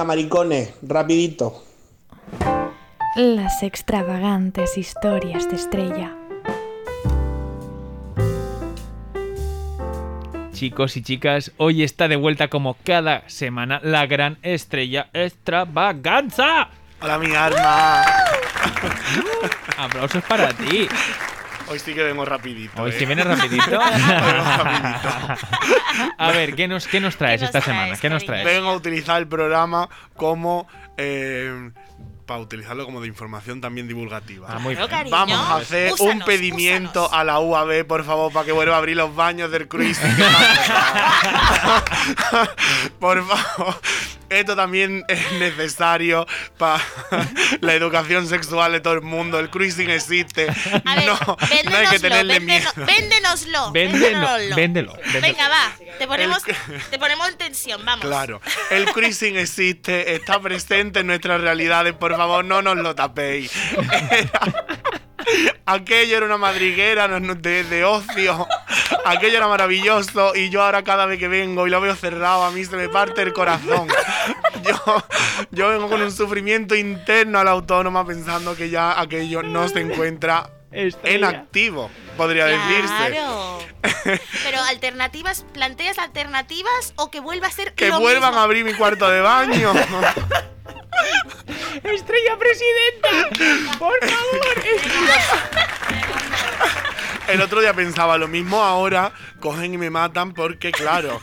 Venga, 0.00 0.08
maricones, 0.08 0.72
rapidito. 0.80 1.62
Las 3.16 3.62
extravagantes 3.62 4.78
historias 4.78 5.50
de 5.50 5.56
estrella. 5.56 6.16
Chicos 10.54 10.96
y 10.96 11.02
chicas, 11.02 11.52
hoy 11.58 11.82
está 11.82 12.08
de 12.08 12.16
vuelta 12.16 12.48
como 12.48 12.78
cada 12.82 13.28
semana 13.28 13.78
la 13.82 14.06
gran 14.06 14.38
estrella 14.40 15.10
extravaganza. 15.12 16.70
Hola, 17.02 17.18
mi 17.18 17.34
arma. 17.34 18.02
Aplausos 19.76 20.24
para 20.24 20.48
ti. 20.54 20.88
Hoy 21.70 21.78
sí 21.78 21.94
que 21.94 22.02
vengo 22.02 22.24
rapidito. 22.24 22.82
Hoy 22.82 22.90
¿eh? 22.90 22.94
sí 22.98 23.06
vienes 23.06 23.24
rapidito. 23.26 23.62
Hoy 23.78 23.90
vengo 24.02 24.64
rapidito. 24.64 25.08
A 26.18 26.32
ver, 26.32 26.54
¿qué 26.56 26.66
nos, 26.66 26.88
qué 26.88 27.00
nos 27.00 27.16
traes 27.16 27.42
esta 27.42 27.60
semana? 27.60 27.96
¿Qué 27.96 28.10
nos 28.10 28.24
traes? 28.26 28.44
Vengo 28.44 28.70
a 28.70 28.74
utilizar 28.74 29.18
el 29.20 29.28
programa 29.28 29.88
como. 30.16 30.66
eh, 30.96 31.70
para 32.30 32.42
utilizarlo 32.42 32.84
como 32.84 33.00
de 33.00 33.08
información 33.08 33.60
también 33.60 33.88
divulgativa. 33.88 34.46
Ah, 34.48 34.60
muy 34.60 34.76
bien. 34.76 34.86
cariño. 34.86 35.10
Vamos 35.10 35.36
a 35.36 35.56
hacer 35.56 35.92
un 35.94 36.00
Úsanos, 36.00 36.24
pedimiento 36.24 37.12
a 37.12 37.24
la 37.24 37.40
UAB, 37.40 37.84
por 37.88 38.04
favor, 38.04 38.32
para 38.32 38.46
que 38.46 38.52
vuelva 38.52 38.76
a 38.76 38.78
abrir 38.78 38.96
los 38.96 39.16
baños 39.16 39.50
del 39.50 39.66
cruising. 39.66 40.06
por 43.00 43.26
favor. 43.26 43.80
Esto 44.30 44.54
también 44.54 45.04
es 45.08 45.32
necesario 45.32 46.24
para 46.56 46.80
la 47.60 47.74
educación 47.74 48.28
sexual 48.28 48.70
de 48.70 48.80
todo 48.80 48.94
el 48.94 49.02
mundo. 49.02 49.40
El 49.40 49.50
cruising 49.50 49.90
existe. 49.90 50.46
A 50.84 50.94
ver, 50.94 51.06
no, 51.06 51.18
no 51.68 51.76
hay 51.76 51.88
que 51.88 51.98
tenerle 51.98 52.38
miedo. 52.38 52.70
véndenoslo, 52.76 53.72
véndenoslo. 53.72 54.54
véndelo, 54.54 54.92
véndelo. 54.92 55.20
Venga, 55.20 55.48
va, 55.48 55.72
te 55.98 56.06
ponemos, 56.06 56.44
te 56.90 56.98
ponemos 57.00 57.28
en 57.28 57.38
tensión, 57.38 57.84
vamos. 57.84 58.06
Claro, 58.06 58.40
el 58.70 58.84
cruising 58.92 59.36
existe, 59.36 60.14
está 60.14 60.40
presente 60.40 61.00
en 61.00 61.08
nuestras 61.08 61.40
realidades, 61.40 61.94
por 61.94 62.12
favor, 62.20 62.44
no 62.44 62.62
nos 62.62 62.76
lo 62.76 62.94
tapéis. 62.94 63.52
Era- 64.10 64.66
Aquello 65.66 66.16
era 66.16 66.26
una 66.26 66.38
madriguera 66.38 67.06
de, 67.06 67.62
de 67.64 67.84
ocio, 67.84 68.48
aquello 69.04 69.36
era 69.36 69.46
maravilloso 69.46 70.34
y 70.34 70.48
yo 70.50 70.62
ahora 70.64 70.82
cada 70.82 71.06
vez 71.06 71.18
que 71.20 71.28
vengo 71.28 71.66
y 71.66 71.70
lo 71.70 71.80
veo 71.80 71.94
cerrado 71.94 72.42
a 72.44 72.50
mí 72.50 72.64
se 72.64 72.74
me 72.76 72.88
parte 72.88 73.22
el 73.22 73.32
corazón. 73.32 73.86
Yo, 74.64 75.04
yo 75.52 75.68
vengo 75.68 75.88
con 75.88 76.02
un 76.02 76.10
sufrimiento 76.10 76.74
interno 76.74 77.38
a 77.38 77.44
la 77.44 77.52
autónoma 77.52 78.04
pensando 78.04 78.56
que 78.56 78.70
ya 78.70 78.98
aquello 79.00 79.42
no 79.42 79.68
se 79.68 79.80
encuentra 79.80 80.50
en 80.72 81.24
activo, 81.24 81.90
podría 82.16 82.46
decirse. 82.46 82.94
Claro. 83.10 83.58
Pero 84.44 84.62
alternativas, 84.68 85.44
¿planteas 85.52 85.98
alternativas 85.98 86.92
o 86.96 87.10
que 87.10 87.20
vuelva 87.20 87.46
a 87.46 87.50
ser 87.52 87.74
Que 87.74 87.88
lo 87.88 88.00
vuelvan 88.00 88.30
mismo? 88.30 88.40
a 88.40 88.44
abrir 88.44 88.64
mi 88.64 88.74
cuarto 88.74 89.08
de 89.08 89.20
baño. 89.20 89.72
¡Estrella 91.82 92.36
presidenta! 92.38 93.78
¡Por 93.78 93.98
favor! 94.00 94.40
El 97.28 97.40
otro 97.42 97.60
día 97.60 97.72
pensaba 97.74 98.18
lo 98.18 98.26
mismo, 98.26 98.60
ahora 98.60 99.12
cogen 99.38 99.72
y 99.72 99.78
me 99.78 99.88
matan 99.88 100.32
porque, 100.34 100.72
claro, 100.72 101.20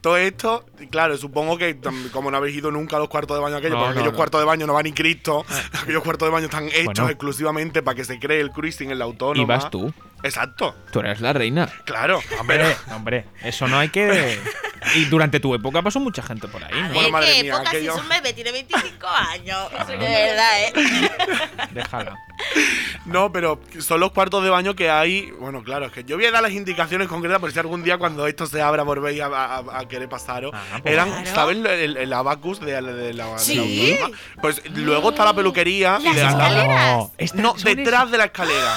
todo 0.00 0.16
esto, 0.16 0.64
claro, 0.90 1.18
supongo 1.18 1.58
que 1.58 1.76
como 2.12 2.30
no 2.30 2.38
habéis 2.38 2.56
ido 2.56 2.70
nunca 2.70 2.96
a 2.96 2.98
los 2.98 3.10
cuartos 3.10 3.36
de 3.36 3.42
baño 3.42 3.56
aquellos, 3.56 3.74
No, 3.76 3.80
porque 3.80 3.94
no, 3.94 4.00
aquellos 4.00 4.12
no. 4.12 4.16
cuartos 4.16 4.40
de 4.40 4.46
baño 4.46 4.66
no 4.66 4.72
va 4.72 4.82
ni 4.82 4.92
Cristo, 4.92 5.44
aquellos 5.82 6.02
cuartos 6.02 6.26
de 6.28 6.32
baño 6.32 6.46
están 6.46 6.68
hechos 6.68 6.84
Bueno. 6.86 7.08
exclusivamente 7.10 7.82
para 7.82 7.94
que 7.94 8.04
se 8.04 8.18
cree 8.18 8.40
el 8.40 8.52
cruising 8.52 8.90
en 8.90 8.98
la 8.98 9.04
autónoma. 9.04 9.42
Y 9.42 9.44
vas 9.44 9.68
tú. 9.70 9.92
Exacto, 10.22 10.74
Tú 10.92 11.00
eres 11.00 11.20
la 11.20 11.32
reina. 11.34 11.68
claro. 11.84 12.20
Hombre, 12.38 12.74
hombre, 12.94 13.26
eso 13.42 13.68
no 13.68 13.78
hay 13.78 13.90
que. 13.90 14.38
Y 14.96 15.04
durante 15.06 15.40
tu 15.40 15.54
época 15.54 15.82
pasó 15.82 16.00
mucha 16.00 16.22
gente 16.22 16.48
por 16.48 16.62
ahí, 16.64 16.70
¿no? 16.74 16.88
Bueno, 16.94 17.06
¿En 17.06 17.12
madre 17.12 17.42
mía, 17.42 17.54
época? 17.54 17.70
Si 17.70 17.76
aquello- 17.76 17.94
es 17.96 18.00
un 18.02 18.08
bebé, 18.08 18.32
tiene 18.32 18.52
25 18.52 19.06
años. 19.06 19.70
De 19.88 19.96
verdad, 19.96 20.62
¿eh? 20.62 20.72
Déjala. 21.72 22.18
No, 23.06 23.32
pero 23.32 23.58
son 23.80 23.98
los 23.98 24.12
cuartos 24.12 24.44
de 24.44 24.50
baño 24.50 24.76
que 24.76 24.90
hay. 24.90 25.30
Bueno, 25.40 25.64
claro, 25.64 25.86
es 25.86 25.92
que 25.92 26.04
yo 26.04 26.16
voy 26.16 26.26
a 26.26 26.30
dar 26.30 26.42
las 26.42 26.52
indicaciones 26.52 27.08
concretas 27.08 27.40
por 27.40 27.50
si 27.50 27.58
algún 27.58 27.82
día 27.82 27.96
cuando 27.98 28.26
esto 28.26 28.46
se 28.46 28.60
abra 28.62 28.82
volvéis 28.82 29.22
a, 29.22 29.26
a- 29.26 29.78
a 29.80 29.88
querer 29.88 30.08
pasaros. 30.08 30.52
pues 30.82 30.92
Eran, 30.92 31.08
claro. 31.10 31.34
¿sabes 31.34 31.56
el, 31.56 31.96
el 31.96 32.12
abacus 32.12 32.60
de, 32.60 32.80
la- 32.80 32.92
de 32.92 33.12
la, 33.14 33.26
de 33.26 33.34
la 33.34 33.38
Sí. 33.38 33.90
autónoma? 33.92 34.18
Pues 34.42 34.62
luego 34.74 35.10
está 35.10 35.24
la 35.24 35.34
peluquería 35.34 35.98
y 36.00 36.04
Las 36.04 36.14
de 36.14 36.22
al 36.22 36.38
lado- 36.38 36.50
escaleras. 36.50 36.96
No, 36.98 37.12
esta- 37.18 37.42
No, 37.42 37.54
detrás 37.54 38.10
de 38.10 38.18
la 38.18 38.24
escalera. 38.26 38.74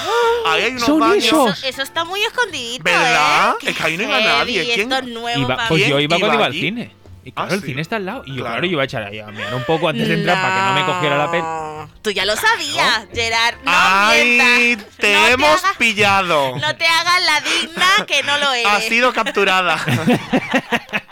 Ahí 0.47 0.61
hay 0.63 0.71
unos 0.71 0.83
Son 0.83 0.99
baños. 0.99 1.23
Eso, 1.25 1.53
eso 1.67 1.81
está 1.83 2.03
muy 2.05 2.21
escondidito, 2.23 2.83
¿Verdad? 2.85 3.55
¿eh? 3.61 3.69
Es 3.69 3.77
que 3.77 3.83
ahí 3.83 3.97
no 3.97 4.03
iba 4.03 4.19
nadie. 4.21 4.73
¿Quién- 4.73 4.89
nuevo 5.13 5.41
Iba- 5.41 5.67
pues 5.67 5.85
yo 5.87 5.99
iba 5.99 6.15
¿Quién 6.15 6.21
cuando 6.21 6.25
iba 6.27 6.35
iba 6.35 6.45
al 6.45 6.53
cine. 6.53 6.95
Y 7.25 7.31
claro, 7.31 7.49
Ah, 7.51 7.53
el 7.55 7.61
sí. 7.61 7.67
cine 7.67 7.81
está 7.81 7.95
al 7.95 8.05
lado. 8.05 8.23
Y 8.25 8.29
yo, 8.31 8.35
Claro. 8.41 8.49
claro, 8.55 8.65
yo 8.65 8.71
iba 8.73 8.81
a 8.81 8.85
echar 8.85 9.03
ahí 9.03 9.19
a 9.19 9.27
mirar 9.27 9.53
un 9.55 9.63
poco 9.63 9.87
antes 9.87 10.07
de 10.07 10.13
entrar 10.15 10.41
para 10.41 10.55
que 10.55 10.61
no 10.61 10.73
me 10.73 10.85
cogiera 10.93 11.17
la 11.17 11.31
pena. 11.31 11.87
Tú 12.01 12.11
ya 12.11 12.25
lo 12.25 12.35
sabías, 12.35 13.07
Gerard. 13.13 13.55
No 13.63 13.71
¡Ay! 13.73 14.39
mientas. 14.57 14.87
¡Te 14.97 15.13
No 15.13 15.27
hemos 15.27 15.63
hagas- 15.63 15.77
pillado! 15.77 16.57
No 16.57 16.75
te 16.75 16.85
hagas 16.85 17.21
la 17.25 17.39
digna 17.41 18.05
que 18.05 18.23
no 18.23 18.37
lo 18.37 18.51
eres. 18.53 18.67
Ha 18.67 18.81
sido 18.81 19.13
capturada. 19.13 19.79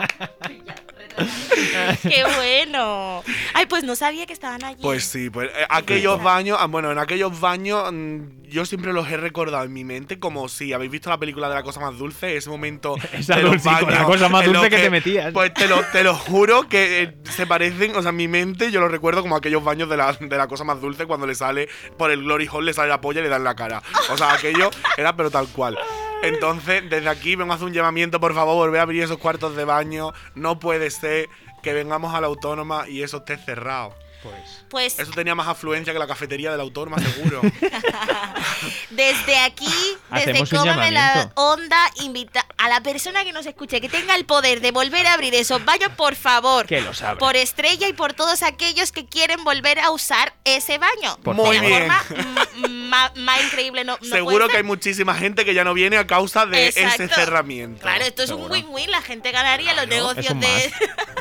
Qué 2.01 2.23
bueno. 2.35 3.23
Ay, 3.53 3.65
pues 3.67 3.83
no 3.83 3.95
sabía 3.95 4.25
que 4.25 4.33
estaban 4.33 4.63
allí. 4.63 4.81
Pues 4.81 5.05
sí, 5.05 5.29
pues 5.29 5.49
eh, 5.49 5.65
aquellos 5.69 6.21
baños, 6.21 6.57
ah, 6.59 6.67
bueno, 6.67 6.91
en 6.91 6.97
aquellos 6.97 7.39
baños 7.39 7.91
mm, 7.91 8.41
yo 8.49 8.65
siempre 8.65 8.93
los 8.93 9.09
he 9.09 9.17
recordado 9.17 9.63
en 9.63 9.73
mi 9.73 9.83
mente 9.83 10.19
como 10.19 10.49
si 10.49 10.73
habéis 10.73 10.91
visto 10.91 11.09
la 11.09 11.17
película 11.17 11.47
de 11.49 11.55
la 11.55 11.63
cosa 11.63 11.79
más 11.79 11.97
dulce, 11.97 12.35
ese 12.35 12.49
momento 12.49 12.95
Esa 13.13 13.37
de 13.37 13.43
los 13.43 13.63
dulce, 13.63 13.69
con 13.79 13.91
la 13.91 14.03
baños 14.03 14.05
cosa 14.05 14.29
más 14.29 14.45
en 14.45 14.53
dulce 14.53 14.69
que 14.69 14.77
te 14.77 14.89
metías. 14.89 15.33
Pues 15.33 15.53
te 15.53 15.67
lo, 15.67 15.81
te 15.91 16.03
lo 16.03 16.15
juro 16.15 16.67
que 16.67 17.03
eh, 17.03 17.17
se 17.23 17.47
parecen, 17.47 17.95
o 17.95 18.01
sea, 18.01 18.09
en 18.09 18.17
mi 18.17 18.27
mente 18.27 18.71
yo 18.71 18.79
lo 18.79 18.87
recuerdo 18.87 19.21
como 19.21 19.35
aquellos 19.35 19.63
baños 19.63 19.89
de 19.89 19.97
la, 19.97 20.13
de 20.13 20.37
la 20.37 20.47
cosa 20.47 20.63
más 20.63 20.81
dulce 20.81 21.05
cuando 21.05 21.27
le 21.27 21.35
sale 21.35 21.69
por 21.97 22.11
el 22.11 22.23
glory 22.23 22.47
hole, 22.51 22.67
le 22.67 22.73
sale 22.73 22.89
la 22.89 23.01
polla 23.01 23.21
y 23.21 23.23
le 23.23 23.29
dan 23.29 23.43
la 23.43 23.55
cara. 23.55 23.81
O 24.11 24.17
sea, 24.17 24.33
aquello 24.33 24.69
era 24.97 25.15
pero 25.15 25.31
tal 25.31 25.47
cual. 25.47 25.77
Entonces, 26.21 26.83
desde 26.87 27.09
aquí 27.09 27.35
vengo 27.35 27.51
a 27.51 27.55
hacer 27.55 27.67
un 27.67 27.73
llamamiento, 27.73 28.19
por 28.19 28.35
favor, 28.35 28.55
volver 28.55 28.79
a 28.79 28.83
abrir 28.83 29.03
esos 29.03 29.17
cuartos 29.17 29.55
de 29.55 29.65
baño. 29.65 30.13
No 30.35 30.59
puede 30.59 30.91
ser 30.91 31.29
que 31.61 31.73
vengamos 31.73 32.13
a 32.13 32.21
la 32.21 32.27
autónoma 32.27 32.87
y 32.87 33.03
eso 33.03 33.17
esté 33.17 33.37
cerrado. 33.37 33.93
Pues. 34.21 34.61
Pues 34.69 34.99
Eso 34.99 35.11
tenía 35.11 35.35
más 35.35 35.47
afluencia 35.47 35.91
que 35.91 35.99
la 35.99 36.07
cafetería 36.07 36.51
de 36.51 36.57
la 36.57 36.63
autónoma, 36.63 36.97
seguro. 36.99 37.41
desde 38.91 39.37
aquí, 39.39 39.73
desde 40.13 40.47
Cómame 40.47 40.91
la. 40.91 41.31
Onda, 41.35 41.77
invita 42.01 42.45
a 42.57 42.69
la 42.69 42.81
persona 42.81 43.23
que 43.23 43.33
nos 43.33 43.45
escuche, 43.45 43.81
que 43.81 43.89
tenga 43.89 44.15
el 44.15 44.25
poder 44.25 44.61
de 44.61 44.71
volver 44.71 45.07
a 45.07 45.13
abrir 45.13 45.33
esos 45.33 45.63
baños, 45.65 45.91
por 45.97 46.15
favor. 46.15 46.67
Que 46.67 46.81
los 46.81 47.01
abra. 47.01 47.17
Por 47.17 47.35
Estrella 47.35 47.87
y 47.87 47.93
por 47.93 48.13
todos 48.13 48.43
aquellos 48.43 48.91
que 48.91 49.05
quieren 49.05 49.43
volver 49.43 49.79
a 49.79 49.89
usar 49.89 50.33
ese 50.45 50.77
baño. 50.77 51.17
Por 51.23 51.35
de 51.35 51.41
Muy 51.41 51.55
la 51.57 51.61
bien. 51.61 51.91
forma 51.91 52.67
mm, 52.67 52.89
más, 52.89 53.15
más 53.17 53.43
increíble. 53.43 53.83
No, 53.83 53.97
no 53.99 54.07
seguro 54.07 54.47
que 54.47 54.57
hay 54.57 54.63
muchísima 54.63 55.15
gente 55.15 55.45
que 55.45 55.53
ya 55.53 55.63
no 55.63 55.73
viene 55.73 55.97
a 55.97 56.05
causa 56.07 56.45
de 56.45 56.67
ese 56.67 57.07
cerramiento. 57.09 57.81
Claro, 57.81 58.05
esto 58.05 58.23
es 58.23 58.29
un 58.29 58.49
win-win. 58.51 58.91
La 58.91 59.01
gente 59.01 59.31
ganaría 59.31 59.73
los 59.73 59.87
negocios 59.87 60.39
de 60.39 60.73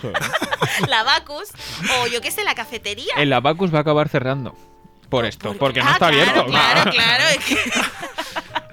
la 0.88 1.02
Bacus 1.02 1.48
o 1.98 2.06
yo 2.06 2.20
qué 2.20 2.30
sé, 2.30 2.44
la 2.44 2.54
cafetería. 2.54 2.89
El 3.16 3.32
Abacus 3.32 3.72
va 3.72 3.78
a 3.78 3.80
acabar 3.82 4.08
cerrando. 4.08 4.54
Por 5.08 5.24
esto, 5.24 5.54
porque 5.58 5.80
no 5.80 5.88
Ah, 5.88 5.92
está 5.94 6.10
claro, 6.10 6.22
abierto. 6.30 6.46
Claro, 6.46 6.90
claro. 6.92 7.24
es 7.30 7.38
que- 7.44 7.56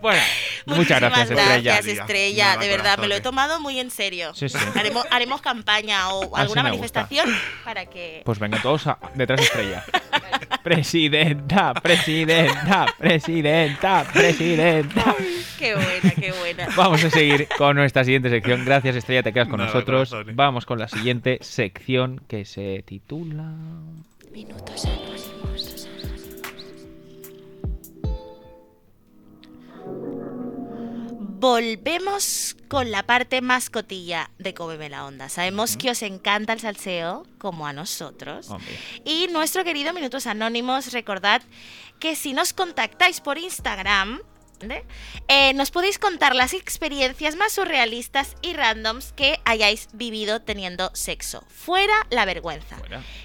Bueno, 0.02 0.22
muchas 0.68 1.00
gracias, 1.00 1.32
Estrella. 1.32 1.74
gracias, 1.74 1.98
Estrella. 1.98 2.58
De 2.58 2.68
verdad, 2.68 3.00
me 3.00 3.08
lo 3.08 3.16
he 3.16 3.22
tomado 3.22 3.60
muy 3.60 3.80
en 3.80 3.90
serio. 3.90 4.36
Sí, 4.36 4.48
sí. 4.48 4.58
Haremos, 4.76 5.04
haremos 5.10 5.42
campaña 5.42 6.10
o 6.10 6.24
Así 6.36 6.44
alguna 6.44 6.62
manifestación 6.64 7.28
para 7.66 7.88
que. 7.88 8.22
Pues 8.24 8.38
venga, 8.38 8.62
todos 8.62 8.86
a- 8.86 9.00
detrás 9.16 9.40
de 9.40 9.46
Estrella. 9.48 9.84
presidenta, 10.64 11.74
presidenta, 11.74 12.86
presidenta, 13.00 14.06
presidenta. 14.14 15.16
Qué 15.58 15.74
buena, 15.74 16.12
qué 16.12 16.32
buena. 16.34 16.68
Vamos 16.76 17.04
a 17.04 17.10
seguir 17.10 17.48
con 17.58 17.76
nuestra 17.78 18.04
siguiente 18.04 18.30
sección. 18.30 18.64
Gracias, 18.64 18.96
Estrella, 18.96 19.24
te 19.24 19.34
quedas 19.34 19.48
con 19.48 19.58
Nada, 19.58 19.72
nosotros. 19.74 20.10
corazones. 20.10 20.36
Vamos 20.36 20.66
con 20.68 20.78
la 20.78 20.88
siguiente 20.88 21.40
sección 21.42 22.22
que 22.28 22.46
se 22.46 22.84
titula. 22.86 23.46
Minutos 24.38 24.86
anónimos. 24.86 25.88
Volvemos 31.40 32.56
con 32.68 32.92
la 32.92 33.02
parte 33.02 33.42
más 33.42 33.72
cotilla 33.72 34.30
de 34.38 34.54
Cómeme 34.54 34.90
la 34.90 35.08
Onda. 35.08 35.28
Sabemos 35.30 35.76
que 35.76 35.90
os 35.90 36.04
encanta 36.04 36.54
el 36.54 36.60
salseo, 36.60 37.26
como 37.40 37.66
a 37.66 37.74
nosotros. 37.74 38.50
Y 39.04 39.28
nuestro 39.32 39.64
querido 39.64 39.92
Minutos 39.92 40.28
Anónimos, 40.28 40.94
recordad 40.94 41.42
que 42.00 42.16
si 42.16 42.34
nos 42.34 42.54
contactáis 42.54 43.22
por 43.22 43.40
Instagram. 43.40 44.20
Eh, 45.28 45.54
nos 45.54 45.72
podéis 45.72 46.00
contar 46.00 46.36
las 46.36 46.54
experiencias 46.54 47.36
más 47.36 47.54
surrealistas 47.54 48.36
y 48.42 48.54
randoms 48.54 49.14
que 49.14 49.40
hayáis 49.46 49.90
vivido 49.94 50.42
teniendo 50.42 50.90
sexo. 50.94 51.44
Fuera 51.48 51.96
la 52.10 52.26
vergüenza. 52.26 52.78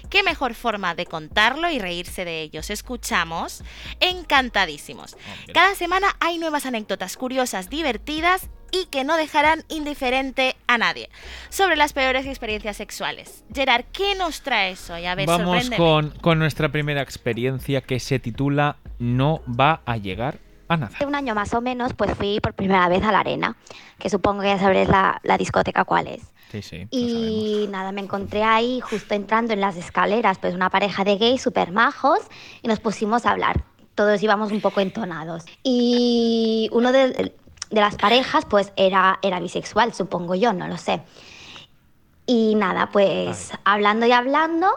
¿Qué 0.09 0.23
mejor 0.23 0.53
forma 0.53 0.95
de 0.95 1.05
contarlo 1.05 1.69
y 1.69 1.79
reírse 1.79 2.25
de 2.25 2.41
ellos? 2.41 2.69
Escuchamos 2.69 3.63
encantadísimos. 3.99 5.17
Cada 5.53 5.75
semana 5.75 6.15
hay 6.19 6.37
nuevas 6.37 6.65
anécdotas 6.65 7.17
curiosas, 7.17 7.69
divertidas 7.69 8.49
y 8.71 8.85
que 8.85 9.03
no 9.03 9.17
dejarán 9.17 9.63
indiferente 9.69 10.55
a 10.67 10.79
nadie 10.79 11.09
sobre 11.49 11.75
las 11.75 11.93
peores 11.93 12.25
experiencias 12.25 12.77
sexuales. 12.77 13.43
Gerard, 13.53 13.85
¿qué 13.93 14.15
nos 14.15 14.41
traes 14.41 14.89
hoy? 14.89 15.05
A 15.05 15.13
ver, 15.13 15.27
Vamos 15.27 15.69
con 16.21 16.39
nuestra 16.39 16.69
primera 16.71 17.01
experiencia 17.01 17.81
que 17.81 17.99
se 17.99 18.17
titula 18.17 18.77
No 18.97 19.43
va 19.47 19.81
a 19.85 19.97
llegar 19.97 20.39
a 20.73 20.77
nada. 20.77 20.95
Hace 20.95 21.05
un 21.05 21.15
año 21.15 21.35
más 21.35 21.53
o 21.53 21.61
menos, 21.61 21.93
pues 21.93 22.13
fui 22.15 22.39
por 22.39 22.53
primera 22.53 22.87
vez 22.89 23.03
a 23.03 23.11
la 23.11 23.19
arena, 23.19 23.55
que 23.99 24.09
supongo 24.09 24.41
que 24.41 24.47
ya 24.47 24.59
sabréis 24.59 24.89
la, 24.89 25.19
la 25.23 25.37
discoteca 25.37 25.85
cuál 25.85 26.07
es. 26.07 26.21
Sí, 26.51 26.61
sí. 26.61 26.87
Y 26.91 27.67
nada, 27.71 27.91
me 27.91 28.01
encontré 28.01 28.43
ahí 28.43 28.79
justo 28.79 29.15
entrando 29.15 29.53
en 29.53 29.61
las 29.61 29.75
escaleras, 29.75 30.37
pues 30.37 30.53
una 30.53 30.69
pareja 30.69 31.03
de 31.03 31.17
gays 31.17 31.41
súper 31.41 31.71
majos 31.71 32.19
y 32.61 32.67
nos 32.67 32.79
pusimos 32.79 33.25
a 33.25 33.31
hablar. 33.31 33.63
Todos 33.95 34.21
íbamos 34.21 34.51
un 34.51 34.61
poco 34.61 34.79
entonados. 34.79 35.45
Y 35.63 36.69
uno 36.71 36.91
de, 36.91 37.33
de 37.73 37.81
las 37.81 37.95
parejas 37.95 38.45
pues 38.45 38.71
era, 38.75 39.17
era 39.23 39.39
bisexual, 39.39 39.93
supongo 39.93 40.35
yo, 40.35 40.53
no 40.53 40.67
lo 40.67 40.77
sé. 40.77 41.01
Y 42.27 42.55
nada, 42.55 42.89
pues 42.91 43.51
hablando 43.65 44.05
y 44.05 44.11
hablando, 44.11 44.67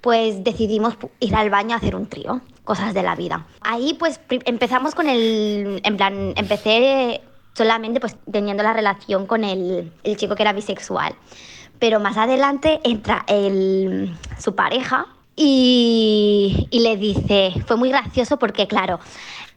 pues 0.00 0.42
decidimos 0.42 0.96
ir 1.20 1.36
al 1.36 1.50
baño 1.50 1.74
a 1.74 1.78
hacer 1.78 1.94
un 1.94 2.08
trío, 2.08 2.40
cosas 2.68 2.92
de 2.92 3.02
la 3.02 3.14
vida. 3.14 3.46
Ahí 3.62 3.94
pues 3.98 4.20
empezamos 4.28 4.94
con 4.94 5.08
el, 5.08 5.80
en 5.82 5.96
plan, 5.96 6.34
empecé 6.36 7.22
solamente 7.54 7.98
pues 7.98 8.14
teniendo 8.30 8.62
la 8.62 8.74
relación 8.74 9.26
con 9.26 9.42
el, 9.42 9.90
chico 10.16 10.34
que 10.34 10.42
era 10.42 10.52
bisexual. 10.52 11.14
Pero 11.78 11.98
más 11.98 12.18
adelante 12.18 12.80
entra 12.84 13.24
el, 13.26 14.14
su 14.38 14.54
pareja 14.54 15.06
y, 15.34 16.68
le 16.70 16.98
dice, 16.98 17.54
fue 17.66 17.76
muy 17.76 17.88
gracioso 17.88 18.38
porque 18.38 18.66
claro, 18.66 19.00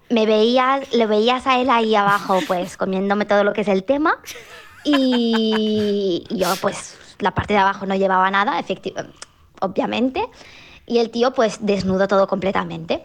me 0.09 0.26
veías, 0.26 0.93
le 0.93 1.05
veías 1.05 1.45
a 1.47 1.59
él 1.59 1.70
ahí 1.70 1.93
abajo 1.93 2.39
pues 2.47 2.78
comiéndome 2.78 3.26
todo 3.26 3.43
lo 3.43 3.51
que 3.51 3.62
es 3.62 3.68
el 3.68 3.84
tema 3.84 4.20
y 4.86 6.24
yo 6.30 6.47
pues 6.62 6.97
la 7.20 7.32
parte 7.32 7.55
de 7.55 7.59
abajo 7.59 7.86
no 7.86 7.95
llevaba 7.95 8.32
nada, 8.32 8.64
obviamente, 9.59 10.24
y 10.86 10.99
el 10.99 11.09
tío 11.09 11.32
pues 11.32 11.57
desnudo 11.65 12.07
todo 12.07 12.27
completamente. 12.27 13.03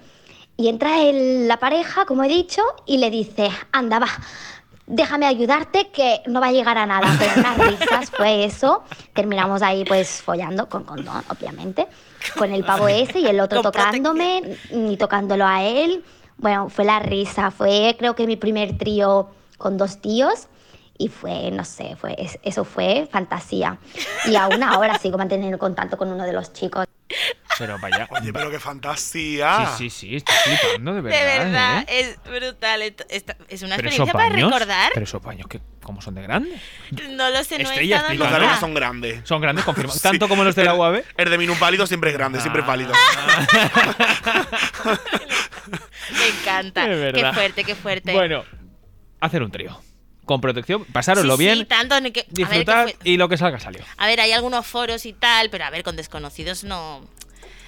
Y 0.57 0.69
entra 0.69 1.03
el- 1.03 1.49
la 1.49 1.59
pareja, 1.59 2.07
como 2.07 2.25
he 2.25 2.29
dicho, 2.29 2.63
y 2.87 2.99
le 2.99 3.11
dice, 3.11 3.51
anda, 3.73 3.99
va, 3.99 4.09
déjame 4.87 5.27
ayudarte 5.27 5.89
que 5.89 6.23
no 6.27 6.41
va 6.41 6.47
a 6.49 6.53
llegar 6.53 6.79
a 6.79 6.87
nada. 6.87 7.15
Pero 7.19 7.33
unas 7.37 7.59
risas 7.59 8.11
fue 8.11 8.45
eso. 8.45 8.83
Terminamos 9.15 9.61
ahí 9.63 9.85
pues 9.85 10.23
follando 10.23 10.69
con 10.69 10.85
condón, 10.85 11.23
obviamente, 11.29 11.87
con 12.39 12.53
el 12.53 12.65
pavo 12.65 12.89
ese 12.89 13.19
y 13.21 13.27
el 13.27 13.41
otro 13.41 13.61
tocándome, 13.63 14.59
ni 14.73 14.97
tocándolo 14.97 15.45
a 15.47 15.63
él. 15.63 16.05
Bueno, 16.39 16.69
fue 16.69 16.85
la 16.85 16.99
risa, 17.01 17.51
fue 17.51 17.95
creo 17.99 18.15
que 18.15 18.27
mi 18.27 18.37
primer 18.37 18.79
trío 18.79 19.29
con 19.59 19.77
dos 19.77 19.99
tíos. 20.01 20.49
Y 20.99 21.09
fue, 21.09 21.51
no 21.51 21.67
sé, 21.67 21.95
fue, 21.97 22.15
es- 22.19 22.39
eso 22.43 22.65
fue 22.65 23.07
fantasía. 23.13 23.77
Y 24.25 24.37
aún 24.37 24.63
ahora 24.63 24.99
sigo 24.99 25.19
manteniendo 25.19 25.59
contacto 25.59 25.99
con 25.99 26.09
uno 26.11 26.25
de 26.25 26.33
los 26.33 26.55
chicos. 26.55 26.87
Pero 27.59 27.79
vaya. 27.79 28.07
Oye, 28.11 28.33
pero 28.33 28.51
qué 28.51 28.59
fantasía. 28.61 29.75
Sí, 29.77 29.89
sí, 29.89 30.09
sí, 30.09 30.17
estoy 30.17 30.35
flipando, 30.57 30.95
de 30.95 31.01
verdad. 31.01 31.19
de 31.19 31.25
verdad, 31.25 31.85
¿eh? 31.89 32.01
es 32.01 32.23
brutal. 32.31 32.83
Esta- 32.83 33.37
es 33.49 33.63
una 33.63 33.77
experiencia 33.77 34.13
para 34.13 34.29
paños, 34.29 34.51
recordar. 34.53 34.91
pero 34.93 35.05
esos 35.05 35.23
paños, 35.23 35.47
que, 35.49 35.61
¿cómo 35.83 36.03
son 36.03 36.15
de 36.17 36.23
grandes? 36.23 36.61
No 37.11 37.31
lo 37.31 37.45
sé, 37.45 37.59
no 37.59 37.71
he. 37.71 37.87
Los 37.87 38.31
de 38.31 38.57
son 38.61 38.75
grandes. 38.75 39.21
Son 39.27 39.41
grandes, 39.41 39.65
confirma. 39.67 39.93
Sí. 39.93 40.01
Tanto 40.01 40.29
como 40.29 40.45
los 40.45 40.55
de 40.55 40.65
la 40.65 40.75
UAB. 40.75 41.03
El 41.17 41.31
de 41.31 41.39
minusválido 41.39 41.87
siempre 41.87 42.11
es 42.11 42.17
grande, 42.17 42.41
siempre 42.41 42.61
es 42.63 42.67
válido. 42.69 42.93
Me 46.19 46.29
encanta. 46.29 46.85
Qué 47.13 47.31
fuerte, 47.33 47.65
qué 47.65 47.75
fuerte. 47.75 48.13
Bueno, 48.13 48.45
hacer 49.21 49.43
un 49.43 49.51
trío. 49.51 49.81
Con 50.27 50.41
protección, 50.43 50.85
pasároslo 50.87 51.37
Sí, 51.37 51.45
bien, 51.45 51.59
sí, 51.59 51.65
tanto 51.65 51.99
ni 52.01 52.11
que- 52.11 52.21
a 52.21 52.25
ver, 52.25 52.35
¿qué 52.35 52.45
disfrutar 52.45 52.95
y 53.05 53.17
lo 53.17 53.29
que 53.29 53.39
salga 53.39 53.59
salió. 53.59 53.83
A 53.97 54.07
ver, 54.07 54.21
hay 54.21 54.33
algunos 54.33 54.67
foros 54.67 55.07
y 55.07 55.13
tal, 55.15 55.49
pero 55.51 55.65
a 55.65 55.71
ver, 55.71 55.83
con 55.85 55.97
desconocidos 55.97 56.65
no. 56.65 57.09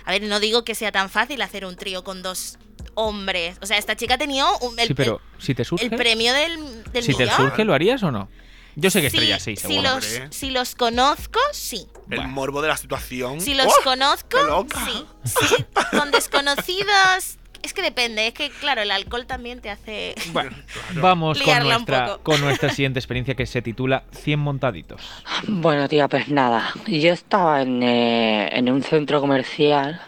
A 0.05 0.11
ver, 0.11 0.23
no 0.23 0.41
digo 0.41 0.65
que 0.65 0.75
sea 0.75 0.91
tan 0.93 1.09
fácil 1.09 1.41
hacer 1.43 1.65
un 1.65 1.77
trío 1.77 2.03
con 2.05 2.23
dos 2.23 2.59
hombres. 2.95 3.57
O 3.63 3.67
sea, 3.67 3.79
esta 3.79 3.95
chica 3.97 4.15
ha 4.15 4.19
tenido 4.19 4.47
un- 4.59 4.79
el, 4.79 4.89
sí, 4.89 4.95
pero 4.95 5.21
si 5.39 5.55
te 5.55 5.65
surge, 5.65 5.85
el 5.87 5.91
premio 5.95 6.33
del, 6.35 6.83
del 6.93 7.05
si 7.05 7.15
te 7.15 7.31
surge, 7.31 7.65
¿lo 7.65 7.73
harías 7.75 8.03
o 8.03 8.11
no? 8.11 8.29
Yo 8.75 8.91
sé 8.91 9.01
que 9.01 9.09
Estrella 9.09 9.41
sí, 9.41 9.57
si 9.57 9.63
seguro. 9.63 9.95
los, 9.97 10.21
si 10.31 10.51
los 10.51 10.75
conozco, 10.77 11.41
sí. 11.53 11.87
El 12.11 12.29
morbo 12.29 12.63
de 12.63 12.69
la 12.69 12.77
situación. 12.77 13.41
Si 13.41 13.55
los 13.55 13.67
¡Oh! 13.67 13.85
conozco, 13.85 14.39
sí. 14.87 15.05
Sí, 15.25 15.65
Con 15.91 16.11
desconocidos 16.13 17.39
es 17.63 17.73
que 17.73 17.83
depende, 17.83 18.27
es 18.27 18.35
que 18.35 18.51
claro, 18.51 18.83
el 18.83 18.91
alcohol 18.91 19.27
también 19.27 19.61
te 19.61 19.71
hace... 19.71 20.15
Bueno, 20.33 20.51
vamos 20.95 21.41
con 21.41 21.63
nuestra, 21.65 22.07
poco. 22.07 22.23
con 22.23 22.41
nuestra 22.41 22.71
siguiente 22.71 22.99
experiencia 22.99 23.35
que 23.35 23.47
se 23.47 23.63
titula 23.63 24.05
100 24.13 24.39
montaditos. 24.39 25.03
Bueno, 25.47 25.89
tía, 25.89 26.09
pues 26.09 26.29
nada. 26.29 26.73
Yo 26.87 27.13
estaba 27.13 27.63
en, 27.63 27.83
eh, 27.83 28.49
en 28.53 28.71
un 28.71 28.83
centro 28.83 29.21
comercial 29.21 30.01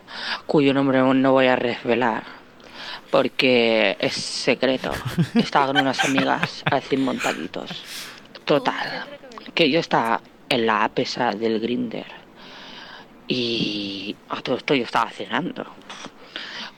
cuyo 0.46 0.72
nombre 0.74 1.00
no 1.00 1.32
voy 1.32 1.46
a 1.46 1.56
revelar 1.56 2.40
porque 3.10 3.96
es 3.98 4.14
secreto. 4.14 4.92
Estaba 5.34 5.66
con 5.68 5.78
unas 5.78 6.04
amigas 6.04 6.62
a 6.70 6.80
100 6.80 7.04
montaditos. 7.04 7.70
Total, 8.44 9.04
que 9.54 9.70
yo 9.70 9.80
estaba 9.80 10.20
en 10.48 10.66
la 10.66 10.84
app 10.84 10.98
esa 10.98 11.32
del 11.32 11.60
Grinder 11.60 12.06
y 13.28 14.16
a 14.28 14.40
todo 14.40 14.56
esto 14.56 14.74
yo 14.74 14.84
estaba 14.84 15.10
cenando 15.10 15.64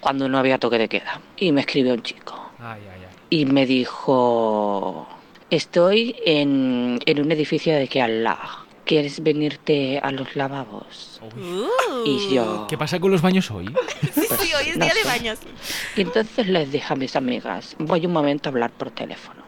cuando 0.03 0.29
no 0.29 0.37
había 0.39 0.59
toque 0.59 0.77
de 0.77 0.89
queda 0.89 1.23
y 1.39 1.53
me 1.53 1.63
escribió 1.63 1.95
un 1.95 2.03
chico 2.03 2.51
Ay, 2.59 2.83
ay, 2.93 3.01
ay. 3.09 3.17
y 3.31 3.47
me 3.47 3.65
dijo 3.65 5.09
estoy 5.49 6.17
en, 6.27 6.99
en 7.07 7.21
un 7.21 7.33
edificio 7.33 7.75
de 7.75 7.89
que 7.89 8.03
al 8.03 8.25
lado 8.25 8.67
¿quieres 8.85 9.23
venirte 9.23 10.01
a 10.03 10.11
los 10.11 10.35
lavabos? 10.37 11.21
Y 12.05 12.35
yo 12.35 12.67
¿Qué 12.69 12.77
pasa 12.77 12.99
con 12.99 13.11
los 13.13 13.23
baños 13.23 13.51
hoy? 13.51 13.67
Sí, 14.13 14.27
sí, 14.41 14.53
hoy 14.55 14.69
es 14.71 14.77
no 14.77 14.85
día 14.85 14.95
de 14.95 15.05
baños. 15.05 15.39
Y 15.97 16.01
entonces 16.03 16.47
les 16.49 16.71
dije 16.73 16.93
a 16.93 16.97
mis 16.97 17.15
amigas, 17.17 17.77
voy 17.79 18.05
un 18.07 18.13
momento 18.13 18.49
a 18.49 18.51
hablar 18.51 18.71
por 18.73 18.91
teléfono, 18.91 19.43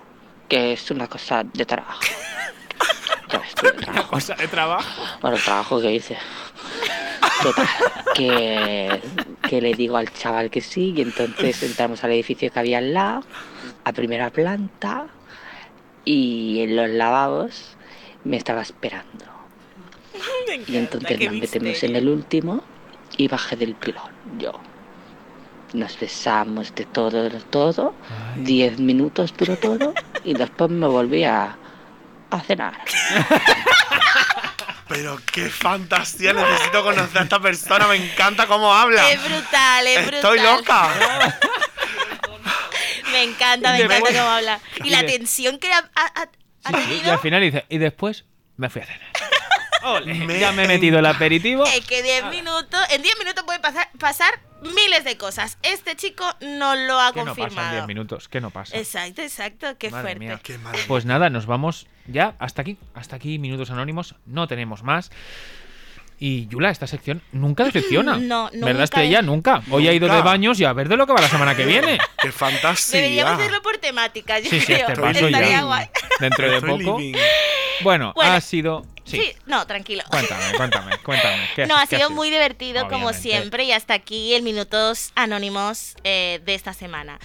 que 0.49 0.73
es 0.73 0.91
una 0.91 1.09
cosa 1.09 1.43
de 1.45 1.67
trabajo. 1.67 2.01
Cosa 4.11 4.35
de 4.35 4.49
trabajo. 4.49 5.03
Bueno, 5.21 5.37
el 5.37 5.43
trabajo 5.43 5.81
que 5.81 5.93
hice. 5.93 6.17
Total, 7.43 7.69
que, 8.15 9.01
que 9.49 9.61
le 9.61 9.75
digo 9.75 9.97
al 9.97 10.13
chaval 10.13 10.51
que 10.51 10.61
sí, 10.61 10.95
y 10.97 11.03
entonces 11.03 11.63
entramos 11.63 12.05
al 12.05 12.13
edificio 12.13 12.51
que 12.51 12.59
había 12.59 12.79
al 12.79 12.95
lado, 12.95 13.25
a 13.85 13.93
primera 13.93 14.31
planta, 14.31 15.07
y 16.05 16.61
en 16.61 16.77
los 16.77 16.91
lavabos 16.91 17.77
me 18.25 18.37
estaba 18.37 18.63
esperando. 18.63 19.25
Y 20.67 20.77
entonces 20.77 21.21
nos 21.21 21.35
metemos 21.35 21.83
en 21.83 21.97
el 21.97 22.09
último 22.09 22.63
y 23.17 23.29
bajé 23.29 23.57
del 23.57 23.75
pilón, 23.75 24.11
yo. 24.39 24.53
Nos 25.73 25.99
besamos 25.99 26.75
de 26.75 26.85
todo, 26.85 27.29
de 27.29 27.41
todo. 27.51 27.95
Diez 28.37 28.79
minutos 28.79 29.35
duró 29.37 29.57
todo 29.57 29.93
y 30.23 30.35
después 30.35 30.71
me 30.71 30.87
volví 30.87 31.25
a, 31.25 31.59
a 32.43 32.47
cenar. 32.47 32.79
Pero 34.89 35.19
qué 35.33 35.49
fantasía, 35.49 36.33
necesito 36.35 36.83
conocer 36.83 37.19
a 37.19 37.23
esta 37.23 37.41
persona, 37.41 37.87
me 37.89 37.97
encanta 37.97 38.47
cómo 38.47 38.73
habla. 38.73 39.11
Es 39.11 39.23
brutal, 39.25 39.87
es 39.87 40.07
brutal. 40.07 40.37
Estoy 40.37 40.41
loca. 40.41 40.89
Me 43.13 43.23
encanta, 43.23 43.71
me 43.73 43.83
encanta 43.83 44.09
cómo 44.13 44.29
habla. 44.29 44.61
Y 44.83 44.91
la 44.91 45.07
tensión 45.07 45.59
que 45.59 45.73
ha, 45.73 45.79
ha- 45.95 46.13
ha- 46.23 46.29
ha 46.65 46.71
Y 46.71 46.73
tenido. 46.73 47.13
al 47.13 47.21
final 47.21 47.41
dice, 47.43 47.65
y 47.69 47.79
después 47.79 48.25
me 48.57 48.69
fui 48.69 48.83
a 48.83 48.87
cenar. 48.87 49.01
Ole, 49.85 50.41
ya 50.41 50.51
me 50.51 50.65
he 50.65 50.69
metido 50.69 50.99
el 50.99 51.07
aperitivo. 51.07 51.65
Es 51.65 51.87
que 51.87 52.03
10 52.03 52.25
minutos, 52.25 52.81
en 52.91 53.03
10 53.03 53.19
minutos 53.21 53.45
pasar, 53.63 53.89
pasar 54.01 54.41
miles 54.65 55.05
de 55.05 55.17
cosas. 55.17 55.59
Este 55.63 55.95
chico 55.97 56.25
no 56.41 56.75
lo 56.75 56.99
ha 57.01 57.13
¿Qué 57.13 57.21
no 57.21 57.27
pasa 57.27 57.41
en 57.43 57.47
confirmado. 57.49 57.73
10 57.73 57.87
minutos? 57.87 58.29
¿Qué 58.29 58.41
no 58.41 58.51
pasa? 58.51 58.77
Exacto, 58.77 59.23
exacto, 59.23 59.77
qué 59.79 59.91
Madre 59.91 60.17
fuerte. 60.17 60.59
mía. 60.59 60.73
Pues 60.89 61.05
nada, 61.05 61.31
nos 61.31 61.47
vamos 61.47 61.87
ya 62.07 62.35
hasta 62.39 62.63
aquí. 62.63 62.79
Hasta 62.95 63.17
aquí, 63.17 63.39
Minutos 63.39 63.71
Anónimos. 63.71 64.15
No 64.27 64.47
tenemos 64.49 64.83
más. 64.83 65.11
Y 66.19 66.47
Yula, 66.47 66.71
esta 66.71 66.87
sección 66.87 67.23
nunca 67.33 67.65
decepciona. 67.65 68.17
No, 68.19 68.49
nunca 68.53 68.67
¿Verdad, 68.67 68.85
Estrella? 68.85 69.21
de- 69.21 69.27
Nunca. 69.27 69.63
Hoy 69.71 69.89
ha 69.89 69.93
ido 69.93 70.07
de 70.07 70.13
Nunca. 70.15 70.25
baños 70.25 70.61
y 70.61 70.65
a 70.65 70.73
ver 70.73 70.89
de 70.89 70.97
lo 70.97 71.07
que 71.07 71.13
va 71.13 71.21
la 71.21 71.29
semana 71.29 71.55
que 71.57 71.67
viene. 71.67 71.99
¡Qué 72.23 72.31
fantasía! 72.33 73.01
Deberíamos 73.01 73.35
hacerlo 73.41 73.63
por 73.63 73.79
temática, 73.79 74.39
yo 74.39 74.49
Sí, 74.49 74.61
sí, 74.61 74.67
creo. 74.67 74.89
este 74.89 75.01
paso 75.01 75.27
Estaría 75.27 75.51
ya. 75.51 75.63
guay. 75.65 75.87
Dentro 76.21 76.49
de 76.51 76.57
Estoy 76.57 76.85
poco. 76.85 76.99
living. 76.99 77.19
Bueno, 77.83 78.13
Bueno, 78.15 78.33
ha 78.33 78.41
sido. 78.41 78.87
Sí. 79.05 79.21
Sí, 79.21 79.37
no, 79.47 79.67
tranquilo. 79.67 80.03
Cuéntame, 80.11 80.57
cuéntame, 80.57 80.99
cuéntame. 80.99 81.49
¿Qué 81.55 81.67
No, 81.67 81.77
ha 81.77 81.87
qué 81.87 81.97
sido 81.97 82.11
muy 82.11 82.31
divertido 82.31 82.89
como 82.89 83.13
siempre 83.13 83.65
y 83.65 83.73
hasta 83.73 83.95
aquí 83.95 84.35
el 84.35 84.43
Minutos 84.43 85.13
Anónimos 85.15 85.95
eh, 86.05 86.41
de 86.45 86.55
esta 86.55 86.73
semana. 86.73 87.19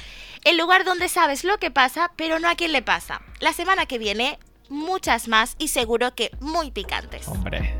El 0.43 0.57
lugar 0.57 0.83
donde 0.83 1.09
sabes 1.09 1.43
lo 1.43 1.57
que 1.57 1.71
pasa, 1.71 2.11
pero 2.15 2.39
no 2.39 2.49
a 2.49 2.55
quién 2.55 2.71
le 2.71 2.81
pasa. 2.81 3.21
La 3.39 3.53
semana 3.53 3.85
que 3.85 3.97
viene, 3.97 4.39
muchas 4.69 5.27
más 5.27 5.55
y 5.57 5.69
seguro 5.69 6.15
que 6.15 6.31
muy 6.39 6.71
picantes. 6.71 7.27
Hombre. 7.27 7.75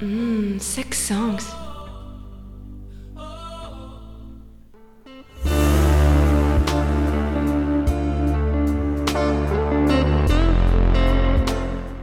Mmm, 0.00 0.58
sex 0.58 0.98
songs. 0.98 1.61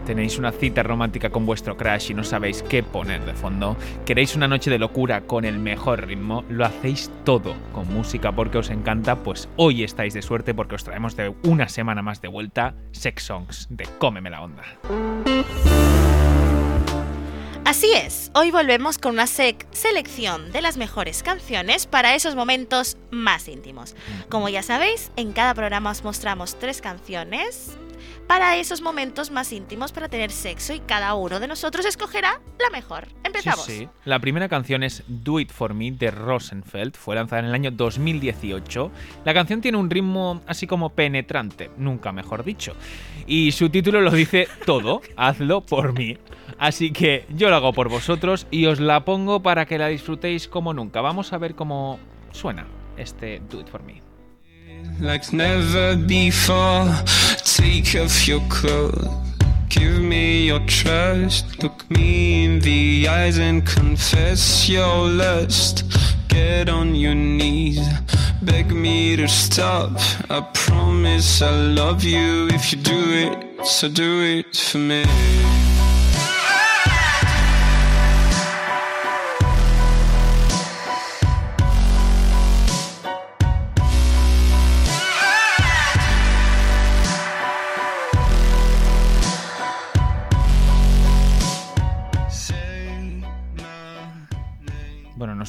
Tenéis 0.10 0.40
una 0.40 0.52
cita 0.52 0.82
romántica 0.82 1.30
con 1.30 1.46
vuestro 1.46 1.78
crush 1.78 2.10
y 2.10 2.14
no 2.16 2.24
sabéis 2.24 2.64
qué 2.64 2.82
poner 2.82 3.24
de 3.26 3.36
fondo. 3.36 3.78
¿Queréis 4.08 4.36
una 4.36 4.48
noche 4.48 4.72
de 4.72 4.80
locura 4.80 5.22
con 5.22 5.46
el 5.46 5.60
mejor 5.60 6.08
ritmo? 6.08 6.44
¿Lo 6.50 6.66
hacéis 6.66 7.12
todo 7.26 7.54
con 7.74 7.94
música 7.94 8.32
porque 8.32 8.58
os 8.58 8.72
encanta? 8.72 9.18
Pues 9.18 9.50
hoy 9.56 9.84
estáis 9.84 10.16
de 10.16 10.24
suerte 10.24 10.56
porque 10.56 10.74
os 10.74 10.84
traemos 10.84 11.16
de 11.16 11.32
una 11.44 11.70
semana 11.70 12.02
más 12.02 12.24
de 12.24 12.28
vuelta 12.28 12.74
Sex 12.92 13.22
Songs 13.22 13.68
de 13.70 13.88
Cómeme 14.00 14.32
la 14.32 14.42
Onda. 14.42 14.64
Así 17.64 17.92
es, 17.94 18.32
hoy 18.34 18.50
volvemos 18.50 18.98
con 18.98 19.12
una 19.12 19.26
sec- 19.26 19.68
selección 19.70 20.52
de 20.52 20.64
las 20.64 20.78
mejores 20.78 21.22
canciones 21.22 21.86
para 21.86 22.16
esos 22.16 22.34
momentos 22.34 22.98
más 23.12 23.48
íntimos. 23.48 23.96
Como 24.28 24.50
ya 24.50 24.64
sabéis, 24.64 25.12
en 25.18 25.34
cada 25.34 25.54
programa 25.54 25.92
os 25.92 26.04
mostramos 26.04 26.58
tres 26.58 26.82
canciones 26.82 27.78
para 28.28 28.58
esos 28.58 28.82
momentos 28.82 29.32
más 29.32 29.52
íntimos 29.52 29.92
para 29.92 30.10
tener 30.10 30.32
sexo 30.32 30.74
y 30.74 30.80
cada 30.80 31.14
uno 31.16 31.40
de 31.40 31.48
nosotros 31.48 31.86
escogerá 31.86 32.42
la 32.60 32.70
mejor. 32.70 33.08
Empezamos. 33.24 33.66
Sí, 33.66 33.80
sí. 33.80 33.90
La 34.06 34.20
primera 34.20 34.50
canción 34.50 34.84
es 34.84 35.04
Do 35.08 35.40
It 35.40 35.52
For 35.52 35.74
Me 35.74 35.92
de 35.92 36.12
Rosenfeld. 36.12 36.96
Fue 36.96 37.16
lanzada 37.16 37.42
en 37.42 37.48
el 37.48 37.54
año 37.54 37.72
2018. 37.72 38.92
La 39.26 39.34
canción 39.34 39.62
tiene 39.62 39.78
un 39.78 39.90
ritmo 39.90 40.42
así 40.48 40.68
como 40.68 40.90
penetrante, 40.90 41.72
nunca 41.78 42.12
mejor 42.12 42.44
dicho. 42.44 42.76
Y 43.28 43.52
su 43.52 43.70
título 43.70 44.02
lo 44.02 44.12
dice 44.12 44.48
todo, 44.66 45.02
hazlo 45.16 45.62
por 45.62 45.94
mí. 45.94 46.18
Así 46.58 46.92
que 46.92 47.26
yo 47.30 47.50
lo 47.50 47.56
hago 47.56 47.74
por 47.74 47.90
vosotros 47.90 48.48
y 48.52 48.66
os 48.66 48.80
la 48.80 49.06
pongo 49.06 49.42
para 49.42 49.66
que 49.66 49.78
la 49.78 49.88
disfrutéis 49.88 50.48
como 50.48 50.74
nunca. 50.74 51.02
Vamos 51.02 51.32
a 51.34 51.38
ver 51.38 51.56
cómo 51.56 52.00
suena 52.32 52.68
este 52.98 53.42
Do 53.50 53.62
It 53.62 53.68
For 53.68 53.84
Me. 53.84 54.09
Like 55.00 55.32
never 55.34 55.96
before. 55.96 56.88
Take 57.44 57.96
off 57.96 58.28
your 58.28 58.42
clothes, 58.50 59.08
give 59.70 60.00
me 60.02 60.48
your 60.48 60.60
trust. 60.68 61.62
Look 61.64 61.90
me 61.90 62.46
in 62.46 62.60
the 62.60 63.08
eyes 63.08 63.38
and 63.38 63.66
confess 63.66 64.70
your 64.70 65.08
lust. 65.08 65.84
Get 66.28 66.70
on 66.70 66.96
your 66.96 67.16
knees, 67.16 67.86
beg 68.42 68.72
me 68.72 69.16
to 69.16 69.28
stop. 69.28 69.92
I 70.30 70.42
promise 70.54 71.42
I'll 71.42 71.74
love 71.74 72.04
you 72.04 72.48
if 72.50 72.72
you 72.72 72.80
do 72.82 73.02
it, 73.26 73.66
so 73.66 73.90
do 73.90 74.22
it 74.22 74.56
for 74.56 74.78
me. 74.78 75.69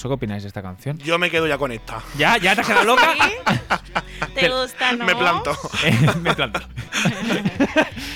Sé 0.01 0.09
qué 0.09 0.15
opináis 0.15 0.43
de 0.43 0.49
esta 0.49 0.63
canción. 0.63 0.99
Yo 0.99 1.19
me 1.19 1.31
quedo 1.31 1.47
ya 1.47 1.59
con 1.59 1.71
esta. 1.73 2.03
¿Ya? 2.17 2.37
¿Ya 2.39 2.55
te 2.55 2.63
has 2.63 2.67
quedado 2.67 2.85
loca? 2.85 3.15
¿Te 4.35 4.49
gusta, 4.49 4.93
no? 4.93 5.05
Me 5.05 5.15
planto. 5.15 5.57
me 6.23 6.35
planto. 6.35 6.61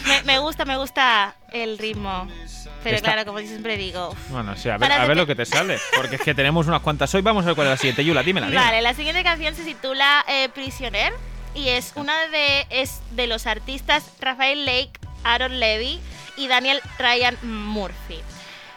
Me, 0.07 0.23
me 0.25 0.39
gusta, 0.39 0.65
me 0.65 0.77
gusta 0.77 1.35
el 1.53 1.79
ritmo. 1.79 2.29
Pero 2.83 2.97
Esta- 2.97 3.13
claro, 3.13 3.27
como 3.27 3.39
siempre 3.39 3.77
digo. 3.79 4.15
Bueno, 4.29 4.55
sí, 4.57 4.69
a 4.69 4.77
ver, 4.77 4.93
a 4.93 5.07
ver 5.07 5.17
lo 5.17 5.27
que 5.27 5.35
te 5.35 5.47
sale. 5.47 5.79
Porque 5.97 6.17
es 6.17 6.23
que 6.23 6.35
tenemos 6.35 6.67
unas 6.67 6.83
cuantas 6.83 7.15
hoy. 7.15 7.23
Vamos 7.23 7.45
a 7.45 7.47
ver 7.49 7.55
cuál 7.55 7.69
es 7.69 7.71
la 7.73 7.77
siguiente. 7.79 8.05
Yula, 8.05 8.23
dímela, 8.23 8.47
dímela. 8.49 8.67
Vale, 8.67 8.83
la 8.83 8.93
siguiente 8.95 9.23
canción 9.23 9.55
se 9.55 9.65
titula 9.65 10.25
eh, 10.29 10.49
Prisioner 10.51 11.13
y 11.55 11.69
es 11.71 11.93
una 11.97 12.29
de, 12.29 12.67
es 12.71 13.01
de 13.13 13.27
los 13.27 13.47
artistas 13.47 14.05
Rafael 14.21 14.67
Lake, 14.67 14.93
Aaron 15.25 15.59
Levy 15.59 16.01
y 16.37 16.49
Daniel 16.49 16.81
Ryan 16.99 17.37
Murphy. 17.43 18.21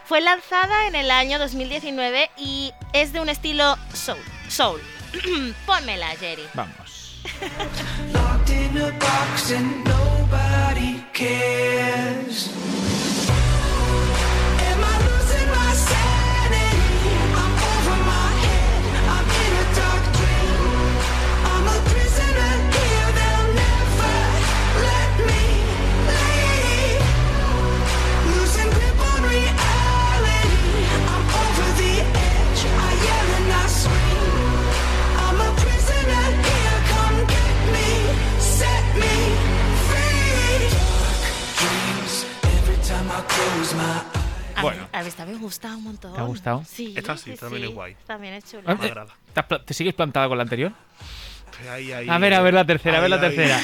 Fue 0.08 0.22
lanzada 0.22 0.86
en 0.86 0.94
el 0.94 1.10
año 1.10 1.38
2019 1.38 2.30
y 2.38 2.72
es 2.94 3.12
de 3.12 3.20
un 3.20 3.28
estilo 3.28 3.76
soul. 3.92 4.16
soul. 4.48 4.80
Pónmela, 5.66 6.08
Jerry. 6.16 6.48
Vamos. 6.54 7.20
Gustado? 46.28 46.62
Sí. 46.66 46.94
Esta 46.96 47.16
sí, 47.16 47.32
sí, 47.32 47.36
también 47.38 47.64
es 47.64 47.70
guay. 47.70 47.96
También 48.06 48.34
es 48.34 48.44
chula. 48.50 48.62
Ah, 48.66 48.74
Me 48.80 48.86
agrada. 48.86 49.14
¿te 49.34 49.40
has 49.40 49.46
pla- 49.46 49.62
¿Te 49.64 49.74
sigues 49.74 49.94
plantada 49.94 50.28
con 50.28 50.38
la 50.38 50.42
anterior? 50.42 50.72
Ahí, 51.70 51.90
ahí, 51.92 52.08
A 52.08 52.18
ver, 52.18 52.34
a 52.34 52.40
ver 52.42 52.54
la 52.54 52.64
tercera, 52.64 52.98
a 52.98 53.00
ver 53.00 53.10
la 53.10 53.20
tercera. 53.20 53.58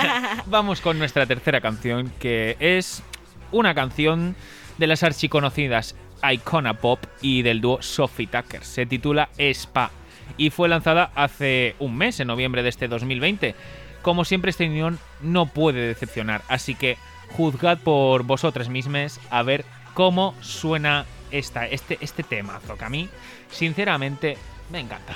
Vamos 0.46 0.80
con 0.80 0.98
nuestra 0.98 1.26
tercera 1.26 1.60
canción, 1.60 2.12
que 2.20 2.56
es 2.60 3.02
una 3.50 3.74
canción 3.74 4.36
de 4.78 4.86
las 4.86 5.02
archiconocidas 5.02 5.96
Icona 6.22 6.74
Pop 6.74 7.00
y 7.22 7.42
del 7.42 7.60
dúo 7.60 7.82
Sophie 7.82 8.26
Tucker. 8.28 8.62
Se 8.64 8.86
titula 8.86 9.30
Spa 9.38 9.90
y 10.36 10.50
fue 10.50 10.68
lanzada 10.68 11.10
hace 11.16 11.74
un 11.80 11.96
mes, 11.96 12.20
en 12.20 12.28
noviembre 12.28 12.62
de 12.62 12.68
este 12.68 12.86
2020. 12.88 13.54
Como 14.02 14.24
siempre, 14.24 14.50
esta 14.50 14.64
unión 14.64 14.98
no 15.20 15.46
puede 15.46 15.88
decepcionar, 15.88 16.42
así 16.48 16.74
que 16.74 16.96
juzgad 17.32 17.78
por 17.78 18.22
vosotras 18.22 18.68
mismas 18.68 19.20
a 19.30 19.42
ver 19.42 19.64
cómo 19.94 20.34
suena 20.40 21.04
este, 21.30 21.98
este 22.00 22.22
temazo, 22.22 22.76
que 22.76 22.84
a 22.84 22.88
mí, 22.88 23.08
sinceramente, 23.50 24.36
me 24.70 24.80
encanta. 24.80 25.14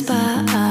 Me 0.00 0.61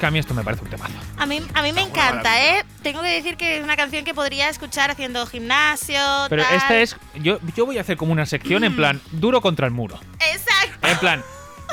Es 0.00 0.02
que 0.02 0.06
a 0.06 0.10
mí 0.10 0.18
esto 0.18 0.32
me 0.32 0.42
parece 0.42 0.64
un 0.64 0.70
temazo. 0.70 0.94
A 1.18 1.26
mí, 1.26 1.42
a 1.52 1.60
mí 1.60 1.74
me 1.74 1.82
encanta, 1.82 2.42
¿eh? 2.42 2.64
Tengo 2.82 3.02
que 3.02 3.08
decir 3.08 3.36
que 3.36 3.58
es 3.58 3.62
una 3.62 3.76
canción 3.76 4.02
que 4.02 4.14
podría 4.14 4.48
escuchar 4.48 4.90
haciendo 4.90 5.26
gimnasio. 5.26 6.00
Pero 6.30 6.42
tal. 6.42 6.54
esta 6.54 6.78
es. 6.78 6.96
Yo, 7.16 7.38
yo 7.54 7.66
voy 7.66 7.76
a 7.76 7.82
hacer 7.82 7.98
como 7.98 8.12
una 8.12 8.24
sección 8.24 8.64
en 8.64 8.74
plan 8.74 8.98
duro 9.10 9.42
contra 9.42 9.66
el 9.66 9.72
muro. 9.72 10.00
Exacto. 10.18 10.88
En 10.88 10.98
plan. 11.00 11.22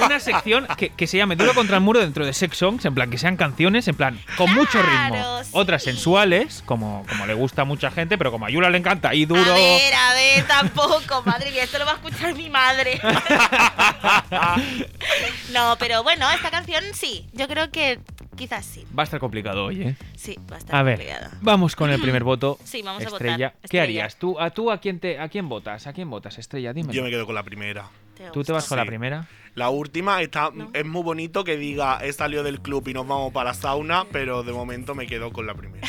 Una 0.05 0.19
sección 0.19 0.67
que, 0.78 0.89
que 0.89 1.07
se 1.07 1.17
llame 1.17 1.36
Duro 1.36 1.53
contra 1.53 1.78
el 1.78 1.84
muro 1.84 1.99
dentro 1.99 2.25
de 2.25 2.34
Sex 2.34 2.57
Songs, 2.57 2.86
en 2.86 2.93
plan 2.93 3.09
que 3.09 3.17
sean 3.17 3.36
canciones, 3.36 3.88
en 3.88 3.95
plan, 3.95 4.19
con 4.36 4.53
mucho 4.53 4.82
ritmo. 4.82 5.43
sí. 5.43 5.49
Otras 5.53 5.84
sensuales, 5.84 6.63
como, 6.65 7.05
como 7.09 7.25
le 7.25 7.34
gusta 7.34 7.63
a 7.63 7.65
mucha 7.65 7.89
gente, 7.91 8.17
pero 8.17 8.32
como 8.32 8.45
a 8.45 8.49
Yula 8.49 8.69
le 8.69 8.78
encanta, 8.78 9.13
y 9.15 9.25
duro. 9.25 9.41
A 9.41 9.55
ver, 9.55 9.93
a 9.93 10.13
ver, 10.13 10.47
tampoco, 10.47 11.21
madre 11.25 11.51
mía, 11.51 11.63
esto 11.63 11.80
lo 11.80 11.86
va 11.86 11.93
a 11.93 11.95
escuchar 11.95 12.36
mi 12.36 12.49
madre. 12.49 12.99
no, 15.53 15.75
pero 15.80 16.03
bueno, 16.03 16.30
esta 16.32 16.51
canción 16.51 16.84
sí, 16.93 17.28
yo 17.34 17.47
creo 17.47 17.71
que 17.71 17.99
quizás 18.38 18.65
sí. 18.65 18.85
Va 18.97 19.03
a 19.03 19.05
estar 19.05 19.19
complicado 19.19 19.65
hoy, 19.65 19.81
¿eh? 19.81 19.95
Sí, 20.15 20.38
va 20.49 20.55
a 20.55 20.59
estar 20.59 20.75
A 20.75 20.83
ver, 20.83 20.99
complicada. 20.99 21.31
vamos 21.41 21.75
con 21.75 21.89
el 21.89 21.99
primer 22.01 22.23
voto. 22.23 22.57
Sí, 22.63 22.81
vamos 22.81 23.03
a 23.03 23.07
Estrella. 23.07 23.47
votar. 23.47 23.51
¿Qué 23.61 23.65
Estrella. 23.65 23.83
harías? 23.83 24.15
¿Tú, 24.17 24.39
a, 24.39 24.49
tú 24.51 24.71
a, 24.71 24.77
quién 24.79 24.99
te, 24.99 25.19
a 25.19 25.27
quién 25.27 25.49
votas? 25.49 25.85
¿A 25.88 25.93
quién 25.93 26.09
votas, 26.09 26.38
Estrella? 26.38 26.71
Dime. 26.73 26.93
Yo 26.93 27.03
me 27.03 27.09
quedo 27.09 27.25
con 27.25 27.35
la 27.35 27.43
primera. 27.43 27.89
¿Tú 28.33 28.43
te 28.43 28.51
vas 28.51 28.67
con 28.67 28.77
la 28.77 28.85
primera? 28.85 29.27
La 29.53 29.69
última 29.69 30.21
está, 30.21 30.51
es 30.73 30.85
muy 30.85 31.03
bonito 31.03 31.43
que 31.43 31.57
diga 31.57 31.99
he 32.03 32.13
salido 32.13 32.43
del 32.43 32.61
club 32.61 32.88
y 32.88 32.93
nos 32.93 33.07
vamos 33.07 33.31
para 33.33 33.49
la 33.49 33.53
sauna, 33.55 34.05
pero 34.11 34.43
de 34.43 34.53
momento 34.53 34.95
me 34.95 35.05
quedo 35.07 35.31
con 35.31 35.45
la 35.47 35.53
primera. 35.55 35.88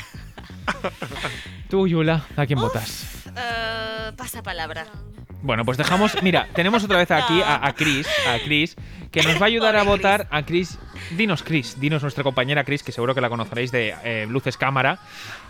Tú, 1.71 1.87
Yula, 1.87 2.27
¿a 2.37 2.47
quién 2.47 2.59
votas? 2.59 3.18
Eh, 3.37 4.13
pasa 4.17 4.43
palabra. 4.43 4.87
Bueno, 5.43 5.65
pues 5.65 5.79
dejamos. 5.79 6.21
Mira, 6.23 6.49
tenemos 6.55 6.83
otra 6.85 6.99
vez 6.99 7.11
aquí 7.11 7.41
a, 7.43 7.65
a 7.67 7.73
Chris, 7.75 8.07
a 8.29 8.39
Chris, 8.45 8.77
que 9.13 9.23
nos 9.23 9.37
va 9.37 9.43
a 9.43 9.47
ayudar 9.47 9.77
a 9.77 9.83
votar 9.85 10.27
a 10.31 10.43
Chris. 10.45 10.79
Dinos, 11.17 11.43
Chris, 11.43 11.79
dinos 11.81 12.03
nuestra 12.03 12.25
compañera 12.25 12.65
Chris, 12.65 12.83
que 12.83 12.93
seguro 12.93 13.15
que 13.15 13.21
la 13.21 13.29
conoceréis 13.29 13.71
de 13.71 13.95
eh, 14.03 14.27
Luces 14.29 14.57
Cámara. 14.57 14.99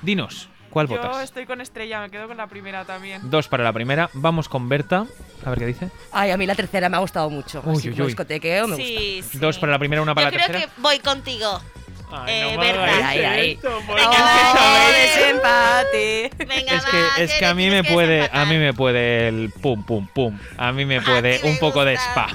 Dinos, 0.02 0.50
¿cuál 0.70 0.88
Yo 0.88 0.96
votas? 0.96 1.24
estoy 1.24 1.46
con 1.46 1.60
Estrella, 1.62 2.00
me 2.02 2.10
quedo 2.10 2.28
con 2.28 2.36
la 2.36 2.46
primera 2.48 2.84
también. 2.84 3.30
Dos 3.30 3.48
para 3.48 3.64
la 3.64 3.72
primera. 3.72 4.10
Vamos 4.12 4.48
con 4.50 4.68
Berta. 4.68 5.06
A 5.44 5.50
ver 5.50 5.58
qué 5.58 5.66
dice. 5.66 5.90
Ay, 6.12 6.32
a 6.32 6.36
mí 6.36 6.44
la 6.46 6.54
tercera 6.54 6.88
me 6.90 6.98
ha 6.98 7.00
gustado 7.00 7.30
mucho. 7.30 7.62
Uy, 7.64 7.76
Así 7.78 7.88
uy, 7.88 7.94
como 7.94 8.04
uy. 8.04 8.08
discotequeo 8.08 8.68
me 8.68 8.76
Sí, 8.76 9.22
sí. 9.28 9.38
Dos 9.38 9.58
para 9.58 9.72
la 9.72 9.78
primera, 9.78 10.02
una 10.02 10.14
para 10.14 10.30
Yo 10.30 10.36
la 10.38 10.44
creo 10.44 10.52
tercera. 10.58 10.74
que 10.74 10.80
voy 10.82 10.98
contigo. 10.98 11.60
Eh, 12.26 12.52
no 12.54 12.60
Berta. 12.60 13.08
Ay, 13.08 13.24
ay. 13.24 13.50
esto, 13.52 13.82
por 13.86 13.96
Venga, 13.96 14.12
favor. 14.12 14.56
va, 14.56 14.90
desempate. 14.92 16.30
Venga, 16.38 16.72
Es 16.76 16.84
va, 16.84 16.90
que, 16.90 17.24
es 17.24 17.34
que 17.34 17.46
a 17.46 17.54
mí 17.54 17.68
me 17.70 17.84
puede, 17.84 18.28
a 18.32 18.44
mí 18.44 18.56
me 18.56 18.72
puede 18.74 19.28
el 19.28 19.50
pum 19.62 19.82
pum 19.84 20.06
pum. 20.06 20.38
A 20.56 20.72
mí 20.72 20.84
me 20.84 21.00
puede 21.00 21.40
un 21.44 21.58
poco 21.58 21.84
de 21.84 21.94
spa. 21.94 22.28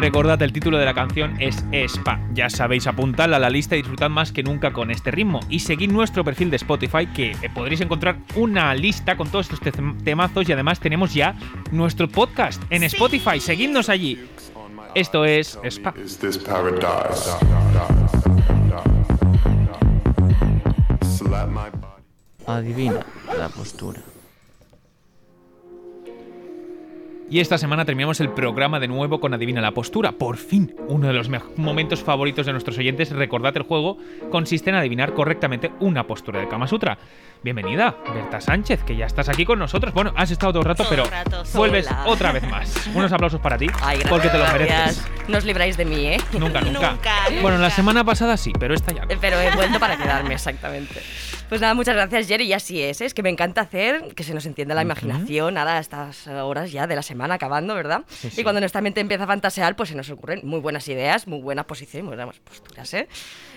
Recordad, 0.00 0.40
el 0.42 0.52
título 0.52 0.78
de 0.78 0.84
la 0.86 0.94
canción 0.94 1.36
es 1.40 1.62
Spa. 1.72 2.18
Ya 2.32 2.48
sabéis, 2.48 2.86
apuntadla 2.86 3.36
a 3.36 3.40
la 3.40 3.50
lista 3.50 3.76
y 3.76 3.78
disfrutad 3.78 4.08
más 4.08 4.32
que 4.32 4.42
nunca 4.42 4.72
con 4.72 4.90
este 4.90 5.10
ritmo. 5.10 5.40
Y 5.50 5.60
seguid 5.60 5.90
nuestro 5.90 6.24
perfil 6.24 6.48
de 6.50 6.56
Spotify, 6.56 7.06
que 7.06 7.32
eh, 7.32 7.50
podréis 7.54 7.80
encontrar 7.82 8.16
una 8.34 8.74
lista 8.74 9.16
con 9.16 9.28
todos 9.28 9.50
estos 9.50 9.60
te- 9.60 9.72
temazos. 10.04 10.48
Y 10.48 10.52
además 10.52 10.80
tenemos 10.80 11.12
ya 11.12 11.34
nuestro 11.70 12.08
podcast 12.08 12.62
en 12.70 12.82
Spotify. 12.84 13.40
Seguidnos 13.40 13.88
allí. 13.88 14.18
Esto 14.94 15.24
es 15.24 15.58
Spa. 15.64 15.94
Adivina 22.46 23.04
la 23.38 23.48
postura. 23.48 24.00
Y 27.32 27.38
esta 27.38 27.58
semana 27.58 27.84
terminamos 27.84 28.18
el 28.18 28.30
programa 28.30 28.80
de 28.80 28.88
nuevo 28.88 29.20
con 29.20 29.32
Adivina 29.32 29.60
la 29.60 29.70
postura. 29.70 30.10
Por 30.10 30.36
fin, 30.36 30.74
uno 30.88 31.06
de 31.06 31.12
los 31.12 31.28
me- 31.28 31.40
momentos 31.56 32.02
favoritos 32.02 32.44
de 32.44 32.50
nuestros 32.50 32.76
oyentes. 32.76 33.10
Recordad 33.10 33.56
el 33.56 33.62
juego 33.62 33.98
consiste 34.32 34.70
en 34.70 34.76
adivinar 34.76 35.14
correctamente 35.14 35.70
una 35.78 36.08
postura 36.08 36.40
de 36.40 36.48
Kama 36.48 36.66
Sutra. 36.66 36.98
Bienvenida, 37.44 37.96
Berta 38.12 38.40
Sánchez, 38.40 38.82
que 38.82 38.96
ya 38.96 39.06
estás 39.06 39.28
aquí 39.28 39.44
con 39.44 39.60
nosotros. 39.60 39.94
Bueno, 39.94 40.12
has 40.16 40.32
estado 40.32 40.52
todo 40.54 40.62
el 40.62 40.68
rato, 40.68 40.82
Todo 40.82 40.90
pero 40.90 41.04
rato, 41.04 41.44
vuelves 41.54 41.86
sola. 41.86 42.02
otra 42.06 42.32
vez 42.32 42.42
más. 42.50 42.90
Unos 42.94 43.12
aplausos 43.12 43.40
para 43.40 43.56
ti, 43.56 43.66
Ay, 43.80 43.98
gracias. 44.00 44.08
porque 44.10 44.28
te 44.28 44.36
lo 44.38 44.44
mereces. 44.46 44.68
gracias. 44.68 45.10
No 45.28 45.38
os 45.38 45.44
libráis 45.44 45.76
de 45.76 45.84
mí, 45.84 46.06
¿eh? 46.06 46.16
Nunca, 46.36 46.60
nunca. 46.60 46.96
Bueno, 47.40 47.58
la 47.58 47.70
semana 47.70 48.02
pasada 48.02 48.36
sí, 48.36 48.52
pero 48.58 48.74
esta 48.74 48.92
ya 48.92 49.02
no. 49.06 49.08
Pero 49.20 49.40
he 49.40 49.54
vuelto 49.54 49.78
para 49.78 49.96
quedarme, 49.96 50.34
exactamente. 50.34 51.00
Pues 51.50 51.60
nada, 51.60 51.74
muchas 51.74 51.96
gracias, 51.96 52.28
Jerry. 52.28 52.44
Y 52.44 52.52
así 52.52 52.80
es, 52.80 53.00
¿eh? 53.00 53.06
es 53.06 53.12
que 53.12 53.24
me 53.24 53.28
encanta 53.28 53.62
hacer 53.62 54.14
que 54.14 54.22
se 54.22 54.32
nos 54.34 54.46
entienda 54.46 54.72
la 54.72 54.82
imaginación 54.82 55.58
ahora 55.58 55.78
a 55.78 55.80
estas 55.80 56.28
horas 56.28 56.70
ya 56.70 56.86
de 56.86 56.94
la 56.94 57.02
semana 57.02 57.34
acabando, 57.34 57.74
¿verdad? 57.74 58.04
Sí, 58.06 58.30
sí. 58.30 58.40
Y 58.40 58.44
cuando 58.44 58.60
nuestra 58.60 58.80
mente 58.80 59.00
empieza 59.00 59.24
a 59.24 59.26
fantasear, 59.26 59.74
pues 59.74 59.88
se 59.88 59.96
nos 59.96 60.08
ocurren 60.10 60.42
muy 60.44 60.60
buenas 60.60 60.86
ideas, 60.86 61.26
muy 61.26 61.40
buenas 61.40 61.64
posiciones, 61.64 62.06
muy 62.06 62.14
buenas 62.14 62.38
posturas, 62.38 62.94
¿eh? 62.94 63.08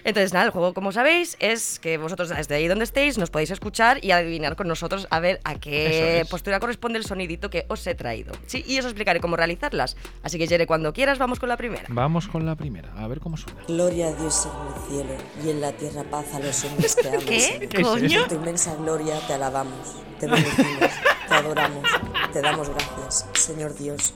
Entonces, 0.04 0.34
nada, 0.34 0.46
el 0.46 0.52
juego, 0.52 0.74
como 0.74 0.92
sabéis, 0.92 1.38
es 1.40 1.80
que 1.80 1.98
vosotros 1.98 2.30
desde 2.30 2.56
ahí 2.56 2.68
donde 2.68 2.84
estéis 2.84 3.18
nos 3.18 3.30
podéis 3.30 3.52
escuchar 3.52 4.04
y 4.04 4.12
adivinar 4.12 4.56
con 4.56 4.68
nosotros 4.68 5.08
a 5.10 5.20
ver 5.20 5.40
a 5.44 5.56
qué 5.56 6.20
es. 6.22 6.28
postura 6.28 6.60
corresponde 6.60 7.00
el 7.00 7.06
sonidito 7.06 7.50
que 7.50 7.66
os 7.70 7.86
he 7.88 7.96
traído. 7.96 8.34
Sí, 8.46 8.64
y 8.68 8.80
os 8.80 8.86
explicaré 8.86 9.20
cómo 9.20 9.36
realizarlas. 9.36 9.96
Así 10.22 10.38
que, 10.38 10.48
Jerry, 10.48 10.66
cuando 10.66 10.94
quieras, 10.94 11.20
vamos 11.20 11.40
con 11.40 11.50
la 11.50 11.58
primera. 11.58 11.86
Vamos 11.90 12.28
con 12.28 12.46
la 12.46 12.56
primera, 12.56 12.92
a 12.98 13.08
ver 13.08 13.20
cómo 13.20 13.38
suena. 13.38 13.62
Gloria 13.68 14.08
a 14.08 14.14
Dios 14.14 14.46
en 14.46 14.74
el 14.74 14.90
cielo 14.90 15.24
y 15.46 15.50
en 15.50 15.62
la 15.62 15.72
tierra 15.72 16.04
paz 16.04 16.26
a 16.34 16.40
los 16.40 16.64
hombres 16.66 16.96
que 17.02 17.08
aman. 17.08 17.26
¿Qué? 17.26 17.40
Señor. 17.40 17.70
¿Qué 17.70 17.82
¿Coño? 17.82 18.20
Por 18.20 18.28
tu 18.30 18.36
inmensa 18.36 18.76
gloria 18.76 19.20
te 19.28 19.34
alabamos, 19.34 19.96
te 20.20 20.28
bendecimos, 20.28 20.92
te 21.28 21.34
adoramos, 21.34 21.90
te 22.32 22.42
damos 22.42 22.70
gracias, 22.70 23.26
Señor 23.34 23.76
Dios, 23.76 24.14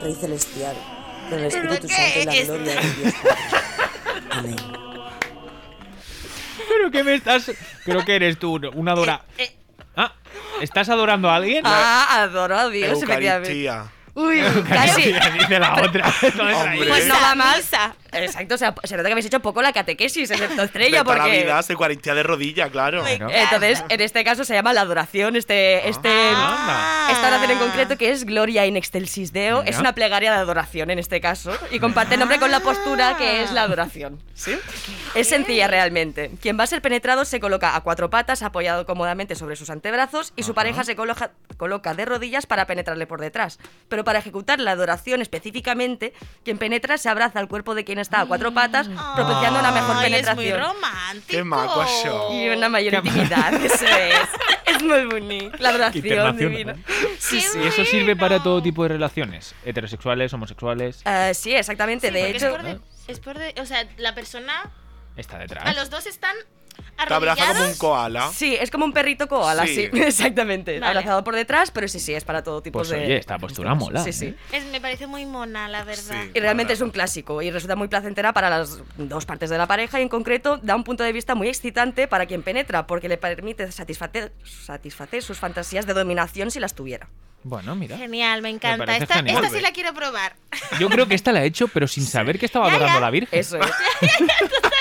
Rey 0.00 0.14
celestial, 0.14 0.76
con 1.28 1.38
el 1.38 1.46
Espíritu 1.46 1.88
Santo 1.88 2.20
y 2.20 2.24
la 2.24 2.44
gloria 2.44 2.74
de 2.74 2.90
Dios. 2.92 3.14
Amén. 4.30 4.93
Pero 6.76 6.90
que 6.90 7.04
me 7.04 7.14
estás. 7.14 7.50
Creo 7.84 8.04
que 8.04 8.16
eres 8.16 8.38
tú, 8.38 8.60
una 8.74 8.92
adora. 8.92 9.22
Ah, 9.96 10.12
¿estás 10.60 10.88
adorando 10.88 11.30
a 11.30 11.36
alguien? 11.36 11.62
Ah, 11.64 12.22
adoro 12.22 12.58
a 12.58 12.68
Dios. 12.68 13.00
Eucaristía. 13.02 13.86
Uy, 14.14 14.42
casi. 14.68 15.12
Dice 15.12 15.58
la 15.58 15.82
otra. 15.82 16.12
Pues 16.20 17.06
no 17.06 17.14
va 17.14 17.34
más. 17.34 17.70
Exacto, 18.14 18.54
o 18.54 18.58
sea, 18.58 18.74
se 18.84 18.96
nota 18.96 19.08
que 19.08 19.12
habéis 19.12 19.26
hecho 19.26 19.40
poco 19.40 19.62
la 19.62 19.72
catequesis, 19.72 20.30
excepto 20.30 20.56
De 20.62 20.66
Estrella, 20.66 20.98
la 20.98 21.04
porque... 21.04 21.42
vida 21.42 21.62
se 21.62 21.76
cuarentía 21.76 22.14
de 22.14 22.22
rodilla, 22.22 22.70
claro. 22.70 23.04
Entonces, 23.06 23.84
en 23.88 24.00
este 24.00 24.24
caso 24.24 24.44
se 24.44 24.54
llama 24.54 24.72
la 24.72 24.82
adoración, 24.82 25.36
este, 25.36 25.88
este, 25.88 26.30
esta 26.30 27.28
oración 27.28 27.50
en 27.50 27.58
concreto 27.58 27.96
que 27.98 28.10
es 28.10 28.24
Gloria 28.24 28.66
in 28.66 28.76
excelsis 28.76 29.32
Deo, 29.32 29.60
Mira. 29.60 29.70
es 29.70 29.78
una 29.78 29.94
plegaria 29.94 30.32
de 30.32 30.38
adoración 30.38 30.90
en 30.90 30.98
este 30.98 31.20
caso, 31.20 31.56
y 31.70 31.78
comparte 31.78 32.14
el 32.14 32.20
nombre 32.20 32.38
con 32.38 32.50
la 32.50 32.60
postura 32.60 33.16
que 33.16 33.42
es 33.42 33.52
la 33.52 33.62
adoración. 33.62 34.22
¿sí? 34.34 34.52
Es 35.14 35.28
sencilla 35.28 35.68
realmente. 35.68 36.30
Quien 36.40 36.58
va 36.58 36.64
a 36.64 36.66
ser 36.66 36.82
penetrado 36.82 37.24
se 37.24 37.40
coloca 37.40 37.76
a 37.76 37.80
cuatro 37.82 38.10
patas, 38.10 38.42
apoyado 38.42 38.86
cómodamente 38.86 39.34
sobre 39.34 39.56
sus 39.56 39.70
antebrazos, 39.70 40.32
y 40.36 40.42
su 40.42 40.54
pareja 40.54 40.84
se 40.84 40.96
coloca, 40.96 41.32
coloca 41.56 41.94
de 41.94 42.04
rodillas 42.04 42.46
para 42.46 42.66
penetrarle 42.66 43.06
por 43.06 43.20
detrás. 43.20 43.58
Pero 43.88 44.04
para 44.04 44.18
ejecutar 44.18 44.60
la 44.60 44.72
adoración 44.72 45.22
específicamente, 45.22 46.12
quien 46.44 46.58
penetra 46.58 46.98
se 46.98 47.08
abraza 47.08 47.38
al 47.38 47.48
cuerpo 47.48 47.74
de 47.74 47.84
quien 47.84 47.98
está 48.04 48.20
a 48.20 48.26
cuatro 48.26 48.52
patas, 48.54 48.86
propiciando 49.16 49.58
una 49.58 49.72
mejor 49.72 49.96
Ay, 49.96 50.04
es 50.06 50.10
penetración. 50.12 50.36
muy 50.36 50.52
romántico. 50.66 51.26
Qué 51.26 51.44
maco 51.44 51.82
això. 51.82 52.30
Y 52.32 52.48
una 52.56 52.68
mayor 52.68 53.02
Qué 53.02 53.08
intimidad, 53.08 53.54
eso 53.64 53.84
es. 53.86 54.28
Es 54.66 54.82
muy 54.82 55.04
bonito. 55.06 55.56
La 55.58 55.70
Internacional. 55.72 56.36
divina. 56.38 56.76
Sí, 57.18 57.40
sí. 57.40 57.58
Y 57.62 57.66
eso 57.66 57.84
sirve 57.84 58.16
para 58.16 58.42
todo 58.42 58.62
tipo 58.62 58.82
de 58.84 58.90
relaciones, 58.90 59.54
heterosexuales, 59.64 60.32
homosexuales. 60.32 61.02
Eh, 61.04 61.32
sí, 61.34 61.54
exactamente. 61.54 62.10
de 62.10 62.20
Porque 62.20 62.36
hecho, 62.36 62.46
es 62.46 62.52
por, 62.52 62.62
de- 62.62 62.80
es 63.08 63.20
por 63.20 63.38
de- 63.38 63.54
o 63.60 63.66
sea, 63.66 63.86
la 63.98 64.14
persona, 64.14 64.70
Está 65.16 65.36
a 65.36 65.40
detrás. 65.40 65.76
los 65.76 65.90
dos 65.90 66.06
están 66.06 66.34
Te 67.06 67.12
abraza 67.14 67.46
como 67.54 67.64
un 67.66 67.74
koala. 67.76 68.30
Sí, 68.32 68.56
es 68.58 68.70
como 68.70 68.84
un 68.84 68.92
perrito 68.92 69.26
koala, 69.28 69.66
sí, 69.66 69.74
Sí. 69.74 69.90
exactamente. 70.00 70.78
Vale. 70.78 70.86
Abrazado 70.98 71.24
por 71.24 71.34
detrás, 71.34 71.70
pero 71.70 71.88
sí, 71.88 71.98
sí, 72.00 72.14
es 72.14 72.24
para 72.24 72.42
todo 72.42 72.62
tipo 72.62 72.78
Pues 72.78 72.88
de. 72.90 73.04
oye, 73.04 73.16
esta 73.18 73.38
postura 73.38 73.74
mola. 73.74 74.02
Sí, 74.02 74.10
¿eh? 74.10 74.12
sí. 74.12 74.34
Es- 74.52 74.64
me 74.66 74.80
parece 74.80 75.06
muy 75.06 75.26
mona, 75.26 75.68
la 75.68 75.84
verdad. 75.84 76.24
Y 76.32 76.40
realmente 76.40 76.72
es 76.72 76.80
un 76.80 76.90
clásico 76.90 77.42
y 77.42 77.50
resulta 77.50 77.76
muy 77.76 77.88
placentera 77.88 78.32
para 78.32 78.48
las 78.50 78.78
dos 78.96 79.26
partes 79.26 79.50
de 79.50 79.58
la 79.58 79.66
pareja 79.66 79.98
y 79.98 80.02
en 80.02 80.08
concreto 80.08 80.58
da 80.62 80.76
un 80.76 80.84
punto 80.84 81.02
de 81.04 81.12
vista 81.12 81.34
muy 81.34 81.48
excitante 81.48 82.08
para 82.08 82.26
quien 82.26 82.42
penetra 82.42 82.86
porque 82.86 83.08
le 83.08 83.16
permite 83.18 83.70
satisfacer, 83.72 84.32
satisfacer 84.44 85.22
sus 85.22 85.38
fantasías 85.38 85.86
de 85.86 85.94
dominación 85.94 86.50
si 86.50 86.60
las 86.60 86.74
tuviera. 86.74 87.08
Bueno, 87.46 87.74
mira. 87.76 87.98
Genial, 87.98 88.40
me 88.40 88.48
encanta. 88.48 88.96
esta, 88.96 89.16
genial. 89.16 89.44
esta 89.44 89.54
sí 89.54 89.62
la 89.62 89.72
quiero 89.72 89.92
probar. 89.92 90.34
Yo 90.80 90.88
creo 90.88 91.06
que 91.06 91.14
esta 91.14 91.30
la 91.30 91.42
he 91.42 91.46
hecho, 91.46 91.68
pero 91.68 91.86
sin 91.86 92.06
saber 92.06 92.38
que 92.38 92.46
estaba 92.46 92.70
adorando 92.70 92.96
a 92.96 93.00
la 93.02 93.10
Virgen. 93.10 93.38
Eso 93.38 93.58
es. 93.60 93.66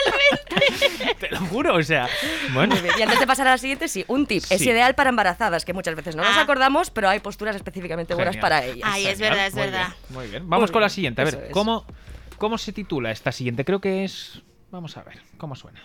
Te 1.19 1.30
lo 1.32 1.39
juro, 1.39 1.76
o 1.76 1.84
sea. 1.84 2.07
Bueno. 2.53 2.76
Y 2.97 3.01
antes 3.01 3.19
de 3.19 3.28
pasar 3.28 3.47
a 3.47 3.51
la 3.51 3.57
siguiente, 3.57 3.88
sí, 3.88 4.05
un 4.07 4.26
tip. 4.26 4.43
Es 4.49 4.61
ideal 4.61 4.95
para 4.95 5.09
embarazadas, 5.09 5.65
que 5.65 5.74
muchas 5.74 5.95
veces 5.95 6.15
no 6.15 6.24
nos 6.24 6.38
Ah. 6.38 6.41
acordamos, 6.41 6.89
pero 6.89 7.09
hay 7.09 7.19
posturas 7.19 7.55
específicamente 7.55 8.13
buenas 8.15 8.36
Genial. 8.36 8.41
para 8.41 8.65
ellas. 8.65 8.89
Ay, 8.91 9.07
es 9.07 9.19
verdad, 9.19 9.47
es 9.47 9.53
muy 9.53 9.63
verdad. 9.63 9.88
bien, 9.88 9.93
Muy 10.09 10.28
bien. 10.28 10.49
Vamos 10.49 10.69
Muy 10.69 10.74
con 10.74 10.82
la 10.82 10.89
siguiente. 10.89 11.21
A 11.21 11.26
ver, 11.26 11.34
eso 11.36 11.43
es. 11.45 11.51
¿cómo, 11.51 11.86
¿cómo 12.38 12.57
se 12.57 12.74
titula 12.74 13.11
esta 13.11 13.32
siguiente? 13.32 13.65
Creo 13.65 13.80
que 13.82 14.03
es. 14.03 14.41
Vamos 14.71 14.97
a 14.97 15.03
ver, 15.03 15.19
¿cómo 15.38 15.55
suena? 15.55 15.82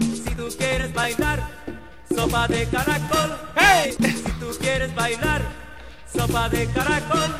Si 0.00 0.34
tú 0.34 0.48
quieres 0.58 0.92
bailar, 0.92 1.42
sopa 2.14 2.46
de 2.48 2.66
caracol. 2.66 3.38
¡Hey! 3.56 3.94
Si 3.98 4.32
tú 4.38 4.50
quieres 4.60 4.94
bailar, 4.94 5.42
sopa 6.14 6.48
de 6.48 6.66
caracol. 6.68 7.34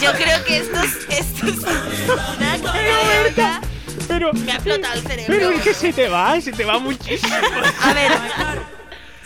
Yo 0.00 0.12
creo 0.12 0.44
que 0.44 0.58
esto 0.58 0.80
es, 0.82 0.96
esto 1.08 1.46
es 1.46 1.58
una 1.58 2.72
verdad. 2.72 3.60
Pero, 4.08 4.32
me 4.32 4.52
ha 4.52 4.54
explotado 4.56 4.94
el 4.94 5.02
cerebro. 5.02 5.26
pero 5.28 5.50
es 5.50 5.62
que 5.62 5.74
se 5.74 5.92
te 5.92 6.08
va, 6.08 6.40
se 6.40 6.52
te 6.52 6.64
va 6.64 6.78
muchísimo. 6.78 7.34
A 7.82 7.92
ver, 7.92 8.12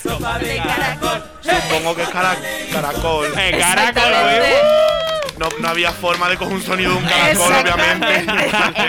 Sopa 0.03 0.39
de 0.39 0.57
caracol. 0.59 1.25
Supongo 1.41 1.97
que 1.97 2.03
es 2.03 2.09
cara- 2.11 2.37
caracol. 2.73 3.27
Eh, 3.39 3.57
caracol. 3.59 4.13
¿eh? 4.13 4.61
No, 5.39 5.49
no 5.61 5.69
había 5.69 5.93
forma 5.93 6.29
de 6.29 6.37
coger 6.37 6.55
un 6.55 6.63
sonido 6.63 6.93
de 6.93 6.99
un 6.99 7.05
caracol, 7.05 7.53
obviamente. 7.53 8.27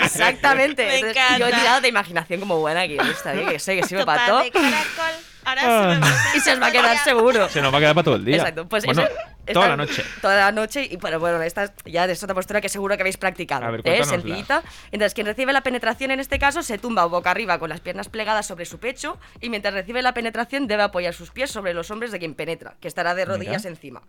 Exactamente. 0.04 0.86
Me. 0.86 1.38
Yo 1.38 1.46
he 1.48 1.52
tirado 1.52 1.80
de 1.80 1.88
imaginación 1.88 2.40
como 2.40 2.58
buena 2.58 2.84
guionista, 2.86 3.34
¿eh? 3.34 3.46
que 3.50 3.58
sé 3.58 3.76
que 3.76 3.82
sirve 3.86 4.02
Sopa 4.02 4.14
para 4.14 4.26
todo. 4.26 4.42
de 4.42 4.50
caracol. 4.50 5.12
Ahora 5.48 5.62
Ah. 5.64 5.94
se 5.94 6.00
me 6.00 6.00
va 6.00 6.16
Y 6.36 6.40
se 6.40 6.52
os 6.52 6.62
va 6.62 6.66
a 6.66 6.70
quedar 6.72 6.98
seguro. 6.98 7.48
Se 7.48 7.60
nos 7.62 7.72
va 7.72 7.78
a 7.78 7.80
quedar 7.80 7.94
para 7.94 8.04
todo 8.04 8.16
el 8.16 8.24
día. 8.24 8.36
Exacto, 8.36 8.68
pues 8.68 8.84
bueno, 8.84 9.02
eso- 9.02 9.12
toda 9.52 9.68
la 9.68 9.76
noche. 9.76 10.04
Toda 10.20 10.36
la 10.36 10.52
noche, 10.52 10.86
y 10.90 10.96
bueno, 10.96 11.18
bueno, 11.18 11.40
esta 11.42 11.64
es- 11.64 11.72
ya 11.86 12.04
es 12.04 12.22
otra 12.22 12.34
postura 12.34 12.60
que 12.60 12.68
seguro 12.68 12.96
que 12.96 13.02
habéis 13.02 13.16
practicado. 13.16 13.64
A 13.64 13.70
ver, 13.70 13.80
¿eh? 13.80 13.82
cuéntanosla. 13.82 14.16
Sencillita. 14.20 14.62
Entonces, 14.92 15.14
quien 15.14 15.26
recibe 15.26 15.52
la 15.52 15.62
penetración 15.62 16.10
en 16.10 16.20
este 16.20 16.38
caso 16.38 16.62
se 16.62 16.76
tumba 16.78 17.04
boca 17.06 17.30
arriba 17.30 17.58
con 17.58 17.70
las 17.70 17.80
piernas 17.80 18.08
plegadas 18.08 18.46
sobre 18.46 18.64
su 18.66 18.78
pecho 18.78 19.18
y 19.40 19.48
mientras 19.48 19.72
recibe 19.74 20.02
la 20.02 20.12
penetración 20.14 20.66
debe 20.66 20.82
apoyar 20.82 21.14
sus 21.14 21.30
pies 21.30 21.50
sobre 21.50 21.72
los 21.74 21.90
hombros 21.90 22.12
de 22.12 22.18
quien 22.18 22.34
penetra, 22.34 22.74
que 22.80 22.88
estará 22.88 23.14
de 23.14 23.24
rodillas 23.24 23.62
Mira. 23.62 23.70
encima. 23.70 24.02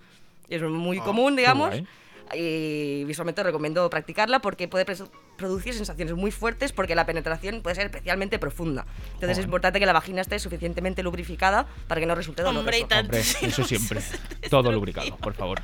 Y 0.49 0.55
es 0.55 0.61
muy 0.63 0.97
Ah, 0.99 1.03
común, 1.03 1.35
digamos. 1.35 1.69
guay. 1.69 1.87
Y 2.34 3.03
visualmente 3.05 3.41
os 3.41 3.45
recomiendo 3.45 3.89
practicarla 3.89 4.39
porque 4.39 4.67
puede 4.67 4.86
producir 5.38 5.73
sensaciones 5.73 6.13
muy 6.15 6.32
fuertes 6.32 6.71
porque 6.71 6.95
la 6.95 7.05
penetración 7.05 7.61
puede 7.61 7.75
ser 7.75 7.86
especialmente 7.86 8.39
profunda. 8.39 8.86
Entonces 9.13 9.38
es 9.39 9.45
importante 9.45 9.80
que 9.80 9.86
la 9.86 9.93
vagina 9.93 10.21
esté 10.21 10.38
suficientemente 10.39 11.01
lubrificada 11.03 11.65
para 11.88 11.99
que 12.01 12.05
no 12.07 12.15
resulte 12.15 12.41
doloroso. 12.43 12.59
Hombre, 12.59 12.80
y 12.80 12.84
tanto. 12.86 13.17
Hombre, 13.17 13.19
eso 13.19 13.63
siempre. 13.63 14.01
Todo 14.49 14.71
lubricado, 14.71 15.15
por 15.17 15.34
favor. 15.34 15.61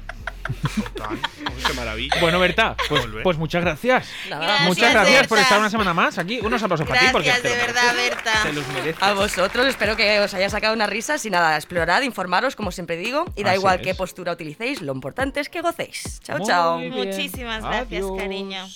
Qué 1.66 1.74
maravilla. 1.74 2.16
Bueno, 2.22 2.39
Berta, 2.39 2.76
pues, 2.88 3.03
pues 3.24 3.38
muchas 3.38 3.63
gracias. 3.63 4.07
Nada. 4.30 4.59
Muchas 4.59 4.91
Gracias, 4.91 4.93
gracias 4.93 5.28
por 5.28 5.38
Berta. 5.38 5.41
estar 5.47 5.59
una 5.59 5.70
semana 5.70 5.93
más 5.93 6.18
aquí. 6.20 6.39
Unos 6.39 6.61
aplausos 6.61 6.88
para 6.88 6.99
ti 6.99 7.07
porque 7.11 7.30
Gracias, 7.30 7.51
de 7.51 7.57
verdad, 7.66 7.93
mereces. 7.95 8.16
Berta. 8.16 8.43
Te 8.43 8.53
los 8.53 8.68
mereces. 8.68 9.01
A 9.03 9.13
vosotros, 9.13 9.66
espero 9.68 9.95
que 9.95 10.20
os 10.20 10.34
haya 10.36 10.49
sacado 10.49 10.74
unas 10.76 10.89
risas 10.89 11.26
y 11.26 11.30
nada, 11.32 11.55
explorad, 11.55 12.03
informaros, 12.03 12.55
como 12.55 12.72
siempre 12.72 12.95
digo, 12.97 13.26
y 13.36 13.43
da 13.43 13.51
Así 13.51 13.59
igual 13.59 13.80
es. 13.80 13.82
qué 13.88 13.95
postura 13.95 14.34
utilicéis, 14.34 14.82
lo 14.84 14.93
importante 14.93 15.39
es 15.39 15.49
que 15.49 15.61
gocéis. 15.61 16.20
Chao, 16.24 16.38
Muy 16.38 16.47
chao. 16.56 16.80
Muchísimas 16.80 17.64
gracias, 17.64 18.03
Adiós. 18.03 18.18
cariño. 18.18 18.68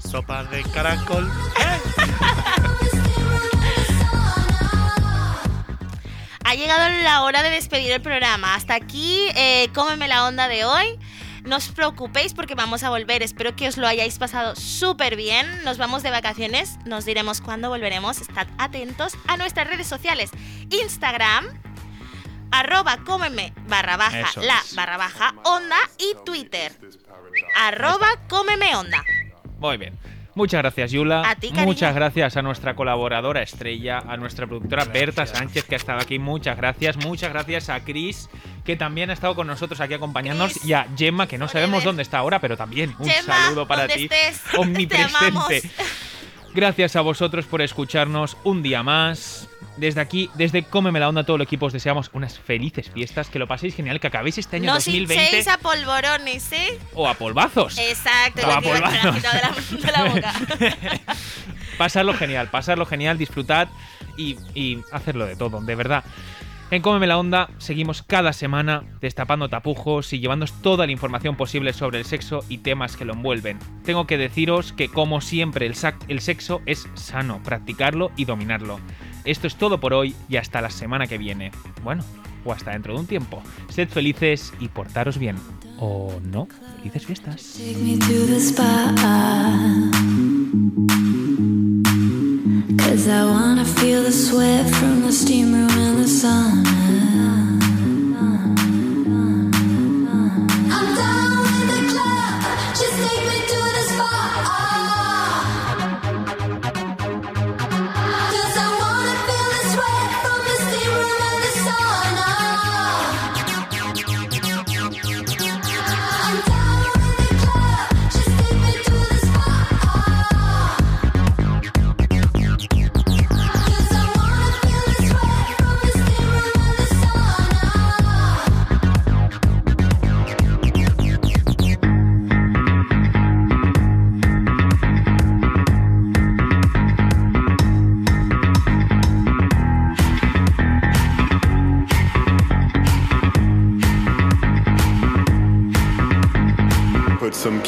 Sopa 0.00 0.44
de 0.44 0.62
caracol. 0.64 1.30
Ha 6.44 6.54
llegado 6.54 6.88
la 7.02 7.22
hora 7.22 7.42
de 7.42 7.50
despedir 7.50 7.90
el 7.92 8.00
programa. 8.00 8.54
Hasta 8.54 8.74
aquí, 8.74 9.26
eh, 9.34 9.68
cómeme 9.74 10.06
la 10.06 10.26
onda 10.26 10.46
de 10.46 10.64
hoy. 10.64 10.98
No 11.44 11.56
os 11.56 11.68
preocupéis 11.68 12.34
porque 12.34 12.54
vamos 12.54 12.82
a 12.84 12.90
volver. 12.90 13.22
Espero 13.22 13.56
que 13.56 13.68
os 13.68 13.76
lo 13.76 13.86
hayáis 13.88 14.18
pasado 14.18 14.54
súper 14.54 15.16
bien. 15.16 15.64
Nos 15.64 15.76
vamos 15.78 16.02
de 16.04 16.10
vacaciones. 16.10 16.76
Nos 16.84 17.04
diremos 17.04 17.40
cuándo 17.40 17.68
volveremos. 17.68 18.20
Estad 18.20 18.46
atentos 18.58 19.14
a 19.26 19.36
nuestras 19.36 19.66
redes 19.66 19.86
sociales. 19.88 20.30
Instagram, 20.70 21.46
arroba 22.52 22.98
cómeme 23.04 23.52
barra 23.68 23.96
baja 23.96 24.20
Eso 24.20 24.40
la 24.40 24.58
es. 24.58 24.74
barra 24.76 24.96
baja 24.96 25.34
onda 25.44 25.76
y 25.98 26.14
Twitter, 26.24 26.72
arroba 27.54 28.08
cómeme 28.28 28.74
onda. 28.76 29.04
Muy 29.58 29.76
bien. 29.76 29.98
Muchas 30.36 30.60
gracias, 30.60 30.92
Yula. 30.92 31.22
A 31.26 31.34
ti. 31.34 31.50
Muchas 31.54 31.94
gracias 31.94 32.36
a 32.36 32.42
nuestra 32.42 32.76
colaboradora 32.76 33.40
estrella, 33.40 34.00
a 34.06 34.18
nuestra 34.18 34.46
productora 34.46 34.84
Berta 34.84 35.24
Sánchez, 35.24 35.64
que 35.64 35.76
ha 35.76 35.78
estado 35.78 35.98
aquí. 35.98 36.18
Muchas 36.18 36.58
gracias. 36.58 36.98
Muchas 36.98 37.32
gracias 37.32 37.70
a 37.70 37.80
Chris, 37.80 38.28
que 38.62 38.76
también 38.76 39.08
ha 39.08 39.14
estado 39.14 39.34
con 39.34 39.46
nosotros 39.46 39.80
aquí 39.80 39.94
acompañándonos. 39.94 40.52
Chris. 40.52 40.66
Y 40.66 40.74
a 40.74 40.86
Gemma, 40.94 41.26
que 41.26 41.38
no 41.38 41.48
sabemos 41.48 41.84
dónde 41.84 42.02
está 42.02 42.18
ahora, 42.18 42.38
pero 42.38 42.54
también 42.54 42.94
un 42.98 43.08
Gemma, 43.08 43.44
saludo 43.44 43.66
para 43.66 43.88
ti. 43.88 44.10
estés, 44.12 44.42
te 44.42 44.56
amamos. 44.58 44.66
Omnipresente. 44.66 45.70
Gracias 46.54 46.96
a 46.96 47.00
vosotros 47.00 47.46
por 47.46 47.62
escucharnos 47.62 48.36
un 48.44 48.62
día 48.62 48.82
más. 48.82 49.48
Desde 49.76 50.00
aquí, 50.00 50.30
desde 50.34 50.62
Cómeme 50.62 51.00
la 51.00 51.08
Onda, 51.08 51.24
todo 51.24 51.36
el 51.36 51.42
equipo 51.42 51.66
os 51.66 51.72
deseamos 51.72 52.10
unas 52.14 52.38
felices 52.38 52.90
fiestas, 52.90 53.28
que 53.28 53.38
lo 53.38 53.46
paséis 53.46 53.74
genial, 53.74 54.00
que 54.00 54.06
acabéis 54.06 54.38
este 54.38 54.56
año 54.56 54.66
No 54.66 54.74
2020 54.74 55.14
hinchéis 55.14 55.48
a 55.48 55.58
polvorones, 55.58 56.50
¿eh? 56.52 56.78
o 56.94 57.08
a 57.08 57.14
polvazos. 57.14 57.76
Exacto, 57.78 58.46
O 58.46 58.50
a 58.50 58.60
polvazos. 58.60 59.22
de 59.22 59.28
la, 59.28 59.54
de 59.82 59.92
la 59.92 60.04
boca. 60.04 60.32
Pasarlo 61.78 62.14
genial, 62.14 62.48
pasarlo 62.48 62.86
genial, 62.86 63.18
disfrutad 63.18 63.68
y, 64.16 64.36
y 64.54 64.82
hacerlo 64.92 65.26
de 65.26 65.36
todo, 65.36 65.60
de 65.60 65.74
verdad. 65.74 66.04
En 66.70 66.82
Cómeme 66.82 67.06
la 67.06 67.18
Onda 67.18 67.48
seguimos 67.58 68.02
cada 68.02 68.32
semana 68.32 68.82
destapando 69.00 69.48
tapujos 69.48 70.12
y 70.12 70.18
llevándoos 70.18 70.52
toda 70.62 70.86
la 70.86 70.90
información 70.92 71.36
posible 71.36 71.72
sobre 71.72 71.98
el 71.98 72.04
sexo 72.04 72.40
y 72.48 72.58
temas 72.58 72.96
que 72.96 73.04
lo 73.04 73.12
envuelven. 73.12 73.58
Tengo 73.84 74.06
que 74.08 74.18
deciros 74.18 74.72
que 74.72 74.88
como 74.88 75.20
siempre 75.20 75.66
el 75.66 75.76
sexo 76.20 76.62
es 76.66 76.88
sano, 76.94 77.40
practicarlo 77.44 78.10
y 78.16 78.24
dominarlo. 78.24 78.80
Esto 79.26 79.48
es 79.48 79.56
todo 79.56 79.80
por 79.80 79.92
hoy 79.92 80.14
y 80.28 80.36
hasta 80.36 80.60
la 80.60 80.70
semana 80.70 81.08
que 81.08 81.18
viene. 81.18 81.50
Bueno, 81.82 82.04
o 82.44 82.52
hasta 82.52 82.70
dentro 82.70 82.94
de 82.94 83.00
un 83.00 83.06
tiempo. 83.06 83.42
Sed 83.68 83.88
felices 83.88 84.54
y 84.60 84.68
portaros 84.68 85.18
bien. 85.18 85.36
O 85.78 86.20
no, 86.22 86.46
felices 86.76 87.04
fiestas. 87.06 87.60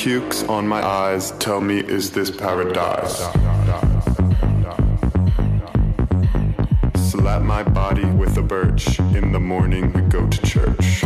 Cukes 0.08 0.42
on 0.44 0.66
my 0.66 0.82
eyes 0.82 1.32
tell 1.32 1.60
me, 1.60 1.80
is 1.80 2.10
this 2.10 2.30
paradise? 2.30 3.18
Slap 7.10 7.42
my 7.42 7.62
body 7.62 8.06
with 8.06 8.38
a 8.38 8.42
birch. 8.42 8.98
In 9.00 9.32
the 9.32 9.38
morning, 9.38 9.92
we 9.92 10.00
go 10.00 10.26
to 10.26 10.46
church. 10.46 11.04